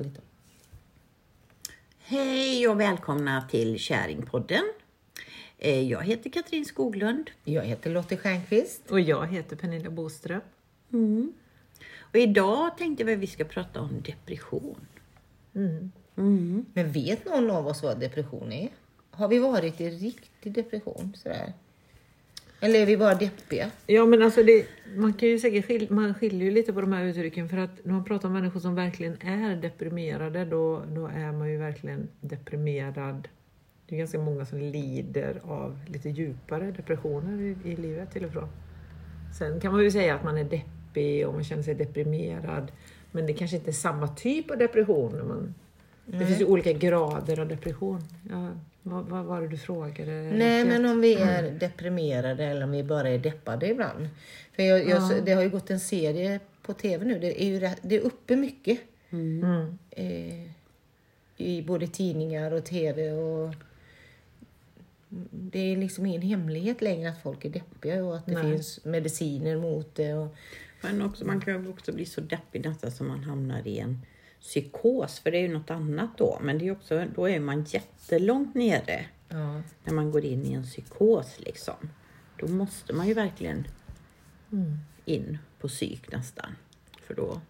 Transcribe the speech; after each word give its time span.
lite. 0.00 0.20
Hej 1.98 2.68
och 2.68 2.80
välkomna 2.80 3.42
till 3.50 3.78
Käringpodden. 3.78 4.62
Eh, 5.58 5.80
Jag 5.90 6.02
heter 6.04 6.30
Katrin 6.30 6.64
Skoglund. 6.64 7.30
Jag 7.44 7.62
heter 7.64 7.90
Lotte 7.90 8.16
Stjernqvist. 8.16 8.90
Och 8.90 9.00
jag 9.00 9.26
heter 9.26 9.56
Pernilla 9.56 9.90
Boström. 9.90 10.40
Och 12.00 12.16
idag 12.16 12.78
tänkte 12.78 13.04
vi 13.04 13.12
att 13.12 13.18
vi 13.18 13.26
ska 13.26 13.44
prata 13.44 13.80
om 13.80 14.02
depression. 14.02 14.86
Men 16.74 16.92
vet 16.92 17.24
någon 17.24 17.50
av 17.50 17.66
oss 17.66 17.82
vad 17.82 18.00
depression 18.00 18.52
är? 18.52 18.68
Har 19.10 19.28
vi 19.28 19.38
varit 19.38 19.80
i 19.80 19.90
riktig 19.90 20.52
depression? 20.52 21.12
Sådär? 21.16 21.52
Eller 22.64 22.80
är 22.80 22.86
vi 22.86 22.96
bara 22.96 23.14
deppiga? 23.14 23.70
Ja 23.86 24.06
men 24.06 24.22
alltså 24.22 24.42
det, 24.42 24.66
man 24.96 25.12
kan 25.12 25.28
ju 25.28 25.38
säkert 25.38 25.66
skil, 25.66 25.86
man 25.90 26.14
skiljer 26.14 26.44
ju 26.44 26.50
lite 26.50 26.72
på 26.72 26.80
de 26.80 26.92
här 26.92 27.04
uttrycken 27.04 27.48
för 27.48 27.56
att 27.56 27.84
när 27.84 27.92
man 27.92 28.04
pratar 28.04 28.28
om 28.28 28.34
människor 28.34 28.60
som 28.60 28.74
verkligen 28.74 29.16
är 29.20 29.56
deprimerade 29.56 30.44
då, 30.44 30.82
då 30.88 31.06
är 31.06 31.32
man 31.32 31.50
ju 31.50 31.56
verkligen 31.56 32.08
deprimerad. 32.20 33.28
Det 33.86 33.94
är 33.94 33.98
ganska 33.98 34.18
många 34.18 34.46
som 34.46 34.58
lider 34.58 35.40
av 35.44 35.78
lite 35.86 36.08
djupare 36.08 36.70
depressioner 36.70 37.42
i, 37.42 37.70
i 37.70 37.76
livet 37.76 38.12
till 38.12 38.24
och 38.24 38.32
från. 38.32 38.48
Sen 39.38 39.60
kan 39.60 39.72
man 39.72 39.82
ju 39.82 39.90
säga 39.90 40.14
att 40.14 40.24
man 40.24 40.38
är 40.38 40.44
deppig 40.44 41.26
och 41.26 41.34
man 41.34 41.44
känner 41.44 41.62
sig 41.62 41.74
deprimerad. 41.74 42.72
Men 43.12 43.26
det 43.26 43.32
kanske 43.32 43.56
inte 43.56 43.70
är 43.70 43.72
samma 43.72 44.08
typ 44.08 44.50
av 44.50 44.58
depression. 44.58 45.28
Man, 45.28 45.54
det 46.06 46.26
finns 46.26 46.40
ju 46.40 46.44
olika 46.44 46.72
grader 46.72 47.40
av 47.40 47.48
depression. 47.48 48.00
Ja, 48.30 48.48
vad, 48.82 49.04
vad 49.04 49.24
var 49.24 49.40
det 49.40 49.48
du 49.48 49.56
frågade? 49.58 50.10
Nej, 50.34 50.64
men 50.64 50.86
om 50.86 51.00
vi 51.00 51.14
är 51.14 51.44
Mm. 51.44 51.58
deprimerade 51.58 52.44
eller 52.44 52.64
om 52.64 52.70
vi 52.70 52.82
bara 52.84 53.08
är 53.08 53.18
deppade 53.18 53.68
ibland. 53.70 54.08
För 54.56 54.62
jag, 54.62 54.88
jag, 54.88 55.24
Det 55.24 55.32
har 55.32 55.42
ju 55.42 55.48
gått 55.50 55.70
en 55.70 55.80
serie 55.80 56.40
på 56.62 56.72
tv 56.72 57.04
nu. 57.04 57.18
Det 57.18 57.42
är 57.42 57.46
ju 57.46 57.70
det 57.82 57.96
är 57.96 58.00
uppe 58.00 58.36
mycket. 58.36 58.80
Mm. 59.10 59.78
Eh, 59.90 60.50
I 61.36 61.62
både 61.62 61.86
tidningar 61.86 62.52
och 62.52 62.64
tv. 62.64 63.12
och 63.12 63.54
Det 65.30 65.58
är 65.72 65.76
liksom 65.76 66.06
ingen 66.06 66.22
hemlighet 66.22 66.82
längre 66.82 67.10
att 67.10 67.22
folk 67.22 67.44
är 67.44 67.48
deppiga 67.50 68.04
och 68.04 68.16
att 68.16 68.26
det 68.26 68.32
Nej. 68.42 68.52
finns 68.52 68.84
mediciner 68.84 69.56
mot 69.56 69.94
det. 69.94 70.14
Och, 70.14 70.34
Men 70.82 71.02
också, 71.02 71.24
man 71.24 71.40
kan 71.40 71.64
ju 71.64 71.70
också 71.70 71.92
bli 71.92 72.04
så 72.06 72.20
deppig 72.20 72.64
nästan 72.64 72.90
som 72.90 73.08
man 73.08 73.24
hamnar 73.24 73.68
i 73.68 73.78
en 73.78 74.02
psykos. 74.42 75.20
För 75.20 75.30
det 75.30 75.38
är 75.38 75.42
ju 75.42 75.54
något 75.54 75.70
annat 75.70 76.18
då. 76.18 76.38
Men 76.42 76.58
det 76.58 76.68
är 76.68 76.72
också, 76.72 77.06
då 77.14 77.28
är 77.28 77.40
man 77.40 77.64
jättelångt 77.64 78.54
nere 78.54 79.04
ja. 79.28 79.62
när 79.84 79.92
man 79.92 80.10
går 80.10 80.24
in 80.24 80.46
i 80.46 80.52
en 80.52 80.64
psykos. 80.64 81.40
Liksom. 81.40 81.90
Då 82.38 82.48
måste 82.48 82.92
man 82.92 83.08
ju 83.08 83.14
verkligen 83.14 83.66
in 85.04 85.38
på 85.60 85.68
psyk 85.68 86.12
nästan. 86.12 86.56
För 87.06 87.14
då 87.14 87.40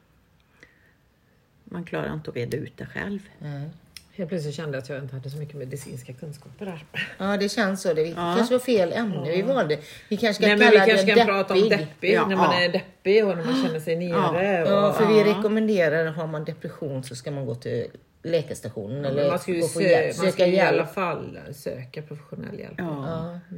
man 1.65 1.85
klarar 1.85 2.15
inte 2.15 2.31
att 2.31 2.37
reda 2.37 2.57
ut 2.57 2.77
det 2.77 2.87
själv. 2.87 3.29
Nej. 3.39 3.71
Helt 4.15 4.29
plötsligt 4.29 4.55
kände 4.55 4.77
jag 4.77 4.83
att 4.83 4.89
jag 4.89 4.99
inte 4.99 5.15
hade 5.17 5.31
så 5.31 5.37
mycket 5.39 5.55
medicinska 5.55 6.13
kunskaper 6.13 6.67
där. 6.67 6.85
Ja, 7.19 7.37
det 7.37 7.49
känns 7.49 7.83
så. 7.83 7.95
Det 7.95 8.13
kanske 8.15 8.55
var 8.55 8.59
fel 8.59 8.93
ämne 8.93 9.31
vi 9.31 9.43
valde. 9.43 9.79
Vi 10.09 10.17
kanske 10.17 10.35
ska 10.43 10.47
Nej, 10.47 10.57
men 10.57 10.71
vi 10.71 10.77
kalla 10.77 10.87
kanske 10.87 11.07
det 11.07 11.15
kan 11.15 11.27
prata 11.27 11.55
om 11.55 11.69
deppig. 11.69 12.13
Ja, 12.15 12.27
när 12.29 12.37
man 12.37 12.55
ja. 12.55 12.61
är 12.65 12.69
deppig 12.69 13.25
och 13.27 13.37
när 13.37 13.45
man 13.45 13.63
känner 13.67 13.81
sig 13.81 13.97
nere. 13.97 14.65
Ja, 14.69 14.89
och, 14.89 14.97
för 14.97 15.07
vi 15.07 15.19
Ja. 15.19 15.25
rekommenderar, 15.39 16.05
har 16.07 16.27
man 16.27 16.45
depression 16.45 17.05
så 17.05 17.15
ska 17.15 17.31
man 17.31 17.47
gå 17.47 17.55
till 17.55 17.87
läkarstationen 18.23 19.05
eller 19.05 19.29
man 19.31 19.39
ska 19.39 19.53
ju 19.53 19.61
gå 19.61 19.69
på 19.69 19.81
sö- 19.81 19.83
hjälp, 19.89 20.07
man 20.17 20.25
söka 20.27 20.33
ska 20.33 20.47
ju 20.47 20.53
i 20.53 20.57
hjälp. 20.57 20.73
alla 20.73 20.87
fall 20.87 21.39
söka 21.55 22.03
professionell 22.03 22.59
hjälp. 22.59 22.75
Ja. 22.79 23.05
Ja. 23.07 23.57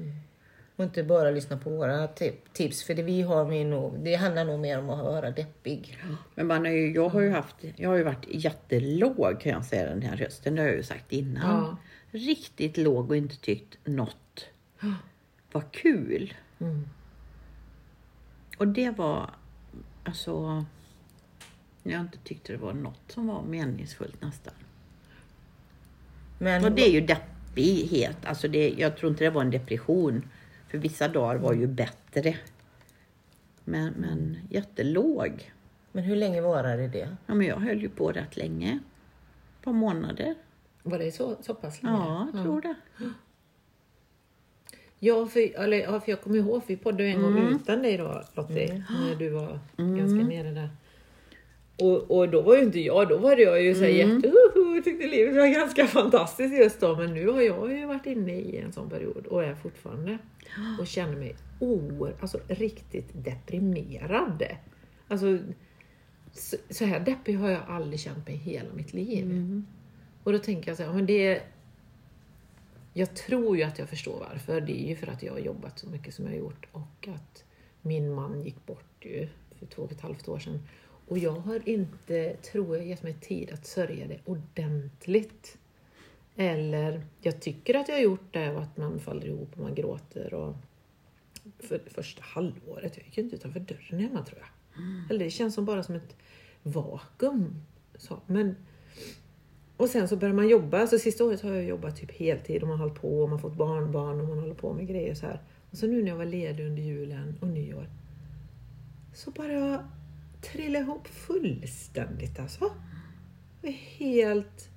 Och 0.76 0.84
inte 0.84 1.02
bara 1.02 1.30
lyssna 1.30 1.56
på 1.56 1.70
våra 1.70 2.06
ti- 2.06 2.34
tips, 2.52 2.82
för 2.84 2.94
det 2.94 3.02
vi 3.02 3.22
har 3.22 3.44
med 3.44 3.66
nog, 3.66 3.98
det 3.98 4.14
handlar 4.14 4.44
nog 4.44 4.60
mer 4.60 4.78
om 4.78 4.90
att 4.90 5.04
vara 5.04 5.30
deppig. 5.30 5.98
Men 6.34 6.46
man 6.46 6.66
är 6.66 6.70
ju, 6.70 6.94
jag 6.94 7.08
har 7.08 7.20
ju 7.20 7.30
haft, 7.30 7.56
jag 7.76 7.88
har 7.88 7.96
ju 7.96 8.02
varit 8.02 8.26
jättelåg 8.28 9.40
kan 9.40 9.52
jag 9.52 9.64
säga 9.64 9.88
den 9.90 10.02
här 10.02 10.16
rösten. 10.16 10.54
Det 10.54 10.60
har 10.62 10.68
jag 10.68 10.76
ju 10.76 10.82
sagt 10.82 11.12
innan. 11.12 11.42
Ja. 11.64 11.76
Riktigt 12.18 12.76
låg 12.76 13.10
och 13.10 13.16
inte 13.16 13.36
tyckt 13.36 13.78
något 13.84 14.46
var 15.52 15.64
kul. 15.70 16.34
Mm. 16.60 16.88
Och 18.58 18.68
det 18.68 18.90
var 18.90 19.30
alltså, 20.04 20.64
jag 21.82 22.00
inte 22.00 22.18
tyckte 22.24 22.52
det 22.52 22.58
var 22.58 22.72
något 22.72 23.00
som 23.12 23.26
var 23.26 23.42
meningsfullt 23.42 24.22
nästan. 24.22 24.54
Men 26.38 26.64
Och 26.64 26.72
det 26.72 26.82
är 26.88 26.90
ju 26.92 27.00
deppighet. 27.00 28.16
Alltså 28.24 28.48
det, 28.48 28.68
jag 28.78 28.96
tror 28.96 29.10
inte 29.12 29.24
det 29.24 29.30
var 29.30 29.42
en 29.42 29.50
depression. 29.50 30.28
För 30.74 30.78
vissa 30.78 31.08
dagar 31.08 31.36
var 31.36 31.52
ju 31.54 31.66
bättre. 31.66 32.36
Men, 33.64 33.92
men 33.96 34.38
jättelåg. 34.50 35.52
Men 35.92 36.04
hur 36.04 36.16
länge 36.16 36.40
varade 36.40 36.88
det? 36.88 37.16
Ja, 37.26 37.34
men 37.34 37.46
jag 37.46 37.56
höll 37.56 37.80
ju 37.82 37.88
på 37.88 38.12
rätt 38.12 38.36
länge. 38.36 38.78
Ett 39.58 39.64
par 39.64 39.72
månader. 39.72 40.34
Var 40.82 40.98
det 40.98 41.12
så, 41.12 41.36
så 41.40 41.54
pass 41.54 41.82
länge? 41.82 41.96
Ja, 41.96 42.28
jag 42.34 42.42
tror 42.42 42.60
det. 42.60 42.74
Ja, 44.98 45.26
för, 45.26 45.60
eller, 45.60 45.76
ja, 45.76 46.00
för 46.00 46.10
jag 46.12 46.20
kommer 46.20 46.36
ihåg, 46.38 46.62
för 46.62 46.68
vi 46.68 46.76
poddade 46.76 47.04
en 47.04 47.22
gång 47.22 47.38
Mm. 47.38 47.54
utan 47.54 47.82
dig 47.82 47.96
då 47.96 48.22
Lottie, 48.34 48.84
när 48.88 49.14
du 49.18 49.28
var 49.28 49.58
ganska 49.76 50.28
nere 50.28 50.50
där. 50.50 50.70
Och, 51.78 52.10
och 52.18 52.28
då 52.28 52.42
var 52.42 52.56
ju 52.56 52.62
inte 52.62 52.80
jag, 52.80 53.08
då 53.08 53.18
var 53.18 53.36
jag 53.36 53.62
ju 53.62 53.74
så 53.74 53.80
här 53.80 53.90
Mm. 53.90 54.16
jätte, 54.16 54.28
uh, 54.28 54.34
tyckte 54.82 55.06
livet 55.06 55.36
var 55.36 55.46
ganska 55.46 55.86
fantastiskt 55.86 56.54
just 56.54 56.80
då. 56.80 56.96
Men 56.96 57.14
nu 57.14 57.28
har 57.28 57.40
jag 57.40 57.72
ju 57.72 57.86
varit 57.86 58.06
inne 58.06 58.32
i 58.32 58.58
en 58.58 58.72
sån 58.72 58.90
period 58.90 59.26
och 59.26 59.44
är 59.44 59.54
fortfarande. 59.54 60.18
Och 60.80 60.86
känner 60.86 61.16
mig 61.16 61.36
oer, 61.60 62.14
alltså 62.20 62.40
riktigt 62.48 63.10
deprimerad. 63.24 64.42
Alltså 65.08 65.38
så, 66.32 66.56
så 66.70 66.84
här 66.84 67.00
deppig 67.00 67.34
har 67.34 67.50
jag 67.50 67.62
aldrig 67.68 68.00
känt 68.00 68.26
mig 68.26 68.36
i 68.36 68.38
hela 68.38 68.72
mitt 68.74 68.92
liv. 68.92 69.24
Mm. 69.24 69.66
Och 70.24 70.32
då 70.32 70.38
tänker 70.38 70.70
jag 70.70 70.76
så 70.76 70.82
här, 70.82 70.92
men 70.92 71.06
det 71.06 71.42
jag 72.96 73.14
tror 73.14 73.56
ju 73.56 73.62
att 73.62 73.78
jag 73.78 73.88
förstår 73.88 74.26
varför. 74.30 74.60
Det 74.60 74.84
är 74.84 74.88
ju 74.88 74.96
för 74.96 75.06
att 75.06 75.22
jag 75.22 75.32
har 75.32 75.40
jobbat 75.40 75.78
så 75.78 75.88
mycket 75.88 76.14
som 76.14 76.24
jag 76.24 76.32
har 76.32 76.38
gjort 76.38 76.66
och 76.72 77.08
att 77.14 77.44
min 77.82 78.14
man 78.14 78.42
gick 78.42 78.66
bort 78.66 79.04
ju 79.04 79.28
för 79.58 79.66
två 79.66 79.82
och 79.82 79.92
ett 79.92 80.00
halvt 80.00 80.28
år 80.28 80.38
sedan. 80.38 80.60
Och 81.08 81.18
jag 81.18 81.32
har 81.32 81.68
inte, 81.68 82.36
tror 82.36 82.76
jag, 82.76 82.86
gett 82.86 83.02
mig 83.02 83.14
tid 83.20 83.50
att 83.52 83.66
sörja 83.66 84.06
det 84.06 84.18
ordentligt. 84.24 85.58
Eller, 86.36 87.04
jag 87.20 87.40
tycker 87.40 87.74
att 87.74 87.88
jag 87.88 87.94
har 87.94 88.02
gjort 88.02 88.32
det 88.32 88.50
och 88.50 88.62
att 88.62 88.76
man 88.76 89.00
faller 89.00 89.26
ihop 89.26 89.48
och 89.52 89.62
man 89.62 89.74
gråter. 89.74 90.34
Och 90.34 90.54
för 91.58 91.80
första 91.86 92.22
halvåret, 92.22 92.96
jag 92.96 93.06
gick 93.06 93.18
inte 93.18 93.36
utanför 93.36 93.60
dörren 93.60 94.00
hemma 94.00 94.24
tror 94.24 94.38
jag. 94.38 94.48
Eller 95.10 95.24
det 95.24 95.30
känns 95.30 95.54
som 95.54 95.64
bara 95.64 95.82
som 95.82 95.94
ett 95.94 96.16
vakuum. 96.62 97.62
Så, 97.96 98.20
men 98.26 98.56
och 99.76 99.88
sen 99.88 100.08
så 100.08 100.16
börjar 100.16 100.34
man 100.34 100.48
jobba. 100.48 100.86
Så 100.86 100.98
sista 100.98 101.24
året 101.24 101.40
har 101.40 101.52
jag 101.52 101.64
jobbat 101.64 101.96
typ 101.96 102.12
heltid 102.12 102.62
och 102.62 102.68
man 102.68 102.78
har 102.78 102.86
hållit 102.86 103.00
på 103.00 103.22
och 103.22 103.28
man 103.28 103.38
har 103.38 103.48
fått 103.48 103.58
barnbarn 103.58 104.20
och 104.20 104.28
man 104.28 104.38
håller 104.38 104.54
på 104.54 104.72
med 104.72 104.88
grejer 104.88 105.14
så 105.14 105.26
här. 105.26 105.42
Och 105.70 105.78
så 105.78 105.86
nu 105.86 106.02
när 106.02 106.08
jag 106.08 106.16
var 106.16 106.24
ledig 106.24 106.66
under 106.66 106.82
julen 106.82 107.38
och 107.40 107.48
nyår 107.48 107.88
så 109.14 109.30
bara 109.30 109.88
trillade 110.52 110.84
ihop 110.84 111.08
fullständigt 111.08 112.38
alltså. 112.38 112.72
Helt... 113.98 114.68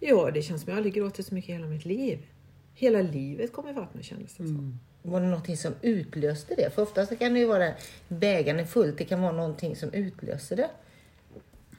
Ja, 0.00 0.30
det 0.30 0.42
känns 0.42 0.62
som 0.62 0.70
jag 0.70 0.76
aldrig 0.76 0.94
gråtit 0.94 1.26
så 1.26 1.34
mycket 1.34 1.50
i 1.50 1.52
hela 1.52 1.66
mitt 1.66 1.84
liv. 1.84 2.26
Hela 2.74 3.02
livet 3.02 3.52
kom 3.52 3.68
ifatt 3.68 3.94
mig 3.94 4.04
kändes 4.04 4.34
det 4.34 4.46
som. 4.46 4.78
Var 5.02 5.20
det 5.20 5.26
någonting 5.26 5.56
som 5.56 5.72
utlöste 5.82 6.54
det? 6.54 6.74
För 6.74 6.82
oftast 6.82 7.18
kan 7.18 7.32
det 7.34 7.38
ju 7.38 7.46
vara 7.46 7.72
bägaren 8.08 8.60
är 8.60 8.64
fullt, 8.64 8.98
det 8.98 9.04
kan 9.04 9.22
vara 9.22 9.32
någonting 9.32 9.76
som 9.76 9.92
utlöser 9.92 10.56
det. 10.56 10.70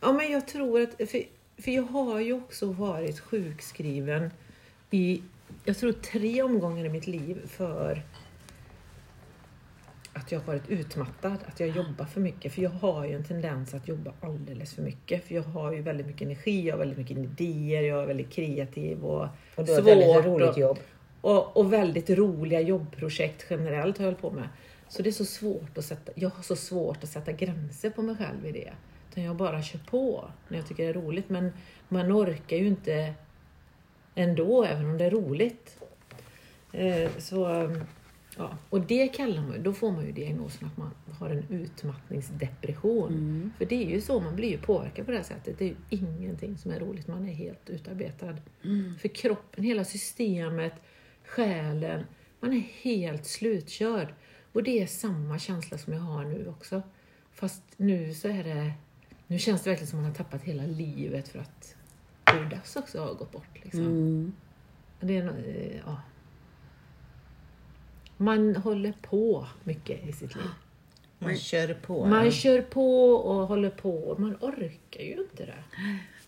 Ja, 0.01 0.13
men 0.13 0.31
jag 0.31 0.47
tror 0.47 0.81
att... 0.81 1.09
För, 1.09 1.23
för 1.57 1.71
jag 1.71 1.83
har 1.83 2.19
ju 2.19 2.33
också 2.33 2.65
varit 2.65 3.19
sjukskriven 3.19 4.31
i, 4.91 5.21
jag 5.65 5.77
tror 5.77 5.91
tre 5.91 6.41
omgångar 6.41 6.85
i 6.85 6.89
mitt 6.89 7.07
liv 7.07 7.47
för 7.47 8.03
att 10.17 10.31
jag 10.31 10.39
har 10.39 10.45
varit 10.45 10.69
utmattad, 10.69 11.37
att 11.47 11.59
jag 11.59 11.69
jobbar 11.69 12.05
för 12.05 12.21
mycket. 12.21 12.53
För 12.53 12.61
jag 12.61 12.69
har 12.69 13.05
ju 13.05 13.15
en 13.15 13.23
tendens 13.23 13.73
att 13.73 13.87
jobba 13.87 14.13
alldeles 14.21 14.73
för 14.73 14.81
mycket. 14.81 15.23
För 15.23 15.35
jag 15.35 15.43
har 15.43 15.71
ju 15.71 15.81
väldigt 15.81 16.07
mycket 16.07 16.21
energi, 16.21 16.67
jag 16.67 16.73
har 16.73 16.79
väldigt 16.79 16.97
mycket 16.97 17.17
idéer, 17.17 17.81
jag 17.81 18.03
är 18.03 18.07
väldigt 18.07 18.29
kreativ 18.31 19.05
och, 19.05 19.27
Och 19.55 19.65
du 19.65 19.71
har 19.71 19.79
ett 19.79 19.85
väldigt 19.85 20.13
svårt 20.13 20.25
roligt 20.25 20.57
jobb. 20.57 20.79
och, 21.21 21.57
och 21.57 21.73
väldigt 21.73 22.09
roliga 22.09 22.61
jobbprojekt 22.61 23.45
generellt 23.49 23.97
har 23.97 24.05
jag 24.05 24.11
hållit 24.11 24.21
på 24.21 24.31
med. 24.31 24.49
Så 24.89 25.01
det 25.01 25.09
är 25.09 25.11
så 25.11 25.25
svårt 25.25 25.77
att 25.77 25.85
sätta, 25.85 26.11
jag 26.15 26.29
har 26.29 26.43
så 26.43 26.55
svårt 26.55 27.03
att 27.03 27.09
sätta 27.09 27.31
gränser 27.31 27.89
på 27.89 28.01
mig 28.01 28.15
själv 28.15 28.45
i 28.45 28.51
det. 28.51 28.73
Utan 29.11 29.23
jag 29.23 29.35
bara 29.35 29.61
kör 29.61 29.79
på 29.79 30.29
när 30.47 30.57
jag 30.57 30.67
tycker 30.67 30.83
det 30.83 30.89
är 30.89 30.93
roligt. 30.93 31.29
Men 31.29 31.53
man 31.89 32.11
orkar 32.11 32.57
ju 32.57 32.67
inte 32.67 33.13
ändå, 34.15 34.63
även 34.63 34.85
om 34.85 34.97
det 34.97 35.05
är 35.05 35.11
roligt. 35.11 35.77
Eh, 36.71 37.11
så, 37.17 37.69
ja. 38.37 38.57
Och 38.69 38.81
det 38.81 39.07
kallar 39.07 39.41
man, 39.41 39.63
då 39.63 39.73
får 39.73 39.91
man 39.91 40.05
ju 40.05 40.11
diagnosen 40.11 40.67
att 40.67 40.77
man 40.77 40.91
har 41.19 41.29
en 41.29 41.43
utmattningsdepression. 41.49 43.51
För 43.57 43.65
det 43.65 43.75
är 43.75 43.89
ju 43.89 44.01
så, 44.01 44.19
man 44.19 44.35
blir 44.35 44.49
ju 44.49 44.57
påverkad 44.57 45.05
på 45.05 45.11
det 45.11 45.17
här 45.17 45.23
sättet. 45.23 45.59
Det 45.59 45.65
är 45.65 45.69
ju 45.69 45.75
ingenting 45.89 46.57
som 46.57 46.71
är 46.71 46.79
roligt, 46.79 47.07
man 47.07 47.29
är 47.29 47.33
helt 47.33 47.69
utarbetad. 47.69 48.37
För 48.99 49.07
kroppen, 49.07 49.63
hela 49.63 49.83
systemet, 49.83 50.73
själen, 51.25 52.03
man 52.39 52.53
är 52.53 52.63
helt 52.81 53.25
slutkörd. 53.25 54.13
Och 54.53 54.63
det 54.63 54.81
är 54.81 54.87
samma 54.87 55.39
känsla 55.39 55.77
som 55.77 55.93
jag 55.93 55.99
har 55.99 56.25
nu 56.25 56.47
också. 56.47 56.81
Fast 57.33 57.63
nu 57.77 58.13
så 58.13 58.27
är 58.27 58.43
det 58.43 58.73
nu 59.27 59.39
känns 59.39 59.61
det 59.61 59.69
verkligen 59.69 59.87
som 59.87 59.99
att 59.99 60.03
man 60.03 60.11
har 60.11 60.17
tappat 60.17 60.41
hela 60.41 60.65
livet 60.65 61.27
för 61.27 61.39
att 61.39 61.75
Buddhas 62.33 62.75
också 62.75 62.99
har 62.99 63.13
gått 63.13 63.31
bort. 63.31 63.63
Liksom. 63.63 63.81
Mm. 63.81 64.33
Det 64.99 65.17
är, 65.17 65.27
eh, 65.27 65.77
ja. 65.85 66.01
Man 68.17 68.55
håller 68.55 68.93
på 69.01 69.47
mycket 69.63 70.07
i 70.07 70.11
sitt 70.11 70.35
liv. 70.35 70.45
Man 71.19 71.37
kör 71.37 71.73
på. 71.73 72.05
Man 72.05 72.31
kör 72.31 72.61
på 72.61 73.11
och 73.11 73.47
håller 73.47 73.69
på. 73.69 74.15
Man 74.19 74.35
orkar 74.41 75.03
ju 75.03 75.13
inte 75.13 75.45
det. 75.45 75.63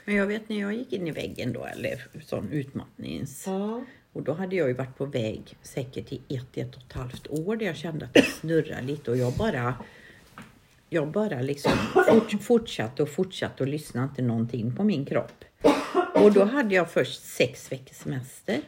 Men 0.05 0.15
jag 0.15 0.27
vet 0.27 0.49
när 0.49 0.59
jag 0.59 0.73
gick 0.73 0.93
in 0.93 1.07
i 1.07 1.11
väggen 1.11 1.53
då, 1.53 1.65
eller 1.65 2.07
sån 2.25 2.51
utmattnings... 2.51 3.43
Ja. 3.47 3.83
Och 4.13 4.23
då 4.23 4.33
hade 4.33 4.55
jag 4.55 4.67
ju 4.67 4.73
varit 4.73 4.97
på 4.97 5.05
väg 5.05 5.57
säkert 5.61 6.11
i 6.11 6.21
ett, 6.29 6.57
ett 6.57 6.75
och 6.75 6.81
ett 6.81 6.93
halvt 6.93 7.27
år 7.27 7.55
där 7.55 7.65
jag 7.65 7.75
kände 7.75 8.05
att 8.05 8.13
det 8.13 8.25
snurrade 8.25 8.81
lite 8.81 9.11
och 9.11 9.17
jag 9.17 9.33
bara 9.33 9.75
jag 10.89 11.07
bara 11.07 11.41
liksom 11.41 11.71
fort, 11.71 12.41
fortsatte 12.41 13.03
och 13.03 13.09
fortsatte 13.09 13.63
och 13.63 13.69
lyssnade 13.69 14.07
inte 14.07 14.21
någonting 14.21 14.75
på 14.75 14.83
min 14.83 15.05
kropp. 15.05 15.45
Och 16.15 16.33
då 16.33 16.43
hade 16.43 16.75
jag 16.75 16.91
först 16.91 17.23
sex 17.23 17.71
veckors 17.71 17.97
semester. 17.97 18.61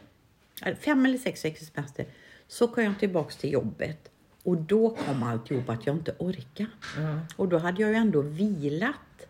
Fem 0.80 1.06
eller 1.06 1.18
sex 1.18 1.44
veckors 1.44 1.68
semester. 1.68 2.06
Så 2.52 2.68
kom 2.68 2.84
jag 2.84 2.98
tillbaks 2.98 3.36
till 3.36 3.52
jobbet 3.52 4.10
och 4.42 4.56
då 4.56 4.90
kom 4.90 5.22
alltihop 5.22 5.68
att 5.68 5.86
jag 5.86 5.96
inte 5.96 6.14
orkade. 6.18 6.70
Ja. 6.98 7.20
Och 7.36 7.48
då 7.48 7.58
hade 7.58 7.82
jag 7.82 7.90
ju 7.90 7.96
ändå 7.96 8.20
vilat 8.20 9.26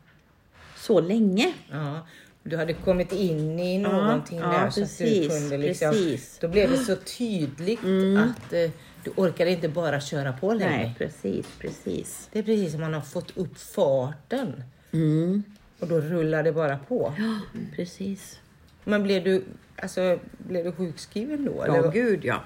så 0.76 1.00
länge. 1.00 1.54
Ja. 1.70 2.06
Du 2.42 2.56
hade 2.56 2.72
kommit 2.72 3.12
in 3.12 3.58
i 3.58 3.78
någonting 3.78 4.38
ja, 4.38 4.46
där 4.46 4.70
så 4.70 4.82
att 4.82 4.98
du 4.98 5.04
precis, 5.04 5.28
kunde 5.28 5.58
liksom, 5.58 5.90
precis. 5.90 6.38
Då 6.40 6.48
blev 6.48 6.70
det 6.70 6.78
så 6.78 6.96
tydligt 6.96 7.80
att 8.18 8.52
eh, 8.52 8.70
du 9.04 9.10
orkade 9.16 9.50
inte 9.50 9.68
bara 9.68 10.00
köra 10.00 10.32
på 10.32 10.52
längre. 10.52 10.70
Nej, 10.70 10.94
precis, 10.98 11.46
precis. 11.58 12.28
Det 12.32 12.38
är 12.38 12.42
precis 12.42 12.72
som 12.72 12.80
man 12.80 12.94
har 12.94 13.00
fått 13.00 13.36
upp 13.36 13.58
farten 13.58 14.62
Mm. 14.92 15.42
och 15.78 15.88
då 15.88 16.00
rullar 16.00 16.42
det 16.42 16.52
bara 16.52 16.78
på. 16.78 17.14
Ja, 17.18 17.38
precis. 17.76 18.40
Men 18.84 19.02
blev 19.02 19.24
du, 19.24 19.44
alltså, 19.76 20.18
blev 20.38 20.64
du 20.64 20.72
sjukskriven 20.72 21.44
då? 21.44 21.64
Ja, 21.66 21.76
eller? 21.76 21.92
gud 21.92 22.24
ja. 22.24 22.42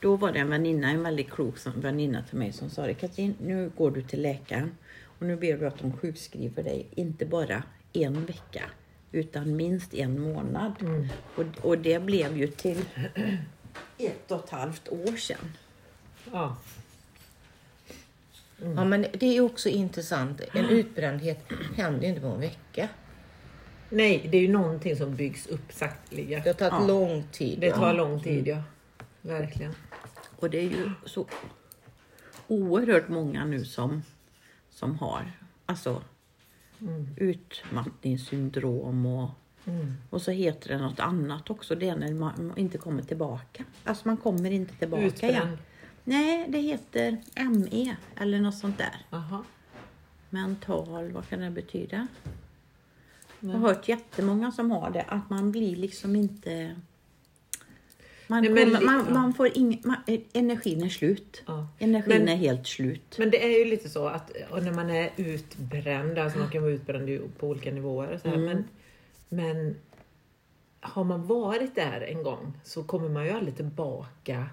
Då 0.00 0.16
var 0.16 0.32
det 0.32 0.38
en 0.38 0.50
väninna, 0.50 0.90
en 0.90 1.02
väldigt 1.02 1.30
klok 1.30 1.58
som- 1.58 1.80
väninna 1.80 2.22
till 2.22 2.38
mig 2.38 2.52
som 2.52 2.70
sa 2.70 2.86
det. 2.86 2.94
Katrin, 2.94 3.34
nu 3.40 3.70
går 3.76 3.90
du 3.90 4.02
till 4.02 4.22
läkaren 4.22 4.70
och 5.18 5.26
nu 5.26 5.36
ber 5.36 5.56
du 5.58 5.66
att 5.66 5.78
de 5.78 5.92
sjukskriver 5.96 6.62
dig, 6.62 6.86
inte 6.94 7.26
bara 7.26 7.62
en 7.92 8.26
vecka, 8.26 8.62
utan 9.12 9.56
minst 9.56 9.94
en 9.94 10.20
månad. 10.20 10.72
Och, 11.36 11.64
och 11.64 11.78
det 11.78 12.02
blev 12.02 12.36
ju 12.36 12.46
till 12.46 12.84
ett 13.98 14.30
och 14.30 14.44
ett 14.44 14.50
halvt 14.50 14.88
år 14.88 15.16
sedan. 15.16 15.52
Ja. 16.32 16.56
Ja, 18.76 18.84
men 18.84 19.06
det 19.12 19.36
är 19.36 19.40
också 19.40 19.68
intressant. 19.68 20.40
En 20.54 20.64
utbrändhet 20.64 21.44
händer 21.76 22.02
ju 22.02 22.08
inte 22.08 22.20
på 22.20 22.26
en 22.26 22.40
vecka. 22.40 22.88
Nej, 23.90 24.28
det 24.32 24.36
är 24.38 24.42
ju 24.42 24.48
någonting 24.52 24.96
som 24.96 25.16
byggs 25.16 25.46
upp 25.46 25.72
sakteliga. 25.72 26.40
Det 26.44 26.48
har 26.48 26.54
tagit 26.54 26.72
Ja. 26.72 26.86
lång 26.86 27.24
tid. 27.32 27.58
Det 27.60 27.70
tar 27.72 27.94
lång 27.94 28.22
tid, 28.22 28.46
ja. 28.48 28.62
Verkligen. 29.22 29.74
Och 30.38 30.50
det 30.50 30.58
är 30.58 30.70
ju 30.70 30.90
så 31.06 31.26
oerhört 32.46 33.08
många 33.08 33.44
nu 33.44 33.64
som, 33.64 34.02
som 34.70 34.98
har 34.98 35.32
alltså, 35.66 36.02
utmattningssyndrom 37.16 39.06
och, 39.06 39.30
och 40.10 40.22
så 40.22 40.30
heter 40.30 40.68
det 40.68 40.78
något 40.78 41.00
annat 41.00 41.50
också. 41.50 41.74
Det 41.74 41.88
är 41.88 41.96
när 41.96 42.14
man 42.14 42.52
inte 42.56 42.78
kommer 42.78 43.02
tillbaka. 43.02 43.64
Alltså 43.84 44.08
man 44.08 44.16
kommer 44.16 44.50
inte 44.50 44.74
tillbaka 44.74 45.02
Utbränd. 45.02 45.32
igen. 45.32 45.58
Nej, 46.04 46.46
det 46.48 46.58
heter 46.58 47.22
ME 47.36 47.96
eller 48.16 48.40
något 48.40 48.58
sånt 48.58 48.78
där. 48.78 49.06
Aha. 49.10 49.44
Mental, 50.30 51.12
vad 51.12 51.28
kan 51.28 51.40
det 51.40 51.50
betyda? 51.50 52.06
Jag 53.40 53.50
har 53.50 53.58
hört 53.58 53.88
jättemånga 53.88 54.52
som 54.52 54.70
har 54.70 54.90
det, 54.90 55.02
att 55.02 55.30
man 55.30 55.52
blir 55.52 55.76
liksom 55.76 56.16
inte... 56.16 56.76
Man, 58.30 58.42
Nej, 58.42 58.50
men 58.50 58.84
man, 58.84 59.04
ja. 59.08 59.14
man 59.14 59.34
får 59.34 59.56
ing, 59.58 59.82
man, 59.84 59.96
energin 60.32 60.82
är 60.82 60.88
slut. 60.88 61.42
Ja. 61.46 61.68
Energin 61.78 62.18
Men- 62.18 62.28
är 62.28 62.36
helt 62.36 62.66
slut. 62.66 63.16
Men 63.18 63.30
det 63.30 63.44
är 63.44 63.58
ju 63.58 63.64
lite 63.64 63.88
så 63.88 64.06
att 64.06 64.32
när 64.62 64.72
man 64.72 64.90
är 64.90 65.10
utbränd, 65.16 66.18
alltså 66.18 66.38
man 66.38 66.50
kan 66.50 66.62
vara 66.62 66.72
utbränd 66.72 67.20
på 67.38 67.48
olika 67.48 67.70
nivåer. 67.70 68.18
Så 68.22 68.28
här, 68.28 68.36
men, 68.36 68.64
men 69.28 69.76
har 70.80 71.04
man 71.04 71.26
varit 71.26 71.74
där 71.74 72.00
en 72.00 72.22
gång 72.22 72.52
så 72.64 72.84
kommer 72.84 73.08
man 73.08 73.24
ju 73.24 73.30
aldrig 73.30 73.56
tillbaka 73.56 74.46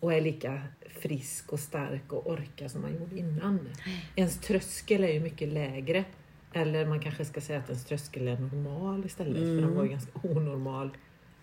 och 0.00 0.14
är 0.14 0.20
lika 0.20 0.62
frisk 0.88 1.52
och 1.52 1.60
stark 1.60 2.12
och 2.12 2.30
orkar 2.30 2.68
som 2.68 2.82
man 2.82 2.92
gjorde 2.92 3.18
innan. 3.18 3.68
Ens 4.16 4.38
tröskel 4.38 5.04
är 5.04 5.12
ju 5.12 5.20
mycket 5.20 5.48
lägre. 5.48 6.04
Eller 6.52 6.86
man 6.86 7.00
kanske 7.00 7.24
ska 7.24 7.40
säga 7.40 7.58
att 7.58 7.68
ens 7.68 7.84
tröskel 7.84 8.28
är 8.28 8.38
normal 8.38 9.06
istället, 9.06 9.36
för 9.36 9.56
den 9.62 9.74
var 9.74 9.82
ju 9.84 9.90
ganska 9.90 10.10
onormal 10.22 10.90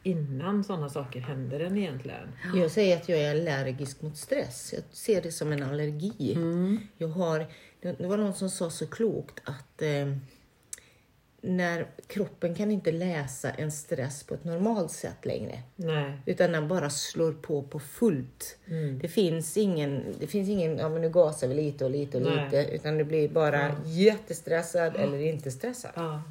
innan 0.04 0.64
sådana 0.64 0.90
saker 0.90 1.20
hände 1.20 1.58
den 1.58 1.78
egentligen. 1.78 2.28
Jag 2.56 2.72
säger 2.72 2.98
att 2.98 3.10
jag 3.10 3.20
är 3.20 3.32
allergisk 3.32 4.02
mot 4.02 4.18
stress. 4.18 4.74
Jag 4.74 4.84
ser 4.92 5.22
det 5.22 5.32
som 5.32 5.52
en 5.52 5.64
allergi. 5.64 6.38
Jag 6.98 7.08
har, 7.08 7.46
det 7.82 8.08
var 8.08 8.18
någon 8.18 8.34
som 8.34 8.50
sa 8.50 8.70
så 8.70 8.88
klokt 8.88 9.42
att 9.46 9.82
eh, 9.82 10.16
när 11.42 11.88
kroppen 12.08 12.56
kan 12.56 12.72
inte 12.72 12.92
läsa 12.92 13.52
en 13.52 13.72
stress 13.72 14.24
på 14.24 14.34
ett 14.34 14.44
normalt 14.44 14.92
sätt 14.92 15.26
längre. 15.26 15.60
Nej. 15.76 16.22
Utan 16.26 16.52
den 16.52 16.68
bara 16.68 16.90
slår 16.90 17.32
på 17.32 17.64
på 17.64 17.80
fullt. 17.80 18.58
Mm. 18.68 19.00
Det 19.00 19.08
finns 19.08 19.58
ingen, 19.58 20.04
det 20.20 20.28
finns 20.28 20.50
ingen, 20.50 20.78
ja 20.78 20.90
men 20.90 21.02
nu 21.02 21.10
gasar 21.10 21.48
vi 21.48 21.54
lite 21.54 21.86
och 21.86 21.92
lite 21.92 22.18
och 22.18 22.24
Nej. 22.24 22.46
lite. 22.46 22.76
Utan 22.76 22.98
det 22.98 23.04
blir 23.04 23.30
bara 23.30 23.76
jättestressad 23.86 24.96
eller 24.96 25.20
inte 25.20 25.52
stressad. 25.52 25.92
Ja. 25.96 26.22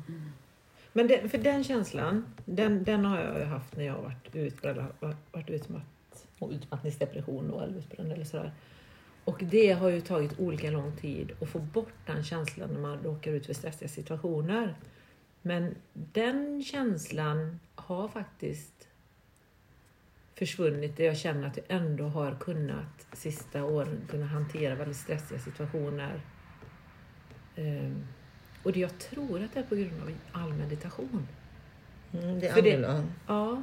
Men 0.92 1.06
det, 1.06 1.28
för 1.28 1.38
den 1.38 1.64
känslan, 1.64 2.34
den, 2.44 2.84
den 2.84 3.04
har 3.04 3.20
jag 3.20 3.38
ju 3.38 3.44
haft 3.44 3.76
när 3.76 3.84
jag 3.84 3.92
har 3.92 4.02
varit 4.02 4.37
utbränd, 4.37 4.87
varit 5.31 5.50
utmatt, 5.50 6.26
och 6.38 6.50
utmattningsdepression 6.50 7.50
och 7.50 7.69
utbränd 7.69 8.12
eller 8.12 8.25
sådär. 8.25 8.52
Och 9.25 9.38
det 9.44 9.72
har 9.72 9.88
ju 9.88 10.00
tagit 10.00 10.40
olika 10.40 10.70
lång 10.70 10.96
tid 10.96 11.32
att 11.40 11.48
få 11.48 11.58
bort 11.58 11.92
den 12.06 12.25
känslan 12.25 12.70
när 12.72 12.81
man 12.81 12.98
råkar 13.02 13.32
ut 13.32 13.46
för 13.46 13.54
stressiga 13.54 13.88
situationer. 13.88 14.75
Men 15.42 15.75
den 15.92 16.62
känslan 16.62 17.60
har 17.75 18.08
faktiskt 18.08 18.88
försvunnit 20.34 20.96
där 20.96 21.04
jag 21.04 21.16
känner 21.16 21.46
att 21.46 21.56
jag 21.56 21.66
ändå 21.69 22.04
har 22.04 22.34
kunnat 22.40 23.06
sista 23.12 23.64
åren 23.64 24.00
kunna 24.10 24.26
hantera 24.26 24.75
väldigt 24.75 24.96
stressiga 24.96 25.38
situationer. 25.38 26.20
Ehm, 27.56 28.06
och 28.62 28.72
det 28.72 28.80
jag 28.80 28.98
tror 28.98 29.42
att 29.42 29.52
det 29.54 29.60
är 29.60 29.64
på 29.64 29.74
grund 29.74 30.02
av 30.02 30.10
all 30.32 30.52
meditation. 30.52 31.28
Mm, 32.12 32.40
det 32.40 32.46
är 32.46 32.52
För 32.52 32.62
det-. 32.62 33.04
Ja, 33.26 33.62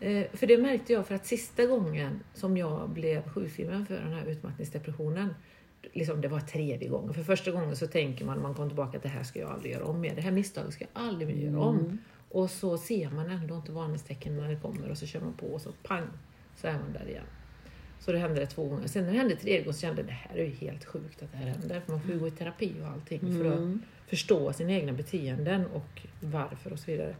eh, 0.00 0.26
för 0.32 0.46
det 0.46 0.58
märkte 0.58 0.92
jag 0.92 1.06
för 1.06 1.14
att 1.14 1.26
sista 1.26 1.66
gången 1.66 2.20
som 2.34 2.56
jag 2.56 2.90
blev 2.90 3.28
sjukskriven 3.28 3.86
för 3.86 3.94
den 3.94 4.12
här 4.12 4.26
utmattningsdepressionen, 4.26 5.34
liksom 5.92 6.20
det 6.20 6.28
var 6.28 6.40
tredje 6.40 6.88
gången. 6.88 7.14
För 7.14 7.22
första 7.22 7.50
gången 7.50 7.76
så 7.76 7.86
tänker 7.86 8.24
man 8.24 8.36
när 8.36 8.42
man 8.42 8.54
kommer 8.54 8.68
tillbaka 8.68 8.96
att 8.96 9.02
det 9.02 9.08
här 9.08 9.22
ska 9.22 9.38
jag 9.40 9.50
aldrig 9.50 9.72
göra 9.72 9.84
om 9.84 10.00
mer. 10.00 10.14
Det 10.14 10.20
här 10.20 10.30
misstaget 10.30 10.72
ska 10.72 10.84
jag 10.92 11.02
aldrig 11.04 11.28
mer 11.28 11.44
göra 11.44 11.60
om. 11.60 11.98
Och 12.28 12.50
så 12.50 12.78
ser 12.78 13.10
man 13.10 13.30
ändå 13.30 13.56
inte 13.56 13.72
varningstecken 13.72 14.36
när 14.36 14.48
det 14.48 14.56
kommer 14.56 14.90
och 14.90 14.98
så 14.98 15.06
kör 15.06 15.20
man 15.20 15.32
på 15.32 15.46
och 15.46 15.60
så 15.60 15.72
pang, 15.82 16.06
så 16.56 16.66
är 16.66 16.72
man 16.72 16.92
där 16.92 17.08
igen. 17.08 17.24
Så 18.00 18.12
det 18.12 18.18
hände 18.18 18.40
det 18.40 18.46
två 18.46 18.64
gånger. 18.64 18.86
Sen 18.86 19.04
när 19.04 19.12
det 19.12 19.18
hände 19.18 19.36
tredje 19.36 19.60
gången 19.60 19.74
så 19.74 19.80
kände 19.80 20.00
jag 20.00 20.08
det 20.08 20.12
här 20.12 20.36
är 20.36 20.44
ju 20.44 20.50
helt 20.50 20.84
sjukt 20.84 21.22
att 21.22 21.32
det 21.32 21.38
här 21.38 21.46
händer. 21.46 21.80
För 21.80 21.92
man 21.92 22.00
får 22.00 22.10
ju 22.10 22.18
gå 22.18 22.28
i 22.28 22.30
terapi 22.30 22.74
och 22.82 22.88
allting 22.88 23.20
för 23.20 23.44
att 23.44 23.78
förstå 24.10 24.52
sina 24.52 24.72
egna 24.72 24.92
beteenden 24.92 25.66
och 25.66 26.02
varför 26.20 26.72
och 26.72 26.78
så 26.78 26.90
vidare. 26.90 27.16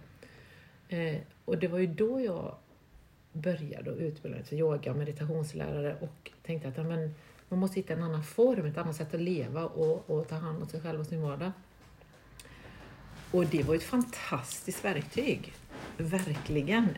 Eh, 0.88 1.16
och 1.44 1.59
det 1.59 1.68
var 1.68 1.78
ju 1.78 1.87
då 1.87 2.20
jag 2.20 2.54
började 3.32 3.90
och 3.90 3.99
utbilda 3.99 4.38
mig 4.38 4.47
till 4.47 4.59
yoga 4.59 4.90
och 4.90 4.97
meditationslärare 4.97 5.97
och 6.00 6.30
tänkte 6.42 6.68
att 6.68 6.78
amen, 6.78 7.14
man 7.49 7.59
måste 7.59 7.80
hitta 7.80 7.92
en 7.92 8.02
annan 8.02 8.25
form, 8.25 8.66
ett 8.66 8.78
annat 8.78 8.97
sätt 8.97 9.14
att 9.14 9.20
leva 9.20 9.64
och, 9.64 10.11
och 10.11 10.28
ta 10.28 10.35
hand 10.35 10.62
om 10.62 10.68
sig 10.68 10.80
själv 10.80 11.00
och 11.00 11.06
sin 11.06 11.23
vardag. 11.23 11.52
Och 13.30 13.47
det 13.47 13.62
var 13.62 13.75
ju 13.75 13.78
ett 13.78 13.85
fantastiskt 13.85 14.85
verktyg. 14.85 15.52
Verkligen. 15.97 16.88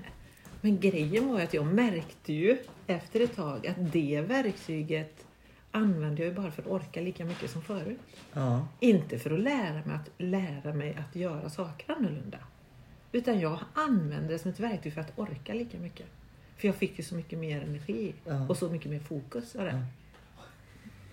Men 0.61 0.80
grejen 0.80 1.28
var 1.28 1.38
ju 1.38 1.44
att 1.44 1.54
jag 1.54 1.66
märkte 1.66 2.32
ju 2.32 2.58
efter 2.87 3.20
ett 3.20 3.37
tag 3.37 3.66
att 3.66 3.92
det 3.92 4.20
verktyget 4.20 5.26
använde 5.73 6.23
jag 6.23 6.29
ju 6.29 6.35
bara 6.35 6.50
för 6.50 6.62
att 6.62 6.69
orka 6.69 7.00
lika 7.00 7.25
mycket 7.25 7.50
som 7.50 7.62
förut. 7.62 7.99
Ja. 8.33 8.67
Inte 8.81 9.19
för 9.19 9.31
att 9.31 9.41
lära 9.41 9.73
mig 9.85 9.95
att 9.95 10.11
lära 10.19 10.75
mig 10.75 10.97
att 11.09 11.17
göra 11.17 11.50
saker 11.50 11.93
annorlunda. 11.95 12.38
Utan 13.12 13.41
jag 13.41 13.59
använde 13.75 14.33
det 14.33 14.38
som 14.38 14.50
ett 14.50 14.61
verktyg 14.61 14.93
för 14.95 15.00
att 15.00 15.19
orka 15.19 15.55
lika 15.55 15.79
mycket. 15.79 16.07
För 16.57 16.69
jag 16.69 16.75
fick 16.76 16.99
ju 16.99 17.05
så 17.05 17.14
mycket 17.14 17.38
mer 17.38 17.62
energi 17.62 18.14
Ja. 18.25 18.47
och 18.49 18.57
så 18.57 18.69
mycket 18.69 18.91
mer 18.91 19.00
fokus 19.00 19.57
av 19.57 19.64
det. 19.64 19.85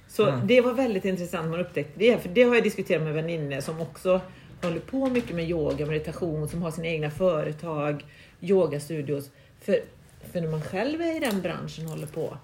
Så 0.07 0.21
Ja. 0.21 0.41
det 0.45 0.61
var 0.61 0.73
väldigt 0.73 1.05
intressant 1.05 1.49
man 1.49 1.59
upptäckte 1.59 1.99
det. 1.99 2.17
För 2.21 2.29
det 2.29 2.43
har 2.43 2.55
jag 2.55 2.63
diskuterat 2.63 3.01
med 3.03 3.13
väninnor 3.13 3.59
som 3.59 3.81
också 3.81 4.21
håller 4.61 4.79
på 4.79 5.09
mycket 5.09 5.35
med 5.35 5.49
yoga, 5.49 5.85
meditation, 5.85 6.47
som 6.49 6.61
har 6.61 6.71
sina 6.71 6.87
egna 6.87 7.11
företag, 7.11 8.05
yogastudios. 8.41 9.31
För, 9.61 9.79
för 10.31 10.41
när 10.41 10.47
man 10.51 10.61
själv 10.61 11.01
är 11.01 11.15
i 11.15 11.19
den 11.19 11.41
branschen 11.41 11.85
och 11.85 11.91
håller 11.91 12.07
på 12.07 12.37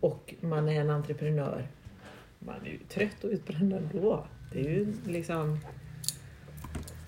och 0.00 0.34
man 0.40 0.68
är 0.68 0.80
en 0.80 0.90
entreprenör, 0.90 1.68
man 2.38 2.56
är 2.64 2.70
ju 2.70 2.78
trött 2.78 3.24
och 3.24 3.30
utbränd 3.30 3.72
ändå. 3.72 4.26
Det 4.52 4.60
är 4.60 4.70
ju 4.70 4.94
liksom... 5.06 5.60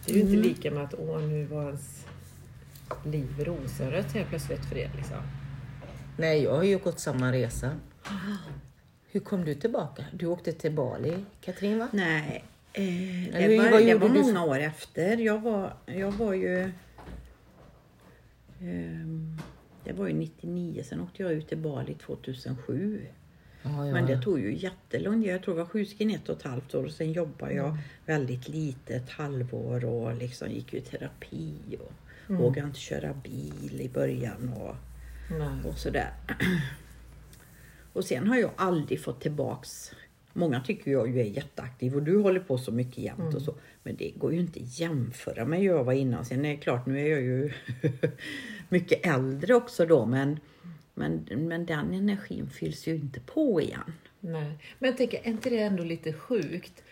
Det 0.06 0.12
är 0.12 0.16
ju 0.16 0.20
inte 0.20 0.48
lika 0.48 0.70
med 0.70 0.82
att 0.84 0.94
åh, 0.94 1.22
nu 1.22 1.44
var 1.44 1.64
ens 1.64 2.06
liv 3.04 3.44
rosenrött 3.44 4.12
helt 4.12 4.28
plötsligt 4.28 4.64
för 4.64 4.76
er. 4.76 4.90
Liksom. 4.96 5.16
Nej, 6.16 6.42
jag 6.42 6.56
har 6.56 6.62
ju 6.62 6.78
gått 6.78 7.00
samma 7.00 7.32
resa. 7.32 7.70
Hur 9.10 9.20
kom 9.20 9.44
du 9.44 9.54
tillbaka? 9.54 10.04
Du 10.12 10.26
åkte 10.26 10.52
till 10.52 10.72
Bali, 10.72 11.24
Katrin 11.40 11.78
va? 11.78 11.88
Nej, 11.92 12.44
eh, 12.72 12.82
det 13.32 13.58
vad 13.58 13.70
var, 13.70 13.80
det 13.80 13.94
var 13.94 14.08
du? 14.08 14.22
många 14.22 14.44
år 14.44 14.58
efter. 14.58 15.16
Jag 15.16 15.40
var, 15.40 15.72
jag 15.86 16.12
var 16.12 16.32
ju... 16.32 16.72
ehm, 18.60 19.38
det 19.84 19.92
var 19.92 20.06
ju 20.06 20.12
99, 20.12 20.82
sen 20.84 21.00
åkte 21.00 21.22
jag 21.22 21.32
ut 21.32 21.48
till 21.48 21.58
Bali 21.58 21.94
2007. 21.94 23.06
Ja, 23.62 23.86
ja. 23.86 23.92
Men 23.92 24.06
det 24.06 24.22
tog 24.22 24.40
ju 24.40 24.56
jättelång 24.56 25.24
Jag 25.24 25.42
tror 25.42 25.56
jag 25.56 25.64
var 25.64 25.70
sjukskriven 25.70 26.14
ett 26.14 26.28
och 26.28 26.36
ett 26.36 26.42
halvt 26.42 26.74
år 26.74 26.84
och 26.84 26.92
sen 26.92 27.12
jobbade 27.12 27.54
jag 27.54 27.78
väldigt 28.06 28.48
lite, 28.48 28.94
ett 28.94 29.10
halvår 29.10 29.84
och 29.84 30.16
liksom 30.16 30.50
gick 30.50 30.72
ju 30.72 30.78
i 30.78 30.82
terapi 30.82 31.54
och 31.80 31.92
vågade 32.36 32.66
inte 32.66 32.80
köra 32.80 33.14
bil 33.14 33.80
i 33.80 33.88
början 33.88 34.48
och, 34.48 34.76
Nej. 35.30 35.70
och 35.70 35.78
sådär. 35.78 36.12
Och 37.94 38.04
sen 38.04 38.26
har 38.28 38.36
jag 38.36 38.50
aldrig 38.56 39.00
fått 39.00 39.20
tillbaks 39.20 39.94
Många 40.32 40.60
tycker 40.60 40.90
jag 40.90 41.08
ju 41.08 41.20
är 41.20 41.24
jätteaktiv 41.24 41.94
och 41.94 42.02
du 42.02 42.18
håller 42.18 42.40
på 42.40 42.58
så 42.58 42.72
mycket 42.72 42.98
jämt 42.98 43.34
och 43.34 43.42
så. 43.42 43.54
Men 43.82 43.96
det 43.96 44.10
går 44.10 44.32
ju 44.32 44.40
inte 44.40 44.60
att 44.60 44.80
jämföra 44.80 45.44
med 45.44 45.58
hur 45.58 45.66
jag 45.66 45.84
var 45.84 45.92
innan. 45.92 46.24
Sen 46.24 46.44
är 46.44 46.50
det 46.50 46.56
klart, 46.56 46.86
nu 46.86 47.00
är 47.00 47.10
jag 47.10 47.20
ju 47.20 47.52
mycket 48.72 49.06
äldre 49.06 49.54
också 49.54 49.86
då 49.86 50.06
men, 50.06 50.40
men, 50.94 51.28
men 51.30 51.66
den 51.66 51.94
energin 51.94 52.50
fylls 52.50 52.86
ju 52.86 52.94
inte 52.94 53.20
på 53.20 53.60
igen. 53.60 53.92
Nej. 54.20 54.58
Men 54.78 54.90
jag 54.90 54.96
tänker, 54.96 55.18
är 55.18 55.28
inte 55.28 55.50
det 55.50 55.58
ändå 55.58 55.84
lite 55.84 56.12
sjukt 56.12 56.82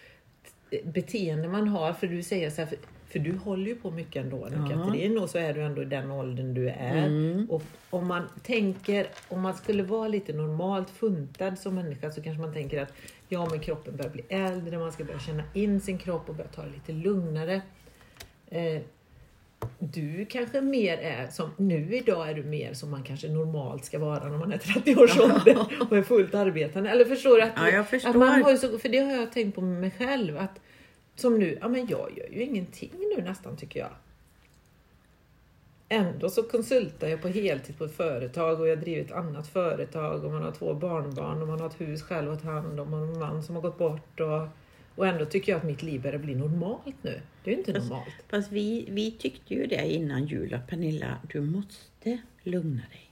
beteende 0.85 1.49
man 1.49 1.69
har? 1.69 1.93
För 1.93 2.07
du 2.07 2.23
säger 2.23 2.51
så 2.51 2.61
här, 2.61 2.69
för, 2.69 2.79
för 3.07 3.19
du 3.19 3.37
håller 3.37 3.67
ju 3.67 3.75
på 3.75 3.91
mycket 3.91 4.25
ändå 4.25 4.49
Ja. 4.53 4.69
Katrin 4.69 5.19
och 5.19 5.31
så 5.31 5.39
är 5.39 5.55
du 5.55 5.63
ändå 5.63 5.83
i 5.83 5.85
den 5.85 6.11
åldern 6.11 6.55
du 6.55 6.69
är. 6.69 7.07
Mm. 7.07 7.51
Och 7.51 7.63
om 7.91 8.07
man 8.07 8.29
tänker, 8.43 9.07
om 9.29 9.41
man 9.41 9.55
skulle 9.55 9.83
vara 9.83 10.09
lite 10.09 10.33
normalt 10.33 10.91
funtad 10.91 11.59
som 11.59 11.75
människa 11.75 12.11
så 12.11 12.23
kanske 12.23 12.43
man 12.43 12.53
tänker 12.53 12.83
att 12.83 12.93
ja 13.29 13.49
men 13.51 13.61
kroppen 13.61 13.97
börjar 13.97 14.11
bli 14.11 14.25
äldre, 14.29 14.79
man 14.79 14.93
ska 14.93 15.05
börja 15.05 15.19
känna 15.19 15.43
in 15.55 15.81
sin 15.81 15.99
kropp 15.99 16.29
och 16.29 16.35
börja 16.35 16.51
ta 16.51 16.63
det 16.63 16.71
lite 16.71 16.93
lugnare. 16.93 17.63
Eh, 18.47 18.83
du 19.79 20.27
kanske 20.27 20.61
mer 20.61 20.99
är 20.99 21.29
som, 21.29 21.51
nu 21.57 21.97
idag 21.97 22.31
är 22.31 22.35
du 22.35 22.43
mer 22.43 22.75
som 22.75 22.91
man 22.91 23.03
kanske 23.03 23.29
normalt 23.29 23.85
ska 23.85 23.99
vara 23.99 24.29
när 24.29 24.39
man 24.39 24.53
är 24.53 24.59
30 24.59 24.97
års 24.97 25.19
ålder 25.19 25.67
och 25.81 25.97
är 25.97 26.03
fullt 26.03 26.35
arbetande. 26.35 26.91
Eller 26.91 27.05
förstår 27.05 27.37
du? 27.37 27.43
Att, 27.43 27.53
Ja, 27.57 27.69
jag 27.69 27.81
Att 27.81 27.89
förstår. 27.91 28.15
man 28.15 28.43
har 28.43 28.57
så, 28.57 28.79
för 28.79 28.89
det 28.89 28.99
har 28.99 29.13
jag 29.13 29.33
tänkt 29.33 29.55
på 29.55 29.61
med 29.61 29.81
mig 29.81 29.91
själv. 29.99 30.39
Att, 30.39 30.61
som 31.17 31.39
nu, 31.39 31.59
ja 31.61 31.69
men 31.69 31.81
jag 31.87 32.11
gör 32.19 32.29
ju 32.33 32.43
ingenting 32.43 32.91
nu 33.17 33.23
nästan 33.23 33.57
tycker 33.57 33.81
jag. 33.81 33.91
Ändå 35.89 36.31
så 36.31 36.43
konsultar 36.43 37.09
jag 37.09 37.23
på 37.23 37.29
heltid 37.29 37.79
på 37.79 37.85
ett 37.85 37.97
företag 37.97 38.61
och 38.61 38.69
jag 38.69 38.79
driver 38.81 39.03
ett 39.05 39.13
annat 39.13 39.47
företag 39.49 40.25
och 40.25 40.31
man 40.31 40.43
har 40.43 40.53
två 40.53 40.75
barnbarn 40.75 41.43
och 41.43 41.49
man 41.49 41.61
har 41.61 41.67
ett 41.67 41.81
hus 41.81 42.03
själv 42.03 42.33
att 42.33 42.43
ta 42.43 42.51
hand 42.51 42.81
om 42.81 42.95
och 42.95 43.01
en 43.01 43.19
man 43.19 43.43
som 43.43 43.55
har 43.55 43.63
gått 43.63 43.79
bort. 43.79 44.21
Och, 44.21 44.49
och 44.97 45.07
ändå 45.07 45.25
tycker 45.25 45.53
jag 45.53 45.59
att 45.59 45.65
mitt 45.67 45.83
liv 45.83 46.03
börjar 46.03 46.19
bli 46.19 46.35
normalt 46.35 46.95
nu. 47.03 47.21
Det 47.45 47.51
är 47.51 47.55
ju 47.55 47.59
inte 47.61 47.73
Fast- 47.73 47.89
normalt. 47.89 48.09
Fast 48.29 48.53
vi, 48.53 48.89
vi 48.91 49.11
tyckte 49.11 49.55
ju 49.55 49.67
det 49.67 49.93
innan 49.93 50.27
jul 50.27 50.55
att 50.55 50.67
Pernilla, 50.69 51.17
du 51.33 51.41
måste 51.41 52.19
lugna 52.43 52.83
dig. 52.91 53.11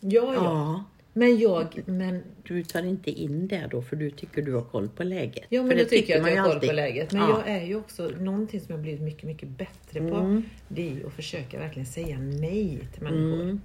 Ja, 0.00 0.34
ja. 0.34 0.84
Men 1.14 1.38
jag, 1.38 1.82
men 1.86 2.22
Du 2.42 2.64
tar 2.64 2.82
inte 2.82 3.10
in 3.10 3.48
det 3.48 3.68
då 3.70 3.82
för 3.82 3.96
du 3.96 4.10
tycker 4.10 4.42
du 4.42 4.54
har 4.54 4.62
koll 4.62 4.88
på 4.88 5.04
läget. 5.04 5.44
Ja, 5.48 5.62
men 5.62 5.70
för 5.70 5.78
det 5.78 5.84
tycker 5.84 6.12
jag 6.16 6.22
att 6.28 6.30
jag 6.34 6.36
har 6.42 6.44
koll 6.46 6.54
alltid. 6.54 6.68
på 6.70 6.74
läget. 6.76 7.12
Men 7.12 7.22
Ja. 7.22 7.42
jag 7.46 7.56
är 7.56 7.66
ju 7.66 7.76
också, 7.76 8.10
någonting 8.20 8.60
som 8.60 8.66
jag 8.68 8.76
har 8.76 8.82
blivit 8.82 9.00
mycket, 9.00 9.22
mycket 9.24 9.48
bättre 9.48 10.00
på, 10.10 10.16
Mm. 10.16 10.42
det 10.68 10.90
är 10.90 11.06
att 11.06 11.12
försöka 11.12 11.58
verkligen 11.58 11.86
säga 11.86 12.18
nej 12.18 12.88
till 12.94 13.02
människor. 13.02 13.42
Mm. 13.42 13.60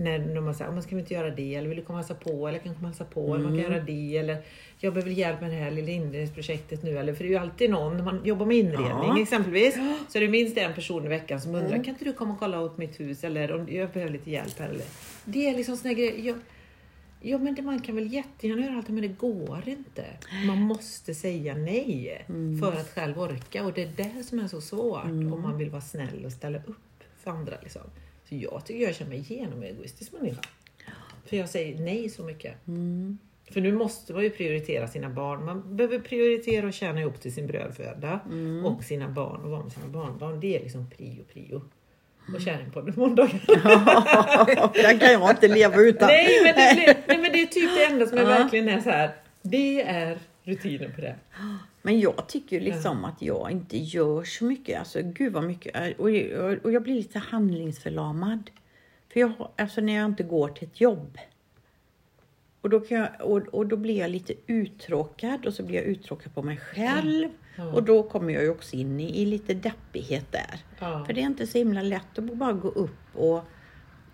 När 0.00 0.18
när 0.18 0.40
man 0.40 0.54
säger, 0.54 0.70
"Ah, 0.70 0.74
men 0.74 0.82
ska 0.82 0.94
vi 0.94 1.00
inte 1.00 1.14
göra 1.14 1.30
det? 1.30 1.54
Eller 1.54 1.68
vill 1.68 1.76
du 1.78 1.84
komma 1.84 1.98
och 1.98 2.04
hälsa 2.04 2.14
på? 2.30 2.48
Eller 2.48 2.58
kan 2.58 2.74
komma 2.74 2.88
och 2.88 2.94
hälsa 2.94 3.04
på? 3.04 3.20
Eller 3.34 3.44
man 3.44 3.52
Mm. 3.52 3.64
kan 3.64 3.72
göra 3.72 3.84
det? 3.84 4.16
Eller 4.16 4.42
jag 4.78 4.94
behöver 4.94 5.12
hjälp 5.12 5.40
med 5.40 5.50
det 5.50 5.56
här 5.56 5.70
lilla 5.70 5.90
inredningsprojektet 5.90 6.82
nu. 6.82 6.98
Eller, 6.98 7.14
för 7.14 7.24
det 7.24 7.28
är 7.28 7.32
ju 7.32 7.36
alltid 7.38 7.70
någon, 7.70 7.96
när 7.96 8.04
man 8.04 8.20
jobbar 8.24 8.46
med 8.46 8.56
inredning 8.56 8.88
Ja. 9.16 9.22
exempelvis, 9.22 9.78
så 10.08 10.18
är 10.18 10.22
det 10.22 10.28
minst 10.28 10.56
en 10.58 10.74
person 10.74 11.04
i 11.04 11.08
veckan 11.08 11.40
som 11.40 11.54
undrar, 11.54 11.70
Mm. 11.70 11.84
kan 11.84 11.94
inte 11.94 12.04
du 12.04 12.12
komma 12.12 12.32
och 12.34 12.38
kolla 12.40 12.60
åt 12.60 12.78
mitt 12.78 13.00
hus? 13.00 13.24
Eller 13.24 13.52
om 13.52 13.68
jag 13.70 13.90
behöver 13.90 14.12
lite 14.12 14.30
hjälp 14.30 14.58
här. 14.58 14.68
Eller. 14.68 14.84
Det 15.24 15.48
är 15.50 15.56
liksom 15.56 15.76
såna 15.76 15.94
grejer. 15.94 16.26
Jag, 16.26 16.36
Ja 17.22 17.38
men 17.38 17.54
det, 17.54 17.62
man 17.62 17.80
kan 17.80 17.94
väl 17.94 18.12
jättegärna 18.12 18.62
göra 18.66 18.76
allt 18.76 18.88
men 18.88 19.02
det 19.02 19.08
går 19.08 19.62
inte. 19.66 20.04
Man 20.46 20.58
måste 20.58 21.14
säga 21.14 21.54
nej 21.54 22.24
för 22.60 22.72
att 22.72 22.88
själv 22.94 23.18
orka 23.20 23.64
och 23.64 23.72
det 23.72 23.82
är 23.82 23.92
det 23.96 24.22
som 24.24 24.38
är 24.38 24.48
så 24.48 24.60
svårt 24.60 25.04
om 25.04 25.40
man 25.42 25.58
vill 25.58 25.70
vara 25.70 25.80
snäll 25.82 26.24
och 26.24 26.32
ställa 26.32 26.58
upp 26.58 27.04
för 27.18 27.30
andra. 27.30 27.54
Liksom. 27.62 27.82
Så 28.30 28.36
jag 28.36 28.62
tycker 28.66 28.84
jag 28.84 28.94
känner 28.94 29.10
mig 29.10 29.24
genom 29.28 29.62
egoistisk 29.62 30.12
människa. 30.12 30.40
För 31.26 31.36
jag 31.36 31.48
säger 31.48 31.78
nej 31.78 32.08
så 32.08 32.22
mycket. 32.22 32.54
För 33.52 33.60
nu 33.60 33.72
måste 33.72 34.12
man 34.12 34.22
ju 34.22 34.30
prioritera 34.30 34.88
sina 34.88 35.08
barn. 35.10 35.44
Man 35.44 35.76
behöver 35.76 35.98
prioritera 35.98 36.66
och 36.66 36.72
tjäna 36.72 37.00
ihop 37.00 37.20
till 37.20 37.34
sin 37.34 37.46
brödföda 37.46 38.20
och 38.64 38.84
sina 38.84 39.08
barn 39.08 39.44
och 39.44 39.50
vara 39.50 39.62
med 39.62 39.72
sina 39.72 39.86
barnbarn. 39.86 40.40
Det 40.40 40.56
är 40.56 40.60
liksom 40.60 40.90
prio, 40.90 41.24
prio. 41.32 41.62
Och 42.34 42.40
kärringpodden 42.40 42.94
på 42.94 43.00
måndagar. 43.00 43.40
Den 44.82 44.98
kan 44.98 45.12
jag 45.12 45.30
inte 45.30 45.48
leva 45.48 45.76
utan. 45.76 46.08
Nej 46.08 46.40
men, 46.44 46.54
det 46.54 46.96
nej 47.08 47.18
men 47.18 47.32
det 47.32 47.42
är 47.42 47.46
typ 47.46 47.70
det 47.78 47.84
enda 47.84 48.06
som 48.06 48.18
är 48.18 48.22
Ja. 48.22 48.28
verkligen 48.28 48.68
är 48.68 48.80
så 48.80 48.90
här. 48.90 49.10
Det 49.42 49.82
är 49.82 50.18
rutinen 50.44 50.92
på 50.94 51.00
det. 51.00 51.16
Men 51.82 52.00
jag 52.00 52.28
tycker 52.28 52.60
liksom 52.60 53.04
att 53.04 53.22
jag 53.22 53.50
inte 53.50 53.78
gör 53.78 54.24
så 54.24 54.44
mycket. 54.44 54.78
Alltså 54.78 55.02
gud 55.02 55.32
vad 55.32 55.44
mycket. 55.44 55.98
Och 55.98 56.10
jag, 56.10 56.64
och 56.64 56.72
jag 56.72 56.82
blir 56.82 56.94
lite 56.94 57.18
handlingsförlamad. 57.18 58.50
För 59.12 59.20
jag, 59.20 59.32
alltså 59.56 59.80
när 59.80 59.92
jag 59.92 60.06
inte 60.06 60.22
går 60.22 60.48
till 60.48 60.68
ett 60.68 60.80
jobb. 60.80 61.18
Och 62.60 62.70
då, 62.70 62.80
kan 62.80 62.98
jag, 62.98 63.08
och, 63.20 63.38
och 63.38 63.66
då 63.66 63.76
blir 63.76 63.98
jag 63.98 64.10
lite 64.10 64.34
uttråkad 64.46 65.46
och 65.46 65.54
så 65.54 65.62
blir 65.62 65.76
jag 65.76 65.84
uttråkad 65.84 66.34
på 66.34 66.42
mig 66.42 66.56
själv. 66.56 67.28
Ja. 67.56 67.72
Och 67.72 67.82
då 67.82 68.02
kommer 68.02 68.34
jag 68.34 68.42
ju 68.42 68.50
också 68.50 68.76
in 68.76 69.00
i, 69.00 69.22
i 69.22 69.26
lite 69.26 69.54
deppighet 69.54 70.32
där. 70.32 70.64
För 71.06 71.12
det 71.12 71.20
är 71.20 71.26
inte 71.26 71.46
så 71.46 71.58
himla 71.58 71.82
lätt 71.82 72.18
att 72.18 72.24
bara 72.24 72.52
gå 72.52 72.68
upp 72.68 73.16
och, 73.16 73.44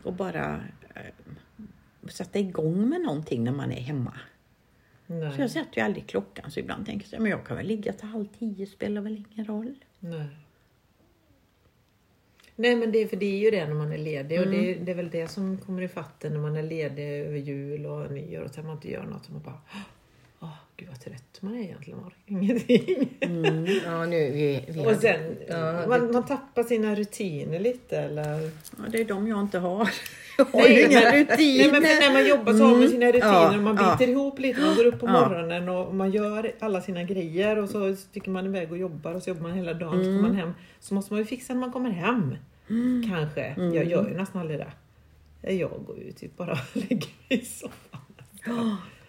och 0.03 0.13
bara 0.13 0.61
eh, 0.95 2.09
sätta 2.09 2.39
igång 2.39 2.89
med 2.89 3.01
någonting 3.01 3.45
när 3.45 3.53
man 3.53 3.73
är 3.73 3.81
hemma. 3.81 4.13
Så 5.07 5.13
jag 5.15 5.39
Nej. 5.39 5.49
sätter 5.49 5.77
ju 5.77 5.83
aldrig 5.85 6.07
klockan 6.07 6.51
så 6.51 6.61
ibland 6.61 6.87
tänker 6.87 7.09
jag 7.13 7.23
men 7.23 7.31
jag 7.31 7.47
kan 7.47 7.57
väl 7.57 7.67
ligga 7.67 7.93
till 7.93 8.09
halv 8.09 8.27
tio, 8.39 8.67
spelar 8.67 9.01
väl 9.01 9.25
ingen 9.33 9.47
roll. 9.47 9.75
Nej. 10.01 10.27
Nej 12.57 12.77
men 12.77 12.93
det, 12.93 12.99
är- 13.03 13.07
för 13.07 13.17
det 13.17 13.27
är 13.27 13.39
ju 13.39 13.51
det 13.51 13.67
när 13.67 13.75
man 13.75 13.93
är 13.93 13.99
ledig 13.99 14.41
och 14.41 14.47
Mm. 14.47 14.61
det, 14.65 14.75
det 14.75 14.91
är 14.93 14.97
väl 14.97 15.11
det 15.11 15.29
som 15.29 15.59
kommer 15.59 15.83
i 15.83 15.89
fatten 15.89 16.33
när 16.33 16.41
man 16.41 16.57
är 16.57 16.63
ledig 16.63 17.05
över 17.27 17.39
jul 17.39 17.87
och 17.87 18.13
nyår 18.13 18.43
och 18.43 18.51
sen 18.51 18.67
man 18.67 18.77
inte 18.77 18.91
gör 18.91 19.05
något 19.05 19.27
och 19.27 19.33
man 19.33 19.43
bara 19.43 19.61
Åh, 20.41 20.55
gud 20.77 20.89
vad 20.89 21.01
trött 21.01 21.39
man 21.43 21.55
är 21.57 21.61
egentligen, 21.63 21.99
man 22.01 22.09
orkar 22.09 22.21
ingenting. 22.27 23.09
Ja, 23.85 24.07
nu, 24.07 24.31
vi, 24.31 24.65
vi 24.69 24.87
Och 24.87 24.97
sen, 25.01 25.37
ja, 25.49 25.87
man, 25.89 26.13
man 26.13 26.27
tappar 26.27 26.63
sina 26.63 26.95
rutiner 26.95 27.59
lite 27.61 27.99
eller? 27.99 28.41
Ja, 28.79 28.85
det 28.91 28.99
är 29.01 29.05
de 29.05 29.29
jag 29.29 29.41
inte 29.41 29.59
har. 29.59 29.89
Ju 30.69 30.87
inga 30.87 31.01
rutiner. 31.13 31.59
Nej, 31.59 31.73
men 31.73 31.83
när 31.83 32.13
man 32.13 32.27
jobbar 32.29 32.53
så 32.53 32.59
har 32.65 32.71
man 32.71 32.77
Mm. 32.79 32.91
sina 32.91 33.07
rutiner 33.07 33.27
Ja, 33.33 33.57
och 33.57 33.63
man 33.63 33.77
ja. 33.77 33.97
biter 33.99 34.13
ihop 34.13 34.39
lite. 34.39 34.61
Man 34.61 34.77
går 34.77 34.85
upp 34.87 35.01
på 35.01 35.07
Ja. 35.07 35.13
morgonen 35.29 35.69
och 35.69 35.95
man 35.95 36.11
gör 36.11 36.53
alla 36.61 36.81
sina 36.81 37.03
grejer 37.03 37.57
och 37.59 37.69
så 37.69 37.97
sticker 37.97 38.31
man 38.31 38.47
iväg 38.47 38.73
och 38.73 38.79
jobbar 38.79 39.15
och 39.15 39.23
så 39.23 39.31
jobbar 39.31 39.43
man 39.43 39.53
hela 39.53 39.75
dagen. 39.75 39.93
Så 40.05 40.11
Mm. 40.11 40.17
kommer 40.17 40.29
man 40.29 40.37
hem. 40.37 40.53
Så 40.81 40.95
måste 40.95 41.13
man 41.13 41.19
ju 41.21 41.27
fixa 41.27 41.53
när 41.53 41.61
man 41.61 41.73
kommer 41.73 41.91
hem. 41.91 42.35
Kanske. 43.11 43.41
Mm. 43.45 43.75
Jag 43.75 43.85
gör 43.85 44.09
ju 44.09 44.17
nästan 44.17 44.41
aldrig 44.41 44.59
det. 44.59 45.53
Jag 45.53 45.71
går 45.87 45.99
ju 45.99 46.13
typ 46.13 46.37
bara 46.37 46.53
och 46.53 46.59
lägger 46.77 46.97
mig 47.29 47.41
i 47.41 47.45
soffan. 47.45 48.01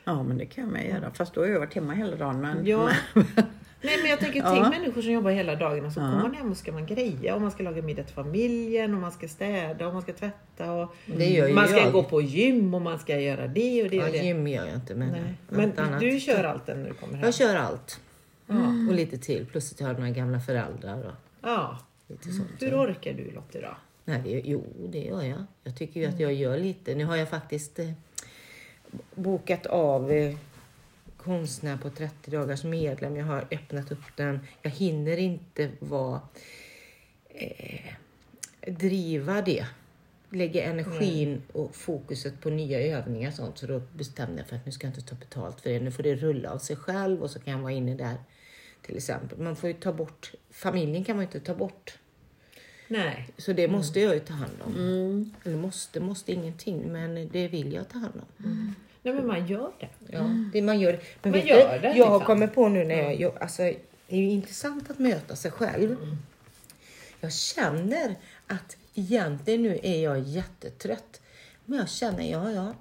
Ja, 0.04 0.24
men 0.24 0.38
det 0.38 0.46
kan 0.46 0.64
jag 0.64 0.74
med 0.74 0.88
göra. 0.90 1.12
Fast 1.14 1.34
då 1.34 1.42
har 1.42 1.48
jag 1.48 1.60
varit 1.60 1.74
hemma 1.74 1.94
hela 1.94 2.16
dagen. 2.16 2.42
Men, 2.42 2.66
Ja. 2.66 2.90
men, 3.14 3.26
Nej 3.82 3.98
men 4.02 4.10
jag 4.12 4.20
tänker, 4.20 4.40
Ja. 4.40 4.50
tänk 4.50 4.70
människor 4.82 5.02
som 5.02 5.12
jobbar 5.12 5.32
hela 5.32 5.56
dagen 5.56 5.86
och 5.86 5.92
så 5.94 6.00
Ja. 6.00 6.04
kommer 6.04 6.22
man 6.22 6.34
hem 6.34 6.52
och 6.52 6.58
ska 6.58 6.72
man 6.72 6.86
greja 6.86 7.36
och 7.36 7.42
man 7.42 7.52
ska 7.52 7.64
laga 7.64 7.82
middag 7.82 8.04
till 8.04 8.14
familjen 8.16 8.94
och 8.94 9.02
man 9.02 9.12
ska 9.12 9.28
städa 9.28 9.88
och 9.88 9.94
man 9.94 10.02
ska 10.02 10.14
tvätta 10.14 10.72
och 10.72 10.96
man 11.54 11.68
ska 11.68 11.78
jag. 11.78 11.92
gå 11.94 12.04
på 12.04 12.22
gym 12.22 12.74
och 12.74 12.82
man 12.82 13.00
ska 13.00 13.20
göra 13.20 13.48
det 13.48 13.84
och 13.84 13.90
det 13.90 13.96
Ja, 13.96 14.06
och 14.06 14.12
det. 14.12 14.18
gym 14.18 14.48
gör 14.48 14.66
jag 14.66 14.76
inte 14.76 14.96
men, 14.96 15.16
Men 15.50 15.80
annat. 15.80 16.00
du 16.00 16.20
kör 16.20 16.44
allt 16.44 16.68
när 16.68 16.76
du 16.88 16.94
kommer 16.94 17.14
hem? 17.14 17.26
Jag 17.26 17.34
kör 17.34 17.56
allt. 17.56 18.00
Ja. 18.48 18.56
Och 18.90 18.94
lite 18.96 19.18
till. 19.18 19.46
Plus 19.46 19.72
att 19.72 19.80
jag 19.80 19.88
har 19.88 19.94
några 19.94 20.10
gamla 20.10 20.40
föräldrar 20.40 20.98
och 21.06 21.12
ja. 21.42 21.78
lite 22.08 22.32
sånt. 22.32 22.50
Hur 22.60 22.76
orkar 22.84 23.14
du 23.14 23.32
Lottie 23.32 23.62
då? 23.62 23.78
Nej, 24.06 24.22
det, 24.24 24.42
jo, 24.46 24.66
det 24.90 25.00
gör 25.00 25.22
jag. 25.22 25.44
Jag 25.64 25.76
tycker 25.78 26.00
ju 26.00 26.06
att 26.06 26.20
jag 26.20 26.34
gör 26.34 26.58
lite. 26.58 26.96
Nu 26.96 27.06
har 27.06 27.16
jag 27.16 27.30
faktiskt 27.30 27.80
eh, 27.80 27.90
bokat 29.16 29.66
av 29.66 30.12
eh, 30.12 30.36
konstnär 31.28 31.78
på 31.78 31.90
30 31.90 32.32
dagars 32.32 32.64
medlem. 32.64 33.16
Jag 33.16 33.26
har 33.26 33.48
öppnat 33.52 33.92
upp 33.92 34.16
den. 34.16 34.40
Jag 34.62 34.72
hinner 34.72 35.18
inte 35.18 35.72
vara 35.80 36.22
eh, 37.30 37.94
driva 38.68 39.42
det. 39.42 39.66
Lägga 40.30 40.64
energin 40.64 41.42
och 41.54 41.76
fokuset 41.76 42.42
på 42.42 42.50
nya 42.50 42.80
övningar 42.80 43.30
och 43.30 43.36
sånt. 43.36 43.58
Så 43.58 43.68
då 43.68 43.82
bestämde 43.94 44.38
jag 44.38 44.48
för 44.48 44.56
att 44.56 44.66
nu 44.66 44.72
ska 44.72 44.88
jag 44.88 44.92
inte 44.92 45.10
ta 45.10 45.16
betalt 45.16 45.62
för 45.62 45.70
det. 45.70 45.80
Nu 45.80 45.92
får 45.92 46.04
det 46.04 46.16
rulla 46.16 46.52
av 46.52 46.58
sig 46.58 46.76
själv 46.76 47.24
och 47.24 47.32
så 47.32 47.40
kan 47.40 47.54
jag 47.54 47.60
vara 47.60 47.72
inne 47.72 47.96
där 47.96 48.18
till 48.82 48.98
exempel. 48.98 49.38
Man 49.38 49.56
får 49.56 49.70
ju 49.70 49.76
ta 49.76 49.94
bort, 49.94 50.32
familjen 50.50 51.04
kan 51.04 51.16
man 51.16 51.24
ju 51.24 51.28
inte 51.28 51.40
ta 51.40 51.56
bort. 51.56 51.98
Nej. 52.88 53.30
Så 53.38 53.54
det 53.54 53.68
måste 53.68 54.00
jag 54.00 54.14
ju 54.14 54.20
ta 54.20 54.34
hand 54.34 54.62
om. 54.66 54.76
Mm. 54.76 55.34
Eller 55.44 55.58
måste, 55.58 56.00
måste 56.00 56.32
ingenting, 56.32 56.92
men 56.92 57.30
det 57.32 57.48
vill 57.48 57.74
jag 57.74 57.90
ta 57.90 57.98
hand 57.98 58.14
om. 58.16 58.76
Nej, 59.14 59.16
men 59.16 59.28
man 59.28 59.48
gör 59.48 59.72
det. 59.80 59.88
Ja, 60.08 60.30
det 60.54 60.62
man 60.62 60.80
gör. 60.80 60.92
Men 60.92 61.32
Man 61.32 61.32
vet 61.32 61.46
gör 61.50 61.74
du, 61.74 61.80
det, 61.80 61.94
jag 61.98 62.06
har 62.06 62.20
liksom. 62.20 62.26
kommit 62.26 62.56
på 62.56 62.70
nu 62.70 62.84
när 62.84 62.96
jag, 63.02 63.20
jag 63.20 63.34
alltså, 63.42 63.62
det 64.08 64.16
är 64.16 64.18
ju 64.18 64.30
intressant 64.30 64.90
att 64.90 65.00
möta 65.00 65.36
sig 65.36 65.52
själv. 65.52 65.96
Jag 67.20 67.34
känner 67.34 68.16
att 68.48 68.78
egentligen 68.96 69.62
nu 69.64 69.80
är 69.84 70.04
jag 70.04 70.20
jättetrött. 70.20 71.22
Men 71.66 71.80
jag 71.80 71.90
känner, 71.90 72.32
ja, 72.32 72.52
ja, 72.52 72.74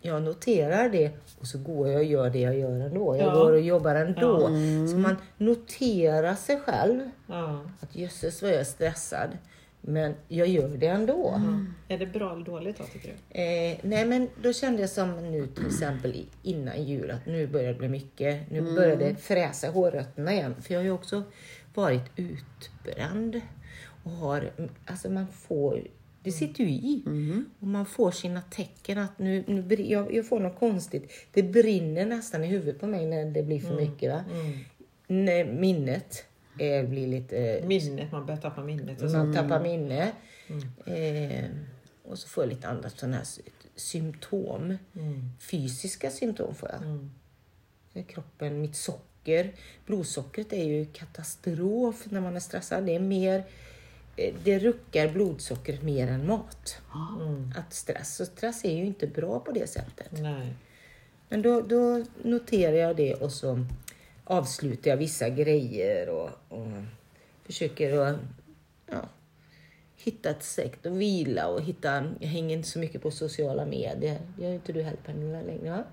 jag 0.00 0.22
noterar 0.22 0.88
det 0.88 1.10
och 1.40 1.46
så 1.46 1.58
går 1.58 1.88
jag 1.88 1.96
och 1.98 2.04
gör 2.04 2.30
det 2.30 2.38
jag 2.40 2.58
gör 2.58 2.80
ändå. 2.80 3.16
Jag 3.16 3.26
Ja. 3.26 3.34
går 3.34 3.52
och 3.52 3.60
jobbar 3.60 3.94
ändå. 3.94 4.40
Så 4.90 4.96
man 4.96 5.16
noterar 5.38 6.34
sig 6.34 6.60
själv. 6.60 7.10
Ja. 7.26 7.60
Att 7.80 7.96
jösses 7.96 8.42
vad 8.42 8.50
jag 8.50 8.60
är 8.60 8.64
stressad. 8.64 9.28
Men 9.86 10.14
jag 10.28 10.48
gör 10.48 10.68
det 10.68 10.86
ändå. 10.86 11.40
Är 11.88 11.98
det 11.98 12.06
bra 12.06 12.32
eller 12.32 12.44
dåligt 12.44 12.78
då, 12.78 12.84
tycker 12.84 13.08
du? 13.08 13.40
Eh, 13.40 13.78
nej 13.82 14.06
men 14.06 14.28
då 14.42 14.52
kände 14.52 14.80
jag 14.80 14.90
som 14.90 15.30
nu 15.30 15.46
till 15.46 15.66
exempel 15.66 16.26
innan 16.42 16.84
jul 16.84 17.10
att 17.10 17.26
nu 17.26 17.46
börjar 17.46 17.72
det 17.72 17.78
bli 17.78 17.88
mycket. 17.88 18.50
Nu 18.50 18.62
börjar 18.62 18.96
det 18.96 19.16
fräsa 19.16 19.68
hårrötterna 19.70 20.32
igen. 20.32 20.54
För 20.62 20.74
jag 20.74 20.80
har 20.80 20.84
ju 20.84 20.90
också 20.90 21.22
varit 21.74 22.10
utbränd. 22.16 23.40
Och 24.04 24.10
har, 24.10 24.50
alltså 24.86 25.10
man 25.10 25.26
får, 25.28 25.86
det 26.22 26.32
sitter 26.32 26.64
ju 26.64 26.70
i. 26.70 27.02
Och 27.60 27.66
man 27.66 27.86
får 27.86 28.10
sina 28.10 28.40
tecken 28.40 28.98
att 28.98 29.18
nu, 29.18 29.44
nu 29.46 29.74
jag, 29.74 30.14
jag 30.14 30.28
får 30.28 30.40
något 30.40 30.58
konstigt. 30.58 31.12
Det 31.32 31.42
brinner 31.42 32.06
nästan 32.06 32.44
i 32.44 32.46
huvudet 32.46 32.80
på 32.80 32.86
mig 32.86 33.06
när 33.06 33.24
det 33.24 33.42
blir 33.42 33.60
för 33.60 33.76
mycket. 33.76 34.12
Va? 34.12 34.24
När 35.06 35.44
minnet 35.44 36.24
eh, 36.58 36.84
blir 36.88 37.06
lite 37.06 37.62
Minnet, 37.66 38.12
man 38.12 38.26
börjar 38.26 38.40
tappa 38.40 38.62
minnet 38.62 39.02
och 39.02 39.10
så. 39.10 39.16
man 39.16 39.34
tappar 39.34 39.62
minne. 39.62 40.12
Eh, 40.86 41.44
och 42.02 42.18
så 42.18 42.28
får 42.28 42.44
jag 42.44 42.48
lite 42.48 42.68
andra 42.68 42.90
sådana 42.90 43.16
här 43.16 43.24
sy- 43.24 43.42
symptom. 43.74 44.76
Fysiska 45.40 46.10
symptom 46.10 46.54
får 46.54 46.68
jag. 46.72 46.82
Mm. 46.82 47.10
Så 47.92 48.02
Kroppen, 48.02 48.60
mitt 48.60 48.76
socker. 48.76 49.52
Blodsockret 49.86 50.52
är 50.52 50.64
ju 50.64 50.86
katastrof 50.86 52.06
när 52.10 52.20
man 52.20 52.36
är 52.36 52.40
stressad. 52.40 52.86
Det 52.86 52.94
är 52.94 53.00
mer 53.00 53.44
eh, 54.16 54.34
det 54.44 54.58
ruckar 54.58 55.08
blodsockret 55.08 55.82
mer 55.82 56.08
än 56.08 56.26
mat. 56.26 56.78
Att 57.56 57.74
stress. 57.74 58.20
Och 58.20 58.26
stress 58.26 58.64
är 58.64 58.76
ju 58.76 58.84
inte 58.84 59.06
bra 59.06 59.40
på 59.40 59.52
det 59.52 59.66
sättet. 59.70 60.10
Nej. 60.12 60.54
Men 61.28 61.42
då, 61.42 61.60
då 61.60 62.04
noterar 62.22 62.76
jag 62.76 62.96
det 62.96 63.14
och 63.14 63.32
så 63.32 63.66
avslutar 64.24 64.90
jag 64.90 64.96
vissa 64.96 65.28
grejer 65.28 66.08
och, 66.08 66.30
och 66.48 66.66
försöker 67.42 67.98
att 67.98 68.16
ja, 68.86 69.08
hitta 69.96 70.30
ett 70.30 70.42
sätt 70.42 70.86
att 70.86 70.92
vila 70.92 71.48
och 71.48 71.62
hitta, 71.62 72.04
jag 72.20 72.28
hänger 72.28 72.56
inte 72.56 72.68
så 72.68 72.78
mycket 72.78 73.02
på 73.02 73.10
sociala 73.10 73.66
medier. 73.66 74.20
Det 74.36 74.44
gör 74.44 74.52
inte 74.52 74.72
du 74.72 74.82
heller 74.82 75.00
Pernilla 75.04 75.42
längre 75.42 75.70
va? 75.70 75.84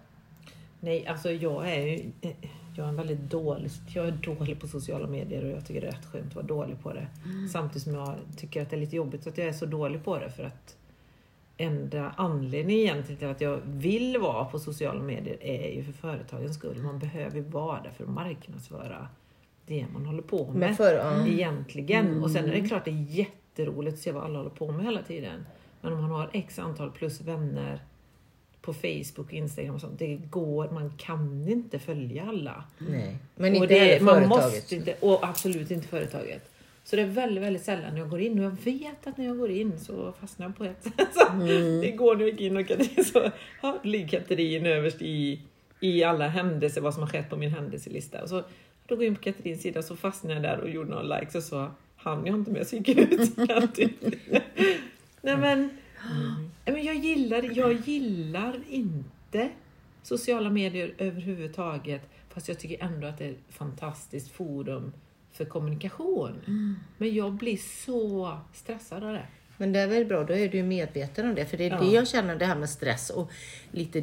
Nej, 0.79 1.07
alltså 1.07 1.31
jag 1.31 1.71
är 1.71 1.81
ju 1.81 2.11
jag 2.77 2.85
är 2.85 2.89
en 2.89 2.95
väldigt 2.95 3.19
dålig, 3.19 3.71
jag 3.87 4.07
är 4.07 4.11
dålig 4.11 4.59
på 4.59 4.67
sociala 4.67 5.07
medier 5.07 5.43
och 5.43 5.51
jag 5.51 5.65
tycker 5.65 5.81
det 5.81 5.87
är 5.87 5.91
rätt 5.91 6.05
skönt 6.05 6.27
att 6.27 6.35
vara 6.35 6.45
dålig 6.45 6.81
på 6.83 6.93
det. 6.93 7.07
Samtidigt 7.51 7.83
som 7.83 7.93
jag 7.93 8.15
tycker 8.37 8.61
att 8.61 8.69
det 8.69 8.75
är 8.75 8.79
lite 8.79 8.95
jobbigt 8.95 9.27
att 9.27 9.37
jag 9.37 9.47
är 9.47 9.53
så 9.53 9.65
dålig 9.65 10.03
på 10.03 10.19
det 10.19 10.29
för 10.29 10.43
att 10.43 10.77
enda 11.61 12.13
anledningen 12.17 12.81
egentligen 12.81 13.19
till 13.19 13.27
att 13.27 13.41
jag 13.41 13.59
vill 13.65 14.17
vara 14.17 14.45
på 14.45 14.59
sociala 14.59 15.01
medier 15.01 15.37
är 15.41 15.71
ju 15.75 15.83
för 15.83 15.91
företagens 15.91 16.55
skull. 16.55 16.77
Man 16.77 16.99
behöver 16.99 17.41
vara 17.41 17.81
där 17.81 17.89
för 17.89 18.03
att 18.03 18.09
marknadsföra 18.09 19.07
det 19.65 19.85
man 19.93 20.05
håller 20.05 20.21
på 20.21 20.45
med. 20.45 20.55
Men 20.55 20.75
för, 20.75 20.93
ja. 20.93 21.27
Egentligen. 21.27 22.23
Och 22.23 22.31
sen 22.31 22.45
är 22.45 22.51
det 22.51 22.67
klart 22.67 22.85
det 22.85 22.91
är 22.91 23.05
jätteroligt 23.09 23.93
att 23.93 23.99
se 23.99 24.11
vad 24.11 24.23
alla 24.23 24.37
håller 24.37 24.49
på 24.49 24.71
med 24.71 24.85
hela 24.85 25.01
tiden. 25.01 25.45
Men 25.81 25.93
om 25.93 26.01
man 26.01 26.11
har 26.11 26.29
x 26.33 26.59
antal 26.59 26.91
plus 26.91 27.21
vänner 27.21 27.81
på 28.61 28.73
Facebook 28.73 29.27
och 29.27 29.33
Instagram 29.33 29.75
och 29.75 29.81
sånt. 29.81 29.99
Det 29.99 30.15
går, 30.15 30.69
man 30.71 30.93
kan 30.97 31.47
inte 31.47 31.79
följa 31.79 32.23
alla. 32.23 32.63
Nej, 32.77 33.17
men 33.35 33.51
och 33.51 33.55
inte 33.55 33.67
det, 33.73 33.79
heller 33.79 34.05
man 34.05 34.15
företaget. 34.15 34.53
måste 34.53 34.75
inte, 34.75 34.95
och 34.99 35.19
absolut 35.21 35.71
inte 35.71 35.87
företaget. 35.87 36.51
Så 36.83 36.95
det 36.95 37.01
är 37.01 37.05
väldigt, 37.05 37.43
väldigt 37.43 37.63
sällan 37.63 37.97
jag 37.97 38.09
går 38.09 38.21
in 38.21 38.39
och 38.39 38.45
jag 38.45 38.57
vet 38.63 39.07
att 39.07 39.17
när 39.17 39.25
jag 39.25 39.37
går 39.37 39.51
in 39.51 39.79
så 39.79 40.13
fastnar 40.19 40.45
jag 40.45 40.57
på 40.57 40.63
ett. 40.63 40.83
Så, 41.13 41.47
Igår 41.83 42.15
när 42.15 42.21
jag 42.21 42.29
gick 42.29 42.41
in 42.41 42.57
och 42.57 42.67
Katrin 42.67 43.05
så 43.13 43.31
ja, 43.61 43.79
ligger 43.83 44.07
Katrin 44.07 44.65
överst 44.65 45.01
i, 45.01 45.41
i 45.79 46.03
alla 46.03 46.27
händelser, 46.27 46.81
vad 46.81 46.93
som 46.93 47.03
har 47.03 47.09
skett 47.09 47.29
på 47.29 47.37
min 47.37 47.51
händelselista. 47.51 48.21
Och 48.21 48.29
så 48.29 48.43
då 48.87 48.95
går 48.95 49.03
jag 49.03 49.11
in 49.11 49.15
på 49.15 49.21
Katrins 49.21 49.61
sida 49.61 49.81
så 49.81 49.95
fastnade 49.95 50.33
jag 50.33 50.43
där 50.43 50.59
och 50.59 50.69
gjorde 50.69 50.89
några 50.89 51.19
likes 51.19 51.35
och 51.35 51.43
så 51.43 51.71
hann 51.95 52.25
jag 52.25 52.35
inte 52.35 52.51
med 52.51 52.67
så 52.67 52.75
gick 52.75 52.89
jag 52.89 52.99
ut. 52.99 53.37
Nej 55.21 55.37
men, 55.37 55.69
Nej, 56.65 56.75
men 56.75 56.83
jag, 56.83 56.95
gillar, 56.95 57.57
jag 57.57 57.73
gillar 57.73 58.59
inte 58.69 59.49
sociala 60.03 60.49
medier 60.49 60.93
överhuvudtaget. 60.97 62.01
Fast 62.29 62.47
jag 62.47 62.59
tycker 62.59 62.85
ändå 62.85 63.07
att 63.07 63.17
det 63.17 63.25
är 63.25 63.31
ett 63.31 63.37
fantastiskt 63.49 64.31
forum 64.31 64.91
för 65.33 65.45
kommunikation. 65.45 66.41
Men 66.97 67.13
jag 67.15 67.33
blir 67.33 67.57
så 67.85 68.37
stressad 68.53 69.03
av 69.03 69.13
det. 69.13 69.25
Men 69.57 69.71
det 69.73 69.79
är 69.79 69.87
väl 69.87 70.05
bra, 70.05 70.23
då 70.23 70.33
är 70.33 70.49
du 70.49 70.57
ju 70.57 70.63
medveten 70.63 71.29
om 71.29 71.35
det. 71.35 71.45
För 71.45 71.57
det 71.57 71.65
är 71.65 71.69
Ja. 71.69 71.79
det 71.79 71.85
jag 71.91 72.07
känner, 72.07 72.35
det 72.35 72.45
här 72.45 72.55
med 72.55 72.69
stress 72.69 73.09
och 73.09 73.31
lite 73.71 73.99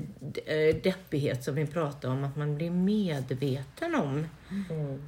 eh, 0.47 0.77
deppighet 0.83 1.45
som 1.45 1.55
vi 1.55 1.67
pratar 1.67 2.09
om. 2.09 2.25
Att 2.25 2.37
man 2.37 2.55
blir 2.57 2.71
medveten 2.71 3.95
om 3.95 4.27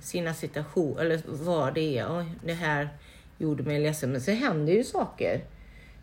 sina 0.00 0.34
situationer, 0.34 1.00
eller 1.04 1.20
vad 1.26 1.74
det 1.74 1.98
är. 1.98 2.18
Oj, 2.18 2.26
det 2.44 2.52
här 2.52 2.88
gjorde 3.38 3.62
mig 3.62 3.80
ledsen. 3.80 4.12
Men 4.12 4.20
så 4.20 4.30
händer 4.30 4.72
ju 4.72 4.84
saker. 4.84 5.40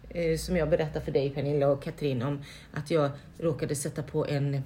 Eh, 0.10 0.38
som 0.38 0.58
jag 0.58 0.70
berättade 0.70 1.06
för 1.06 1.12
dig 1.12 1.30
Pernilla 1.30 1.68
och 1.68 1.84
Katrin 1.84 2.22
om. 2.22 2.42
Att 2.74 2.92
jag 2.92 3.10
råkade 3.38 3.76
sätta 3.76 4.04
på 4.04 4.26
en 4.28 4.62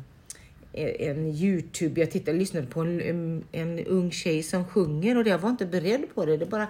en 0.73 1.27
Youtube, 1.27 2.01
jag 2.01 2.11
tittade, 2.11 2.37
lyssnade 2.37 2.67
på 2.67 2.81
en, 2.81 3.01
en, 3.01 3.43
en 3.51 3.79
ung 3.79 4.11
tjej 4.11 4.43
som 4.43 4.65
sjunger 4.65 5.17
och 5.17 5.27
jag 5.27 5.37
var 5.37 5.49
inte 5.49 5.65
beredd 5.65 6.15
på 6.15 6.25
det. 6.25 6.37
Det 6.37 6.45
bara, 6.45 6.67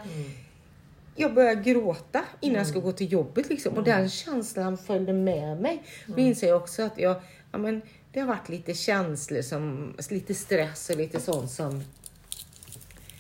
jag 1.16 1.34
började 1.34 1.62
gråta 1.62 2.22
innan 2.40 2.58
jag 2.58 2.68
skulle 2.68 2.82
gå 2.84 2.92
till 2.92 3.12
jobbet 3.12 3.50
liksom. 3.50 3.74
Och 3.78 3.84
den 3.84 4.10
känslan 4.10 4.78
följde 4.78 5.14
med 5.14 5.62
mig. 5.62 5.84
Då 6.06 6.20
inser 6.20 6.48
jag 6.48 6.58
också 6.58 6.84
att 6.84 6.98
jag, 7.00 7.16
ja, 7.52 7.58
men, 7.58 7.82
det 8.14 8.20
har 8.20 8.28
varit 8.28 8.50
lite 8.50 8.74
känslor, 8.74 9.42
som, 9.42 9.94
lite 10.10 10.34
stress 10.36 10.90
och 10.90 10.98
lite 10.98 11.20
sånt 11.20 11.52
som 11.52 11.84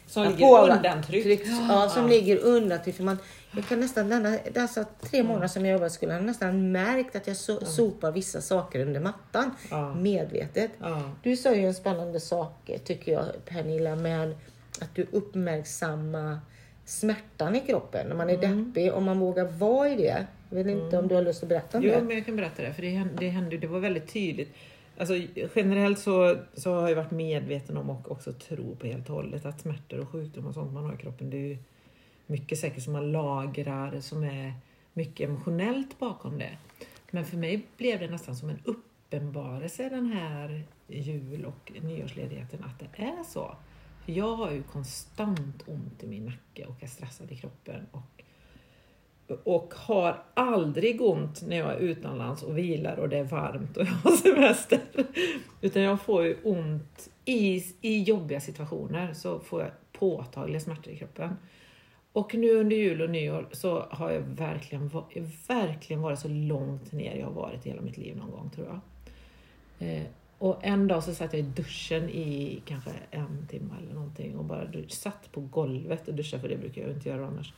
Som 0.07 0.23
Ja, 0.23 0.29
ligger 0.29 0.75
undantryckt. 0.77 1.47
ja, 1.47 1.89
som 1.89 2.07
ligger 2.07 2.37
undantryckt. 2.37 2.97
För 2.97 3.03
man, 3.03 3.17
jag 3.55 3.65
kan 3.67 3.79
nästan, 3.79 4.09
denna, 4.09 4.37
dessa 4.53 4.85
tre 5.01 5.23
månader 5.23 5.47
som 5.47 5.65
jag 5.65 5.73
jobbat 5.73 5.91
i 5.91 5.95
skolan, 5.95 6.15
har 6.15 6.21
nästan 6.23 6.71
märkt 6.71 7.15
att 7.15 7.27
jag 7.27 7.35
so, 7.37 7.65
sopar 7.65 8.11
vissa 8.11 8.41
saker 8.41 8.79
under 8.79 8.99
mattan. 8.99 9.51
Ja. 9.71 9.93
Medvetet. 9.95 10.71
Ja. 10.79 11.11
Du 11.23 11.37
sa 11.37 11.53
ju 11.55 11.65
en 11.65 11.73
spännande 11.73 12.19
sak, 12.19 12.71
tycker 12.83 13.11
jag, 13.11 13.25
Pernilla, 13.45 13.95
med 13.95 14.35
att 14.81 14.95
du 14.95 15.07
uppmärksammar 15.11 16.39
smärtan 16.85 17.55
i 17.55 17.59
kroppen 17.59 18.07
när 18.07 18.15
man 18.15 18.29
är 18.29 18.43
Mm. 18.43 18.65
deppig 18.73 18.93
och 18.93 19.01
man 19.03 19.19
vågar 19.19 19.45
vara 19.45 19.89
i 19.89 19.95
det. 19.95 20.27
Jag 20.49 20.57
vet 20.63 20.67
inte 20.67 20.97
om 20.97 21.07
du 21.07 21.15
har 21.15 21.21
lust 21.21 21.43
att 21.43 21.49
berätta 21.49 21.77
om 21.77 21.83
Jo, 21.83 21.91
det? 21.91 22.01
men 22.01 22.15
jag 22.17 22.25
kan 22.25 22.35
berätta 22.35 22.61
det. 22.63 22.73
För 22.73 22.81
det 22.81 22.89
hände, 22.89 23.13
det, 23.19 23.29
hände, 23.29 23.57
det 23.57 23.67
var 23.67 23.79
väldigt 23.79 24.13
tydligt. 24.13 24.53
Alltså, 24.97 25.13
generellt 25.55 25.99
så, 25.99 26.37
så 26.53 26.73
har 26.73 26.89
jag 26.89 26.95
varit 26.95 27.11
medveten 27.11 27.77
om 27.77 27.89
och 27.89 28.11
också 28.11 28.33
tro 28.33 28.75
på 28.75 28.87
helt 28.87 29.09
och 29.09 29.15
hållet 29.15 29.45
att 29.45 29.61
smärtor 29.61 29.99
och 29.99 30.09
sjukdom 30.09 30.47
och 30.47 30.53
sånt 30.53 30.73
man 30.73 30.85
har 30.85 30.93
i 30.93 30.97
kroppen, 30.97 31.29
det 31.29 31.37
är 31.51 31.57
mycket 32.31 32.59
säkert 32.59 32.83
som 32.83 32.93
man 32.93 33.11
lagrar, 33.11 33.99
som 33.99 34.23
är 34.23 34.53
mycket 34.93 35.29
emotionellt 35.29 35.99
bakom 35.99 36.37
det. 36.37 36.57
Men 37.11 37.25
för 37.25 37.37
mig 37.37 37.65
blev 37.77 37.99
det 37.99 38.07
nästan 38.07 38.35
som 38.35 38.49
en 38.49 38.59
uppenbarelse 38.63 39.89
den 39.89 40.11
här 40.11 40.63
jul 40.87 41.45
och 41.45 41.71
nyårsledigheten 41.81 42.63
att 42.63 42.79
det 42.79 43.03
är 43.03 43.23
så. 43.23 43.55
För 44.05 44.11
jag 44.11 44.35
har 44.35 44.51
ju 44.51 44.63
konstant 44.63 45.63
ont 45.67 46.03
i 46.03 46.07
min 46.07 46.25
nacke 46.25 46.65
och 46.65 46.83
är 46.83 46.87
stressad 46.87 47.31
i 47.31 47.35
kroppen 47.35 47.85
och 47.91 48.23
och 49.43 49.73
har 49.77 50.23
aldrig 50.33 51.01
ont 51.01 51.41
när 51.47 51.57
jag 51.57 51.71
är 51.71 51.77
utomlands 51.77 52.43
och 52.43 52.57
vilar 52.57 52.97
och 52.99 53.09
det 53.09 53.17
är 53.17 53.23
varmt 53.23 53.77
och 53.77 53.83
jag 53.83 53.91
har 53.91 54.11
semester. 54.17 54.79
Utan 55.61 55.81
jag 55.81 56.01
får 56.01 56.25
ju 56.25 56.37
ont 56.43 57.09
i, 57.25 57.63
i 57.81 58.03
jobbiga 58.03 58.39
situationer 58.39 59.13
så 59.13 59.39
får 59.39 59.61
jag 59.61 59.71
påtagliga 59.91 60.59
smärtor 60.59 60.93
i 60.93 60.97
kroppen. 60.97 61.35
Och 62.13 62.35
nu 62.35 62.51
under 62.51 62.75
jul 62.75 63.01
och 63.01 63.09
nyår 63.09 63.49
så 63.51 63.79
har 63.89 64.11
jag 64.11 64.21
verkligen, 64.21 64.91
verkligen 65.47 66.01
varit 66.01 66.19
så 66.19 66.27
långt 66.27 66.91
ner 66.91 67.15
jag 67.15 67.25
har 67.25 67.33
varit 67.33 67.65
i 67.65 67.69
hela 67.69 67.81
mitt 67.81 67.97
liv 67.97 68.17
någon 68.17 68.31
gång 68.31 68.49
tror 68.49 68.67
jag. 68.67 68.79
Eh, 69.87 70.03
och 70.37 70.59
en 70.61 70.87
dag 70.87 71.03
så 71.03 71.13
satt 71.13 71.33
jag 71.33 71.39
i 71.39 71.43
duschen 71.43 72.09
i 72.09 72.61
kanske 72.65 72.91
en 73.11 73.47
timme 73.47 73.73
eller 73.81 73.93
någonting 73.93 74.37
och 74.37 74.45
bara 74.45 74.67
satt 74.87 75.31
på 75.31 75.41
golvet 75.41 76.07
och 76.07 76.13
duschade 76.13 76.41
för 76.41 76.49
det 76.49 76.57
brukar 76.57 76.81
jag 76.81 76.89
ju 76.89 76.95
inte 76.95 77.09
göra 77.09 77.27
annars 77.27 77.53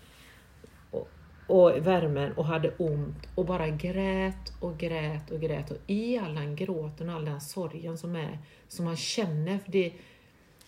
och, 0.92 1.08
och 1.48 1.88
värmen 1.88 2.34
och 2.34 2.46
hade 2.46 2.70
ont 2.78 3.28
och 3.36 3.46
bara 3.46 3.70
grät 3.70 4.54
och 4.60 4.78
grät 4.78 5.32
och 5.32 5.42
grät 5.42 5.72
och 5.72 5.78
i 5.88 6.18
all 6.18 6.36
den 6.36 6.56
gråten 6.56 7.10
och 7.10 7.16
all 7.16 7.26
den 7.26 7.42
sorgen 7.42 7.98
som 7.98 8.16
är 8.16 8.40
som 8.68 8.86
man 8.86 8.98
känner, 8.98 9.58
för 9.58 9.72
det, 9.72 9.94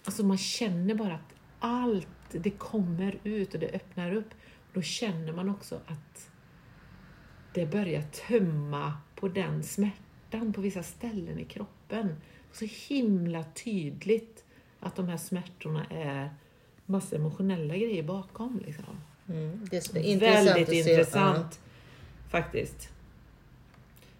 alltså 0.06 0.24
man 0.24 0.38
känner 0.38 0.96
bara 0.96 1.14
att 1.14 1.36
allt, 1.60 2.08
det 2.40 2.52
kommer 2.52 3.18
ut 3.24 3.54
och 3.54 3.60
det 3.60 3.70
öppnar 3.70 4.14
upp. 4.14 4.30
Då 4.74 4.82
känner 4.82 5.34
man 5.34 5.50
också 5.50 5.80
att 5.88 6.30
det 7.54 7.66
börjar 7.66 8.02
tömma 8.02 8.94
på 9.16 9.28
den 9.28 9.64
smärtan 9.64 10.54
på 10.54 10.62
vissa 10.62 10.84
ställen 10.84 11.40
i 11.40 11.46
kroppen. 11.46 12.16
Så 12.52 12.66
himla 12.88 13.44
tydligt 13.44 14.44
att 14.80 14.96
de 14.96 15.08
här 15.08 15.18
smärtorna 15.18 15.86
är 15.90 16.30
massa 16.86 17.16
emotionella 17.16 17.78
grejer 17.78 18.04
bakom. 18.04 18.62
Liksom. 18.66 18.86
Mm. 19.30 19.68
Det 19.72 19.78
är 19.78 19.98
intressant 19.98 20.48
Väldigt 20.48 20.88
intressant 20.88 21.60
faktiskt. 22.30 22.90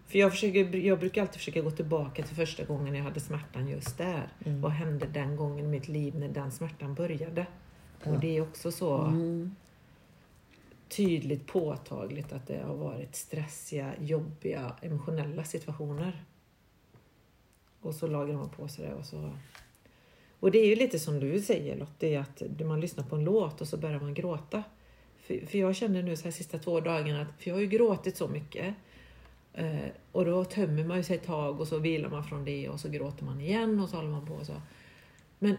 För 0.06 0.18
jag, 0.18 0.32
försöker, 0.32 0.76
jag 0.76 0.98
brukar 0.98 1.22
alltid 1.22 1.36
försöka 1.36 1.60
gå 1.60 1.70
tillbaka 1.70 2.22
till 2.22 2.36
första 2.36 2.64
gången 2.64 2.94
jag 2.94 3.04
hade 3.04 3.20
smärtan 3.20 3.68
just 3.68 3.98
där. 3.98 4.28
Mm. 4.44 4.60
Vad 4.60 4.72
hände 4.72 5.06
den 5.06 5.36
gången 5.36 5.64
i 5.64 5.68
mitt 5.68 5.88
liv 5.88 6.14
när 6.16 6.28
den 6.28 6.52
smärtan 6.52 6.94
började? 6.94 7.46
Ja. 8.06 8.12
Och 8.12 8.20
det 8.20 8.36
är 8.36 8.42
också 8.42 8.72
så 8.72 8.94
Mm. 8.98 9.54
tydligt 10.88 11.46
påtagligt 11.46 12.32
att 12.32 12.46
det 12.46 12.62
har 12.66 12.74
varit 12.74 13.16
stressiga, 13.16 13.92
jobbiga, 14.00 14.76
emotionella 14.82 15.44
situationer. 15.44 16.24
Och 17.80 17.94
så 17.94 18.06
lagrar 18.06 18.34
man 18.36 18.48
på 18.48 18.68
sig 18.68 18.86
det 18.86 18.94
och 18.94 19.04
så... 19.04 19.30
Och 20.40 20.50
det 20.50 20.58
är 20.58 20.66
ju 20.66 20.76
lite 20.76 20.98
som 20.98 21.20
du 21.20 21.40
säger 21.40 21.76
Lottie, 21.76 22.20
att 22.20 22.42
man 22.60 22.80
lyssnar 22.80 23.04
på 23.04 23.16
en 23.16 23.24
låt 23.24 23.60
och 23.60 23.68
så 23.68 23.76
börjar 23.76 24.00
man 24.00 24.14
gråta. 24.14 24.62
För, 25.16 25.46
för 25.46 25.58
jag 25.58 25.76
känner 25.76 26.02
nu 26.02 26.16
så 26.16 26.24
här 26.24 26.30
sista 26.30 26.58
två 26.58 26.80
dagarna, 26.80 27.22
att, 27.22 27.42
för 27.42 27.50
jag 27.50 27.54
har 27.56 27.60
ju 27.60 27.66
gråtit 27.66 28.16
så 28.16 28.28
mycket. 28.28 28.74
Eh, 29.52 29.88
och 30.12 30.24
då 30.24 30.44
tömmer 30.44 30.84
man 30.84 30.96
ju 30.96 31.02
sig 31.02 31.16
ett 31.16 31.26
tag 31.26 31.60
och 31.60 31.68
så 31.68 31.78
vilar 31.78 32.08
man 32.08 32.24
från 32.24 32.44
det 32.44 32.68
och 32.68 32.80
så 32.80 32.88
gråter 32.88 33.24
man 33.24 33.40
igen 33.40 33.80
och 33.80 33.88
så 33.88 33.96
håller 33.96 34.08
man 34.08 34.26
på 34.26 34.44
så. 34.44 34.52
Men 35.38 35.56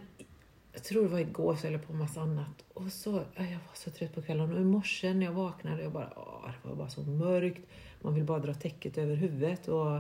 jag 0.78 0.84
tror 0.84 1.04
det 1.04 1.08
var 1.08 1.20
igår 1.20 1.56
så 1.56 1.64
höll 1.64 1.74
jag 1.74 1.88
på 1.88 1.94
med 1.94 2.00
massa 2.00 2.22
annat. 2.22 2.64
Och 2.74 2.92
så, 2.92 3.24
jag 3.36 3.44
var 3.44 3.74
så 3.74 3.92
trött 3.92 4.16
på 4.16 4.22
kvällen 4.22 4.54
och 4.54 4.62
i 4.62 4.64
morse 4.64 5.14
när 5.14 5.26
jag 5.26 5.34
vaknade, 5.34 5.84
jag 5.84 5.92
bara, 5.92 6.14
åh, 6.16 6.50
det 6.64 6.70
var 6.70 6.76
bara 6.76 6.90
så 6.90 7.02
mörkt. 7.02 7.62
Man 8.02 8.14
vill 8.14 8.24
bara 8.24 8.40
dra 8.40 8.54
täcket 8.54 8.98
över 8.98 9.16
huvudet 9.16 9.68
och 9.68 10.00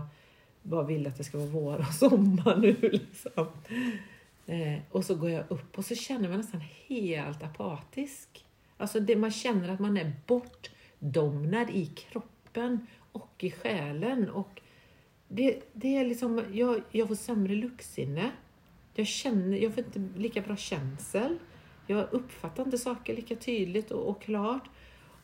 bara 0.61 0.83
vill 0.83 1.07
att 1.07 1.17
det 1.17 1.23
ska 1.23 1.37
vara 1.37 1.49
vår 1.49 1.77
och 1.77 1.93
sommar 1.93 2.57
nu 2.57 2.75
liksom. 2.81 3.47
Eh, 4.45 4.79
och 4.91 5.05
så 5.05 5.15
går 5.15 5.29
jag 5.29 5.43
upp 5.49 5.77
och 5.77 5.85
så 5.85 5.95
känner 5.95 6.29
man 6.29 6.37
nästan 6.37 6.61
helt 6.87 7.43
apatisk. 7.43 8.45
Alltså 8.77 8.99
det, 8.99 9.15
man 9.15 9.31
känner 9.31 9.69
att 9.69 9.79
man 9.79 9.97
är 9.97 10.13
bortdomnad 10.27 11.69
i 11.69 11.85
kroppen 11.85 12.87
och 13.11 13.43
i 13.43 13.51
själen. 13.51 14.29
Och 14.29 14.61
det, 15.27 15.59
det 15.73 15.97
är 15.97 16.05
liksom, 16.05 16.43
jag, 16.51 16.81
jag 16.91 17.07
får 17.07 17.15
sämre 17.15 17.55
luktsinne. 17.55 18.31
Jag, 18.97 19.07
känner, 19.07 19.57
jag 19.57 19.73
får 19.73 19.83
inte 19.83 20.19
lika 20.19 20.41
bra 20.41 20.55
känsel. 20.55 21.37
Jag 21.87 22.07
uppfattar 22.11 22.63
inte 22.63 22.77
saker 22.77 23.15
lika 23.15 23.35
tydligt 23.35 23.91
och, 23.91 24.09
och 24.09 24.21
klart. 24.21 24.69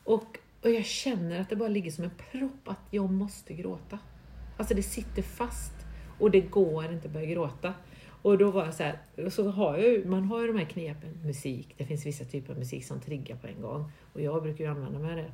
Och, 0.04 0.38
och 0.62 0.70
jag 0.70 0.84
känner 0.84 1.40
att 1.40 1.48
det 1.50 1.56
bara 1.56 1.68
ligger 1.68 1.90
som 1.90 2.04
en 2.04 2.10
propp 2.32 2.68
att 2.68 2.80
jag 2.90 3.10
måste 3.10 3.54
gråta. 3.54 3.98
Alltså 4.56 4.74
det 4.74 4.82
sitter 4.82 5.22
fast 5.22 5.72
och 6.18 6.30
det 6.30 6.40
går 6.40 6.92
inte 6.92 7.08
att 7.08 7.14
börja 7.14 7.26
gråta. 7.26 7.74
Och 8.22 8.38
då 8.38 8.50
var 8.50 8.64
jag 8.64 8.74
så 8.74 8.82
här, 8.82 8.98
så 9.30 9.50
har 9.50 9.78
jag 9.78 10.06
man 10.06 10.24
har 10.24 10.40
ju 10.40 10.46
de 10.46 10.58
här 10.58 10.66
knepen, 10.66 11.20
musik, 11.24 11.74
det 11.76 11.84
finns 11.84 12.06
vissa 12.06 12.24
typer 12.24 12.52
av 12.52 12.58
musik 12.58 12.84
som 12.84 13.00
triggar 13.00 13.36
på 13.36 13.46
en 13.46 13.60
gång. 13.60 13.92
Och 14.12 14.20
jag 14.20 14.42
brukar 14.42 14.64
ju 14.64 14.70
använda 14.70 14.98
mig 14.98 15.10
av 15.10 15.16
det. 15.16 15.32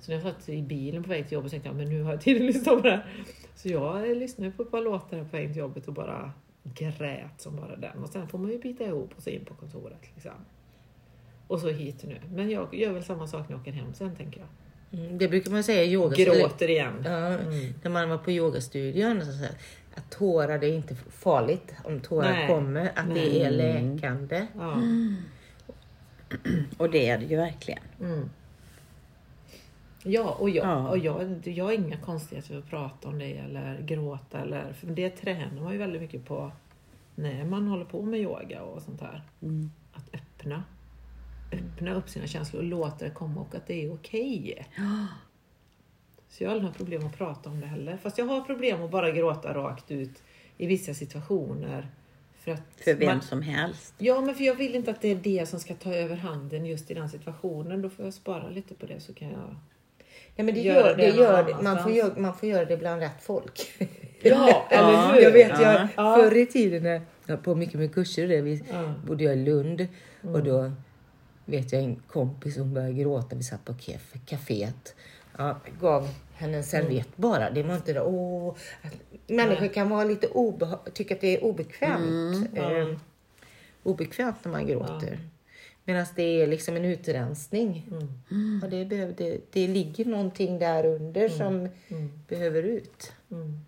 Så 0.00 0.10
när 0.10 0.18
jag 0.18 0.34
satt 0.34 0.48
i 0.48 0.62
bilen 0.62 1.02
på 1.02 1.08
väg 1.08 1.24
till 1.28 1.32
jobbet 1.32 1.50
så 1.50 1.54
tänkte 1.54 1.68
jag, 1.68 1.76
men 1.76 1.88
nu 1.88 2.02
har 2.02 2.10
jag 2.10 2.20
tid 2.20 2.36
att 2.36 2.42
lyssna 2.42 2.76
på 2.76 2.80
det 2.80 2.90
här. 2.90 3.06
Så 3.54 3.68
jag 3.68 4.16
lyssnade 4.16 4.50
på 4.50 4.62
ett 4.62 4.70
par 4.70 4.80
låtar 4.80 5.18
på 5.18 5.36
väg 5.36 5.48
till 5.48 5.56
jobbet 5.56 5.88
och 5.88 5.94
bara 5.94 6.32
grät 6.62 7.40
som 7.40 7.56
bara 7.56 7.76
den. 7.76 8.02
Och 8.02 8.08
sen 8.08 8.28
får 8.28 8.38
man 8.38 8.50
ju 8.50 8.58
bita 8.58 8.84
ihop 8.84 9.10
och 9.16 9.22
så 9.22 9.30
in 9.30 9.44
på 9.44 9.54
kontoret. 9.54 10.00
Liksom. 10.14 10.32
Och 11.46 11.60
så 11.60 11.68
hit 11.68 12.04
nu. 12.04 12.20
Men 12.34 12.50
jag 12.50 12.74
gör 12.74 12.92
väl 12.92 13.04
samma 13.04 13.26
sak 13.26 13.48
när 13.48 13.54
jag 13.54 13.60
åker 13.60 13.72
hem 13.72 13.94
sen 13.94 14.16
tänker 14.16 14.40
jag. 14.40 14.48
Mm, 15.00 15.18
det 15.18 15.28
brukar 15.28 15.50
man 15.50 15.64
säga 15.64 15.82
i 15.84 15.92
yoga. 15.92 16.16
Gråter 16.16 16.70
igen. 16.70 17.02
Ja, 17.04 17.26
Mm. 17.28 17.74
När 17.82 17.90
man 17.90 18.08
var 18.08 18.18
på 18.18 18.30
yogastudion. 18.30 19.20
Så 19.20 19.32
så 19.32 19.38
här, 19.38 19.50
att 19.94 20.10
tårar 20.10 20.58
det 20.58 20.66
är 20.66 20.74
inte 20.74 20.94
farligt 20.94 21.74
om 21.84 22.00
tårar 22.00 22.32
Nej. 22.32 22.48
kommer. 22.48 22.92
Att 22.94 23.14
det 23.14 23.42
är 23.42 23.50
läkande. 23.50 24.46
Ja. 24.58 24.82
Och 26.76 26.90
det 26.90 27.08
är 27.08 27.18
det 27.18 27.24
ju 27.24 27.36
verkligen. 27.36 27.82
Ja, 30.04 30.36
och, 30.40 30.50
jag, 30.50 30.66
Ja. 30.66 30.88
och 30.88 30.98
jag, 30.98 31.46
jag 31.46 31.64
har 31.64 31.72
inga 31.72 31.96
konstigheter 31.96 32.58
att 32.58 32.70
prata 32.70 33.08
om 33.08 33.18
det 33.18 33.36
eller 33.36 33.80
gråta 33.80 34.40
eller 34.40 34.72
för 34.72 34.86
det 34.86 35.10
tränar 35.10 35.62
man 35.62 35.72
ju 35.72 35.78
väldigt 35.78 36.02
mycket 36.02 36.24
på 36.24 36.52
när 37.14 37.44
man 37.44 37.68
håller 37.68 37.84
på 37.84 38.02
med 38.02 38.20
yoga 38.20 38.62
och 38.62 38.82
sånt 38.82 39.00
här. 39.00 39.22
Mm. 39.42 39.70
Att 39.92 40.14
öppna. 40.14 40.64
Öppna 41.52 41.94
upp 41.94 42.08
sina 42.08 42.26
känslor 42.26 42.62
och 42.62 42.68
låta 42.68 43.04
det 43.04 43.10
komma 43.10 43.40
och 43.40 43.54
att 43.54 43.66
det 43.66 43.84
är 43.84 43.94
okej. 43.94 44.66
Så 46.28 46.44
jag 46.44 46.50
har 46.50 46.60
några 46.60 46.74
problem 46.74 47.06
att 47.06 47.16
prata 47.18 47.50
om 47.50 47.60
det 47.60 47.66
heller. 47.66 47.96
Fast 47.96 48.18
jag 48.18 48.26
har 48.26 48.40
problem 48.40 48.82
att 48.82 48.90
bara 48.90 49.10
gråta 49.10 49.54
rakt 49.54 49.90
ut 49.90 50.22
i 50.58 50.66
vissa 50.66 50.94
situationer. 50.94 51.88
För, 52.34 52.52
att 52.52 52.62
För 52.84 52.94
vem 52.94 53.08
man, 53.08 53.22
som 53.22 53.42
helst. 53.42 53.94
Ja, 53.98 54.20
men 54.20 54.34
för 54.34 54.44
jag 54.44 54.54
vill 54.54 54.74
inte 54.74 54.90
att 54.90 55.00
det 55.00 55.08
är 55.08 55.16
det 55.16 55.48
som 55.48 55.60
ska 55.60 55.74
ta 55.74 55.94
över 55.94 56.16
handen 56.16 56.66
just 56.66 56.90
i 56.90 56.94
den 56.94 57.08
situationen. 57.08 57.82
Då 57.82 57.90
får 57.90 58.04
jag 58.04 58.14
spara 58.14 58.48
lite 58.48 58.74
på 58.74 58.86
det 58.86 59.00
så 59.00 59.14
kan 59.14 59.30
jag... 59.30 59.56
Ja, 60.36 60.44
men 60.44 60.54
det 60.54 60.60
Gör 60.60 60.74
gör, 60.74 60.96
det 60.96 61.02
det 61.02 61.08
gör, 61.16 61.62
man, 61.62 61.82
får 61.82 61.92
göra, 61.92 62.12
man 62.16 62.34
får 62.34 62.48
göra 62.48 62.64
det 62.64 62.76
bland 62.76 63.00
rätt 63.00 63.22
folk. 63.22 63.72
Ja, 64.24 64.66
eller 64.70 65.12
hur? 65.14 65.20
Jag 65.20 65.30
vet, 65.30 65.60
jag, 65.60 65.88
Ja. 65.96 66.16
Förr 66.16 66.36
i 66.36 66.46
tiden 66.46 66.82
när 66.82 67.00
jag 67.26 67.42
på 67.44 67.54
mycket 67.54 67.74
med 67.80 67.94
kurser 67.94 68.28
det, 68.28 68.40
vi, 68.40 68.62
Ja. 68.72 68.94
bodde 69.06 69.24
jag 69.24 69.32
i 69.36 69.44
Lund 69.44 69.86
Mm. 70.22 70.34
och 70.34 70.42
då 70.44 70.72
vet 71.44 71.72
jag 71.72 71.82
en 71.82 71.96
kompis 72.06 72.54
som 72.54 72.74
började 72.74 72.92
gråta. 72.92 73.36
Vi 73.36 73.42
satt 73.42 73.64
på 73.64 73.72
kaf- 73.72 74.18
kaféet. 74.26 74.94
Ja, 75.38 75.56
gav 75.80 76.08
henne 76.34 76.56
en 76.56 76.64
servett 76.64 77.16
bara. 77.16 77.50
Det 77.50 77.62
var 77.62 77.74
inte 77.74 77.92
det. 77.92 78.00
Åh, 78.00 78.54
människor 79.26 79.66
kan 79.68 79.90
vara 79.90 80.04
lite 80.04 80.26
obeha- 80.28 80.90
tycka 80.94 81.14
att 81.14 81.20
det 81.20 81.36
är 81.36 81.44
obekvämt. 81.44 82.48
ja. 82.54 82.78
Eh, 82.78 82.88
obekvämt 83.82 84.36
när 84.44 84.52
man 84.52 84.66
gråter. 84.66 85.18
Medan 85.84 86.06
det 86.16 86.42
är 86.42 86.46
liksom 86.46 86.76
en 86.76 86.84
utrensning. 86.84 87.88
Mm. 88.30 88.60
Och 88.64 88.70
det, 88.70 88.84
behöver, 88.84 89.14
det, 89.16 89.52
det 89.52 89.68
ligger 89.68 90.04
någonting 90.04 90.58
där 90.58 90.86
under 90.86 91.28
som 91.28 91.68
behöver 92.28 92.62
ut. 92.62 93.12
Mm. 93.30 93.60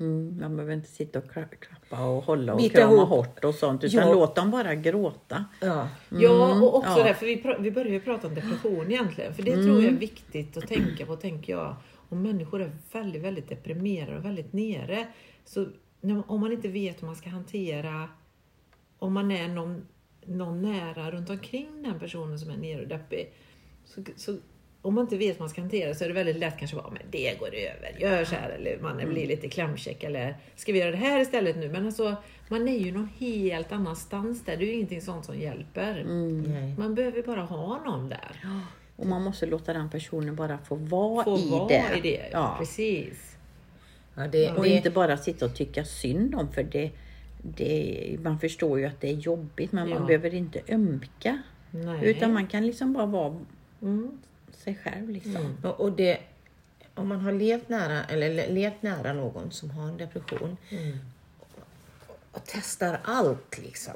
Mm, 0.00 0.38
man 0.40 0.56
behöver 0.56 0.74
inte 0.74 0.88
sitta 0.88 1.18
och 1.18 1.24
kla- 1.24 1.54
klappa 1.60 2.04
och 2.04 2.22
hålla 2.24 2.52
och 2.52 2.58
Bita 2.58 2.78
krama 2.78 2.92
ihop. 2.94 3.08
hårt 3.08 3.44
och 3.44 3.54
sånt. 3.54 3.84
Utan 3.84 4.08
Ja. 4.08 4.14
låt 4.14 4.34
dem 4.36 4.50
bara 4.50 4.74
gråta. 4.74 5.44
Ja. 5.60 5.88
Ja, 6.08 6.60
och 6.62 6.76
också 6.76 6.98
ja. 6.98 7.04
det, 7.04 7.14
för 7.14 7.26
vi, 7.26 7.42
vi 7.60 7.70
började 7.70 7.92
ju 7.94 8.00
prata 8.00 8.26
om 8.26 8.34
depression 8.34 8.90
egentligen. 8.90 9.34
För 9.34 9.42
det 9.42 9.52
tror 9.52 9.82
jag 9.82 9.92
är 9.92 9.98
viktigt 9.98 10.56
att 10.56 10.68
tänka 10.68 11.06
på, 11.06 11.16
tänker 11.16 11.52
jag. 11.52 11.76
Om 12.08 12.22
människor 12.22 12.62
är 12.62 12.70
väldigt, 12.92 13.22
väldigt 13.22 13.48
deprimerade 13.48 14.18
och 14.18 14.24
väldigt 14.24 14.52
nere. 14.52 15.06
Så 15.44 15.66
om 16.26 16.40
man 16.40 16.52
inte 16.52 16.68
vet 16.68 17.02
hur 17.02 17.06
man 17.06 17.16
ska 17.16 17.30
hantera, 17.30 18.08
om 18.98 19.12
man 19.12 19.30
är 19.30 19.48
någon, 19.48 19.86
någon 20.24 20.62
nära 20.62 21.10
runt 21.10 21.30
omkring 21.30 21.82
den 21.82 21.98
personen 21.98 22.38
som 22.38 22.50
är 22.50 22.56
nere 22.56 22.82
och 22.82 22.88
deppig. 22.88 23.32
Så, 23.84 24.02
så, 24.16 24.36
om 24.82 24.94
man 24.94 25.04
inte 25.04 25.16
vet 25.16 25.34
hur 25.34 25.40
man 25.40 25.48
ska 25.48 25.60
hantera 25.60 25.94
så 25.94 26.04
är 26.04 26.08
det 26.08 26.14
väldigt 26.14 26.36
lätt 26.36 26.58
kanske 26.58 26.76
bara, 26.76 26.90
men 26.90 27.02
det 27.10 27.38
går 27.38 27.54
över, 27.54 27.96
gör 28.00 28.24
så 28.24 28.34
här. 28.34 28.50
Eller 28.50 28.78
man 28.78 28.96
blir 28.96 29.26
lite 29.26 29.48
klämkäck 29.48 30.04
eller 30.04 30.36
ska 30.56 30.72
vi 30.72 30.78
göra 30.78 30.90
det 30.90 30.96
här 30.96 31.20
istället 31.20 31.56
nu? 31.56 31.68
Men 31.68 31.86
alltså, 31.86 32.16
man 32.48 32.68
är 32.68 32.78
ju 32.78 32.92
någon 32.92 33.08
helt 33.18 33.72
annanstans 33.72 34.44
där. 34.44 34.56
Det 34.56 34.64
är 34.64 34.66
ju 34.66 34.72
ingenting 34.72 35.00
sånt 35.02 35.24
som 35.24 35.38
hjälper. 35.38 36.04
Nej. 36.04 36.74
Man 36.78 36.94
behöver 36.94 37.22
bara 37.22 37.40
ha 37.42 37.82
någon 37.84 38.08
där. 38.08 38.36
Och 38.96 39.06
man 39.06 39.22
måste 39.22 39.46
låta 39.46 39.72
den 39.72 39.90
personen 39.90 40.36
bara 40.36 40.58
få 40.58 40.74
vara, 40.74 41.24
Få 41.24 41.38
i, 41.38 41.50
vara 41.50 41.68
det. 41.68 41.84
i 41.98 42.00
det. 42.00 42.28
Ja. 42.32 42.56
Precis. 42.58 43.36
Ja, 44.14 44.26
det, 44.26 44.50
Och 44.50 44.64
det, 44.64 44.68
inte 44.70 44.90
bara 44.90 45.16
sitta 45.16 45.44
och 45.44 45.54
tycka 45.54 45.84
synd 45.84 46.34
om 46.34 46.52
för 46.52 46.62
det, 46.62 46.90
det, 47.42 48.16
man 48.22 48.38
förstår 48.38 48.78
ju 48.78 48.86
att 48.86 49.00
det 49.00 49.08
är 49.10 49.14
jobbigt 49.14 49.72
men 49.72 49.88
Ja. 49.88 49.94
man 49.98 50.06
behöver 50.06 50.34
inte 50.34 50.60
ömka. 50.68 51.42
Nej. 51.70 52.10
Utan 52.10 52.32
man 52.32 52.46
kan 52.46 52.66
liksom 52.66 52.92
bara 52.92 53.06
vara 53.06 53.36
Mm. 53.82 54.10
sig 54.52 54.78
själv. 54.84 55.08
Liksom. 55.10 55.36
Mm. 55.36 55.56
Och 55.76 55.92
det, 55.92 56.18
om 56.94 57.08
man 57.08 57.20
har 57.20 57.32
levt 57.32 57.68
nära, 57.68 58.04
eller 58.04 58.34
le- 58.34 58.48
levt 58.52 58.82
nära 58.82 59.12
någon 59.12 59.50
som 59.50 59.70
har 59.70 59.88
en 59.88 59.96
depression 59.96 60.56
Mm. 60.70 60.98
och 62.32 62.40
testar 62.46 63.00
allt 63.04 63.58
liksom. 63.62 63.94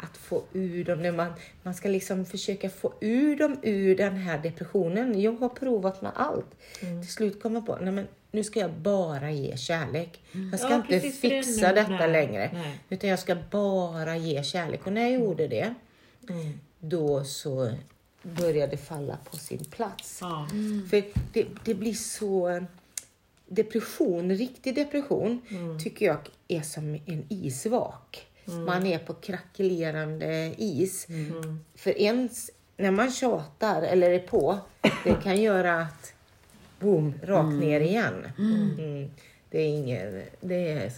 Att 0.00 0.16
få 0.16 0.42
ur 0.52 0.84
dem. 0.84 1.16
Man, 1.16 1.32
man 1.62 1.74
ska 1.74 1.88
liksom 1.88 2.24
försöka 2.26 2.70
få 2.70 2.92
ur 3.00 3.36
dem 3.36 3.56
ur 3.62 3.96
den 3.96 4.14
här 4.16 4.38
depressionen. 4.38 5.20
Jag 5.20 5.32
har 5.32 5.48
provat 5.48 6.02
med 6.02 6.12
allt. 6.14 6.46
Mm. 6.82 7.02
Till 7.02 7.12
slut 7.12 7.42
kommer 7.42 7.56
jag 7.56 7.66
på, 7.66 7.76
nej 7.80 7.92
men 7.92 8.06
nu 8.30 8.44
ska 8.44 8.60
jag 8.60 8.70
bara 8.72 9.30
ge 9.30 9.56
kärlek. 9.56 10.20
Jag 10.52 10.60
ska 10.60 10.68
Ja, 10.70 10.76
inte 10.76 10.88
precis, 10.88 11.20
det 11.20 11.28
fixa 11.28 11.68
nu- 11.68 11.74
detta 11.74 11.90
nej, 11.90 12.10
längre. 12.12 12.50
nej. 12.52 12.78
Utan 12.88 13.10
jag 13.10 13.18
ska 13.18 13.36
bara 13.50 14.16
ge 14.16 14.42
kärlek. 14.44 14.86
Och 14.86 14.92
när 14.92 15.00
jag 15.02 15.12
gjorde 15.20 15.48
det, 15.48 15.74
Mm. 16.28 16.60
då 16.78 17.24
så 17.24 17.72
började 18.22 18.70
det 18.70 18.76
falla 18.76 19.18
på 19.30 19.36
sin 19.36 19.64
plats. 19.64 20.18
Ja. 20.20 20.48
För 20.90 21.02
det, 21.32 21.46
det 21.64 21.74
blir 21.74 21.94
så... 21.94 22.64
Depression, 23.46 24.30
riktig 24.36 24.74
depression, 24.74 25.42
Mm. 25.50 25.78
tycker 25.78 26.06
jag 26.06 26.18
är 26.48 26.60
som 26.62 26.94
en 27.06 27.24
isvak. 27.28 28.26
Man 28.44 28.86
är 28.86 28.98
på 28.98 29.14
krackelerande 29.14 30.54
is. 30.58 31.06
För 31.76 31.98
ens, 31.98 32.50
när 32.76 32.90
man 32.90 33.10
tjatar 33.10 33.82
eller 33.82 34.10
är 34.10 34.18
på, 34.18 34.58
det 35.04 35.14
kan 35.22 35.42
göra 35.42 35.80
att 35.82 36.12
boom, 36.80 37.14
rakt 37.22 37.54
ner 37.54 37.80
igen. 37.80 38.26
Mm. 38.38 39.10
Det 39.50 39.58
är 39.58 39.66
ingen, 39.66 40.22
det 40.40 40.72
är 40.72 40.92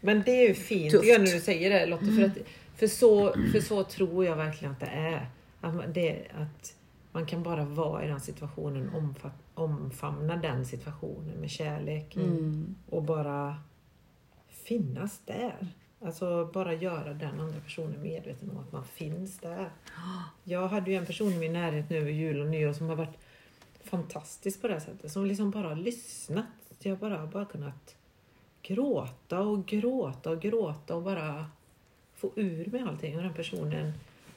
Men 0.00 0.22
det 0.22 0.30
är 0.30 0.48
ju 0.48 0.54
fint 0.54 0.92
Tufft. 0.92 1.08
när 1.08 1.18
du 1.18 1.40
säger 1.40 1.70
det 1.70 1.86
Lotte. 1.86 2.06
För, 2.06 2.24
att, 2.24 2.38
för, 2.76 2.86
så, 2.86 3.32
för 3.52 3.60
så 3.60 3.84
tror 3.84 4.24
jag 4.24 4.36
verkligen 4.36 4.72
att 4.72 4.80
det 4.80 4.86
är. 4.86 5.26
Att 5.60 5.74
man, 5.74 5.92
det, 5.92 6.26
att 6.34 6.74
man 7.12 7.26
kan 7.26 7.42
bara 7.42 7.64
vara 7.64 8.04
i 8.04 8.08
den 8.08 8.20
situationen, 8.20 8.94
omfatt, 8.94 9.32
omfamna 9.54 10.36
den 10.36 10.66
situationen 10.66 11.40
med 11.40 11.50
kärlek. 11.50 12.16
Och 12.90 13.02
bara 13.02 13.56
finnas 14.48 15.20
där. 15.24 15.66
Alltså 16.04 16.50
bara 16.54 16.74
göra 16.74 17.14
den 17.14 17.40
andra 17.40 17.60
personen 17.60 18.02
medveten 18.02 18.50
om 18.50 18.58
att 18.58 18.72
man 18.72 18.84
finns 18.84 19.38
där. 19.38 19.70
Jag 20.44 20.68
hade 20.68 20.90
ju 20.90 20.96
en 20.96 21.06
person 21.06 21.32
i 21.32 21.38
min 21.38 21.52
närhet 21.52 21.90
nu 21.90 21.96
över 21.96 22.10
jul 22.10 22.40
och 22.40 22.46
nyår 22.46 22.72
som 22.72 22.88
har 22.88 22.96
varit 22.96 23.18
fantastisk 23.88 24.60
på 24.60 24.68
det 24.68 24.72
här 24.72 24.80
sättet. 24.80 25.12
Som 25.12 25.26
liksom 25.26 25.50
bara 25.50 25.68
har 25.68 25.76
lyssnat. 25.76 26.46
Jag 26.82 26.98
bara, 26.98 27.26
bara 27.26 27.44
kunnat 27.44 27.96
gråta 28.62 29.40
och 29.40 29.66
gråta 29.66 30.30
och 30.30 30.40
gråta 30.40 30.96
och 30.96 31.02
bara 31.02 31.50
få 32.14 32.32
ur 32.36 32.66
mig 32.66 32.82
allting. 32.82 33.16
Och 33.16 33.22
den 33.22 33.34
personen 33.34 33.92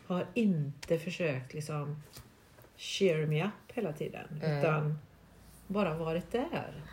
har 0.07 0.25
inte 0.33 0.99
försökt 0.99 1.53
liksom 1.53 2.01
cheer 2.77 3.25
me 3.25 3.45
up 3.45 3.71
hela 3.73 3.93
tiden. 3.93 4.27
Nej. 4.41 4.59
Utan 4.59 4.97
bara 5.67 5.97
varit 5.97 6.31
där. 6.31 6.83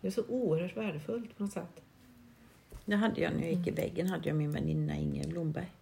Det 0.00 0.06
är 0.06 0.10
så 0.10 0.24
oerhört 0.28 0.76
värdefullt 0.76 1.36
på 1.36 1.42
något 1.42 1.52
sätt. 1.52 1.82
Det 2.84 2.96
hade 2.96 3.20
jag 3.20 3.32
när 3.32 3.42
jag 3.42 3.52
gick 3.52 3.66
i 3.66 3.70
väggen, 3.70 4.06
hade 4.06 4.28
jag 4.28 4.36
min 4.36 4.52
väninna 4.52 4.96
Inger 4.96 5.28
Blomberg. 5.28 5.72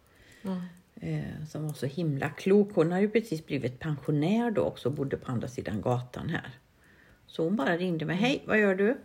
Eh, 0.43 0.62
som 1.48 1.66
var 1.66 1.72
så 1.72 1.87
himla 1.87 2.28
klok. 2.28 2.70
Hon 2.74 2.92
hade 2.92 3.02
ju 3.02 3.11
precis 3.11 3.46
blivit 3.46 3.78
pensionär 3.78 4.50
då 4.50 4.62
också 4.62 4.88
och 4.88 4.94
bodde 4.94 5.16
på 5.16 5.32
andra 5.32 5.48
sidan 5.48 5.80
gatan 5.80 6.28
här. 6.28 6.50
Så 7.26 7.44
hon 7.44 7.56
bara 7.56 7.76
ringde 7.76 8.04
mig. 8.04 8.16
Hej, 8.16 8.42
vad 8.46 8.59
gör 8.59 8.74
du? 8.74 8.96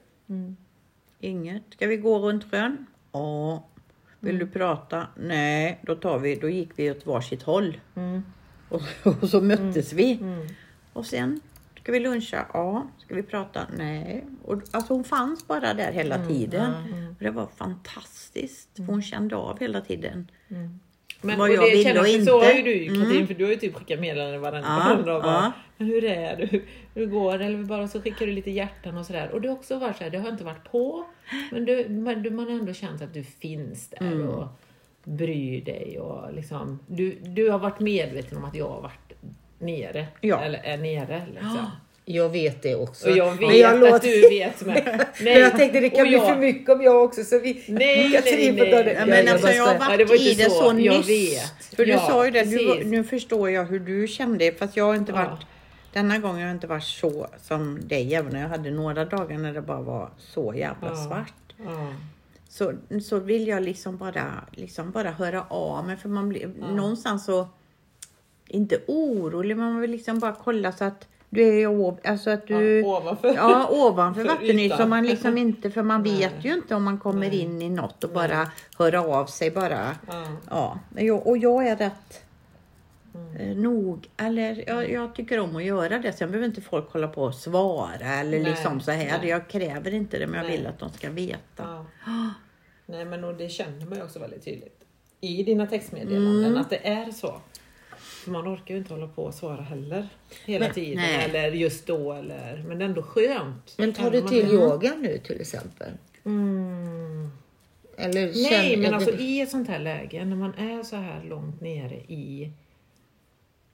Inget. 1.20 1.64
Ska 1.70 1.88
vi 1.88 1.98
gå 1.98 2.20
runt 2.20 2.52
sjön? 2.52 2.86
Ja. 3.12 3.68
Vill 4.20 4.40
du 4.40 4.48
prata? 4.48 5.08
Nej, 5.18 5.80
då 5.84 5.96
tar 5.96 6.20
vi. 6.20 6.36
Då 6.36 6.50
gick 6.50 6.70
vi 6.76 6.92
åt 6.92 7.06
varsitt 7.06 7.44
håll. 7.44 7.80
Och, 8.70 8.82
och 9.22 9.30
så 9.30 9.42
möttes 9.42 9.94
vi. 9.94 10.20
Och 10.94 11.06
sen, 11.06 11.42
ska 11.82 11.92
vi 11.92 12.00
luncha? 12.00 12.46
Ja. 12.54 12.88
Ska 12.98 13.16
vi 13.16 13.24
prata? 13.24 13.68
Nej. 13.78 14.26
Och, 14.44 14.62
alltså 14.72 14.94
hon 14.94 15.04
fanns 15.04 15.48
bara 15.48 15.74
där 15.74 15.92
hela 15.92 16.26
tiden. 16.26 16.74
Och 17.10 17.24
det 17.24 17.32
var 17.32 17.48
fantastiskt. 17.48 18.70
För 18.76 18.84
hon 18.84 19.02
kände 19.02 19.36
av 19.36 19.60
hela 19.60 19.82
tiden. 19.82 20.28
Men, 21.22 21.40
Vad 21.40 21.50
och 21.50 21.56
jag 21.56 21.84
känner 21.84 22.02
och 22.02 22.08
jag, 22.08 22.24
Så 22.24 22.40
har 22.44 22.52
ju 22.52 22.58
inte. 22.60 22.96
du 22.96 23.02
Katrin, 23.04 23.28
för 23.28 23.34
du 23.34 23.44
har 23.44 23.52
ju 23.52 23.58
typ 23.58 23.76
skickat 23.76 24.00
meddelanden 24.00 24.42
varenda 24.42 24.96
Ja, 25.08 25.12
dag. 25.14 25.22
ja. 25.26 25.52
Hur 25.78 26.04
är 26.04 26.36
du? 26.36 26.64
Hur 26.94 27.06
går 27.06 27.38
det? 27.38 27.46
Eller 27.46 27.64
bara 27.64 27.88
så 27.88 28.02
skickar 28.02 28.26
du 28.26 28.32
lite 28.32 28.52
hjärtan 28.52 28.98
och 28.98 29.06
sådär. 29.06 29.30
Och 29.34 29.42
det 29.42 29.48
har 29.48 29.56
också 29.56 29.80
varit 29.80 29.98
så 29.98 30.04
här, 30.04 30.12
det 30.12 30.18
har 30.20 30.30
inte 30.30 30.44
varit 30.44 30.72
på. 30.72 31.06
Men, 31.52 31.66
du, 31.66 31.86
men 31.90 32.24
du, 32.24 32.30
man 32.30 32.46
har 32.46 32.52
ändå 32.60 32.74
känt 32.74 33.02
att 33.02 33.14
du 33.14 33.24
finns 33.24 33.88
där 33.90 33.98
Mm. 34.02 34.28
och 34.30 34.48
bryr 35.04 35.62
dig. 35.66 36.00
Och 36.00 36.34
liksom, 36.34 36.80
du, 36.88 37.12
du 37.22 37.50
har 37.50 37.60
varit 37.60 37.80
medveten 37.80 38.38
om 38.38 38.46
att 38.46 38.56
jag 38.56 38.68
har 38.70 38.82
varit 38.82 39.14
nere. 39.60 40.08
Ja. 40.22 40.40
Eller 40.42 40.60
är 40.60 40.78
nere. 40.78 41.22
Liksom. 41.34 41.66
Jag 42.06 42.30
vet 42.30 42.62
det 42.62 42.76
också. 42.76 43.10
Och 43.10 43.18
jag 43.18 43.32
vet 43.32 43.40
Men 43.42 43.58
jag 43.60 43.74
att 43.74 43.80
låter- 43.80 44.08
du 44.22 44.30
vet 44.30 44.66
med. 44.66 45.06
Men 45.24 45.34
jag 45.40 45.58
tänkte 45.58 45.80
det 45.80 45.90
kan 45.90 46.00
och 46.02 46.08
bli 46.08 46.18
jag- 46.18 46.28
för 46.28 46.36
mycket 46.36 46.70
om 46.70 46.82
jag 46.82 47.04
också 47.04 47.24
så 47.24 47.40
vi... 47.40 47.64
Nej, 47.68 48.12
Katrin 48.12 48.56
nej, 48.56 48.72
nej. 48.86 48.96
Ja, 49.00 49.06
men 49.06 49.26
jag 49.26 49.30
alltså 49.34 49.50
jag 49.52 49.66
har 49.66 49.80
varit 49.80 50.00
Ja, 50.00 50.06
det 50.06 50.22
i 50.22 50.34
det 50.34 50.44
så, 50.44 50.50
så. 50.50 50.66
Jag 50.80 50.98
nyss. 50.98 51.10
vet. 51.10 51.76
För 51.76 51.86
du 51.86 51.92
Ja, 51.92 52.00
sa 52.00 52.26
ju 52.26 52.32
det, 52.32 52.44
du, 52.44 52.84
nu 52.84 53.04
förstår 53.04 53.50
jag 53.50 53.66
hur 53.66 53.80
du 53.80 54.08
kände. 54.08 54.52
Fast 54.52 54.78
jag 54.78 54.86
har 54.86 54.96
inte 54.96 55.12
Ja. 55.12 55.18
varit, 55.18 55.40
denna 55.94 56.20
gången 56.20 56.36
har 56.42 56.48
jag 56.48 56.52
inte 56.56 56.68
varit 56.68 56.84
så 56.84 57.28
som 57.42 57.80
dig. 57.88 58.16
Även 58.16 58.34
när 58.34 58.42
jag 58.42 58.50
hade 58.50 58.72
några 58.72 59.06
dagar 59.06 59.38
när 59.38 59.54
det 59.54 59.62
bara 59.62 59.82
var 59.82 60.10
så 60.18 60.54
jävla 60.56 60.88
Ja. 60.90 60.96
svart. 61.08 61.34
Ja. 61.66 61.94
Så, 62.50 62.74
så 63.04 63.20
vill 63.20 63.48
jag 63.48 63.64
liksom 63.64 63.98
bara, 63.98 64.32
liksom 64.52 64.92
bara 64.92 65.12
höra 65.12 65.44
av 65.50 65.86
mig. 65.88 65.98
För 65.98 66.10
man 66.10 66.30
blir 66.30 66.52
någonstans 66.76 67.26
så, 67.26 67.48
inte 68.48 68.80
orolig, 68.88 69.58
men 69.58 69.72
man 69.74 69.82
vill 69.82 69.92
liksom 69.92 70.20
bara 70.20 70.36
kolla 70.44 70.72
så 70.72 70.84
att 70.84 71.08
du 71.34 71.62
är 71.62 71.68
ov- 71.68 72.00
alltså 72.04 72.30
att 72.30 72.48
du 72.48 72.80
Ja, 72.80 72.98
ovanför. 72.98 73.34
Ja, 73.36 73.68
ovanför 73.72 74.22
För 74.26 74.30
vattenytan. 74.30 74.90
man 74.90 75.08
liksom 75.08 75.38
inte, 75.38 75.72
för 75.72 75.84
man 75.84 76.04
vet 76.20 76.20
Nej. 76.34 76.42
ju 76.42 76.54
inte 76.54 76.76
om 76.76 76.84
man 76.84 76.98
kommer 77.00 77.34
in 77.34 77.62
i 77.62 77.70
något 77.70 78.04
och 78.04 78.10
bara 78.10 78.52
hör 78.78 78.96
av 78.96 79.26
sig 79.26 79.52
bara. 79.52 79.96
Ja. 80.50 80.80
Ja, 80.96 81.16
och 81.16 81.38
jag 81.38 81.68
är 81.68 81.76
rätt 81.76 82.24
Mm. 83.16 83.36
eh, 83.52 83.58
nog, 83.58 84.08
eller 84.18 84.64
jag, 84.68 84.92
jag 84.92 85.16
tycker 85.16 85.40
om 85.40 85.56
att 85.56 85.64
göra 85.64 86.00
det. 86.00 86.14
Sen 86.14 86.32
behöver 86.32 86.48
inte 86.48 86.62
folk 86.62 86.92
hålla 86.94 87.08
på 87.08 87.24
och 87.24 87.36
svara 87.36 87.96
eller 88.20 88.40
Nej, 88.40 88.44
liksom 88.52 88.82
så 88.82 88.92
här. 88.92 89.18
nej. 89.20 89.30
Jag 89.30 89.48
kräver 89.48 89.94
inte 89.94 90.20
det, 90.20 90.28
men 90.28 90.36
jag 90.36 90.48
Nej. 90.48 90.58
vill 90.58 90.68
att 90.68 90.80
de 90.80 90.90
ska 90.90 91.10
veta. 91.10 91.40
Ja. 91.58 91.86
Nej 92.86 93.06
men 93.06 93.24
och 93.24 93.34
det 93.36 93.50
känner 93.50 93.86
man 93.86 93.98
ju 93.98 94.04
också 94.04 94.20
väldigt 94.20 94.46
tydligt 94.46 94.82
i 95.22 95.44
dina 95.44 95.68
textmeddelanden 95.68 96.58
att 96.58 96.70
det 96.70 96.88
är 96.88 97.12
så. 97.12 97.42
För 98.24 98.32
man 98.32 98.48
orkar 98.54 98.74
ju 98.76 98.78
inte 98.82 98.94
hålla 98.94 99.08
på 99.08 99.24
och 99.24 99.34
svara 99.34 99.62
heller 99.62 100.08
hela 100.46 100.66
Men- 100.66 100.74
tiden 100.76 100.96
nej. 100.98 101.26
eller 101.26 101.52
just 101.52 101.88
då 101.88 102.14
eller 102.14 102.64
men 102.68 102.78
det 102.78 102.86
är 102.86 102.90
ändå 102.90 103.02
skönt. 103.04 103.76
Men 103.78 103.94
tar 103.94 104.12
du 104.12 104.22
till 104.22 104.46
yoga 104.50 104.94
nu 105.00 105.18
till 105.18 105.42
exempel? 105.42 105.92
Mm. 106.26 107.30
Eller 107.98 108.50
Nej 108.52 108.78
men 108.78 108.94
alltså 108.94 109.12
det- 109.12 109.24
i 109.24 109.42
ett 109.42 109.50
sånt 109.50 109.68
här 109.68 109.80
läge 109.80 110.26
när 110.26 110.36
man 110.36 110.54
är 110.54 110.84
så 110.84 110.96
här 110.96 111.24
långt 111.24 111.62
nere 111.62 111.96
i 111.96 112.52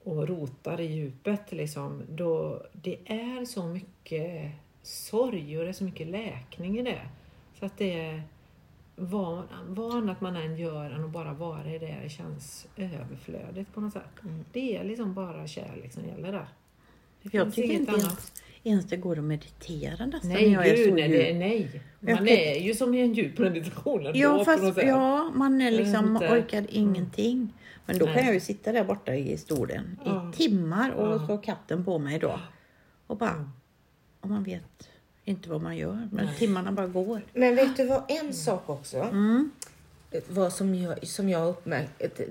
och 0.04 0.28
rotar 0.28 0.80
i 0.80 0.86
djupet 0.86 1.52
liksom, 1.52 2.02
då 2.08 2.62
det 2.72 2.96
är 3.06 3.44
så 3.44 3.66
mycket 3.66 4.50
sorg 4.82 5.58
och 5.58 5.64
det 5.64 5.68
är 5.70 5.72
så 5.72 5.84
mycket 5.84 6.06
läkning 6.06 6.78
i 6.78 6.82
det. 6.82 7.00
Så 7.58 7.66
att 7.66 7.78
det 7.78 8.00
är 8.00 8.22
vad, 8.98 9.42
vad 9.68 9.94
annat 9.96 10.20
man 10.20 10.36
än 10.36 10.56
gör 10.56 10.90
än 10.90 11.04
att 11.04 11.10
bara 11.10 11.32
vara 11.32 11.74
i 11.74 11.78
det, 11.78 11.96
det 12.02 12.08
känns 12.08 12.66
överflödigt 12.76 13.74
på 13.74 13.80
något 13.80 13.92
sätt. 13.92 14.02
Det 14.52 14.76
är 14.76 14.84
liksom 14.84 15.14
bara 15.14 15.46
kärlek 15.46 15.92
som 15.92 16.04
gäller 16.04 16.32
där. 16.32 16.48
Det 17.22 17.34
Jag 17.38 17.54
tycker 17.54 17.74
inte 17.74 17.92
ens, 17.92 18.32
ens 18.64 18.84
det 18.86 18.96
går 18.96 19.18
att 19.18 19.24
meditera 19.24 20.06
nästan 20.06 20.30
Nej, 20.30 20.52
jag 20.52 20.66
är 20.66 20.76
gud, 20.76 20.88
så 20.88 20.94
nej, 20.94 21.10
djup. 21.10 21.26
det, 21.26 21.38
nej. 21.38 21.82
Jag 22.00 22.08
Man 22.08 22.16
kan- 22.16 22.28
är 22.28 22.60
ju 22.60 22.74
som 22.74 22.94
i 22.94 23.00
en 23.00 23.12
djup 23.14 23.38
meditation 23.38 24.10
Ja, 24.14 24.44
fast 24.44 24.82
ja, 24.82 25.30
man 25.34 25.60
är 25.60 25.70
liksom, 25.70 26.12
inte. 26.16 26.32
orkar 26.32 26.66
ingenting. 26.68 27.52
Men 27.86 27.98
då 27.98 28.04
kan 28.06 28.14
Nej. 28.14 28.24
jag 28.24 28.34
ju 28.34 28.40
sitta 28.40 28.72
där 28.72 28.84
borta 28.84 29.14
i 29.14 29.36
stolen 29.36 29.98
i 30.32 30.36
timmar 30.36 30.90
och 30.90 31.20
så 31.26 31.38
katten 31.38 31.84
på 31.84 31.98
mig 31.98 32.18
då. 32.18 32.40
Och 33.06 33.16
bara, 33.16 33.30
Mm. 33.30 33.50
och 34.20 34.28
man 34.30 34.42
vet 34.44 34.88
inte 35.28 35.50
vad 35.50 35.60
man 35.62 35.76
gör. 35.76 36.08
Men 36.12 36.28
timmarna 36.38 36.72
bara 36.72 36.86
går. 36.86 37.20
Men 37.34 37.56
vet 37.56 37.76
du 37.76 37.86
vad, 37.86 38.02
en 38.08 38.34
sak 38.34 38.62
också. 38.70 38.96
Mm. 38.96 39.50
Vad 40.28 40.52
som 40.52 40.74
jag, 40.74 41.06
som 41.06 41.28
jag 41.28 41.38
har 41.38 41.54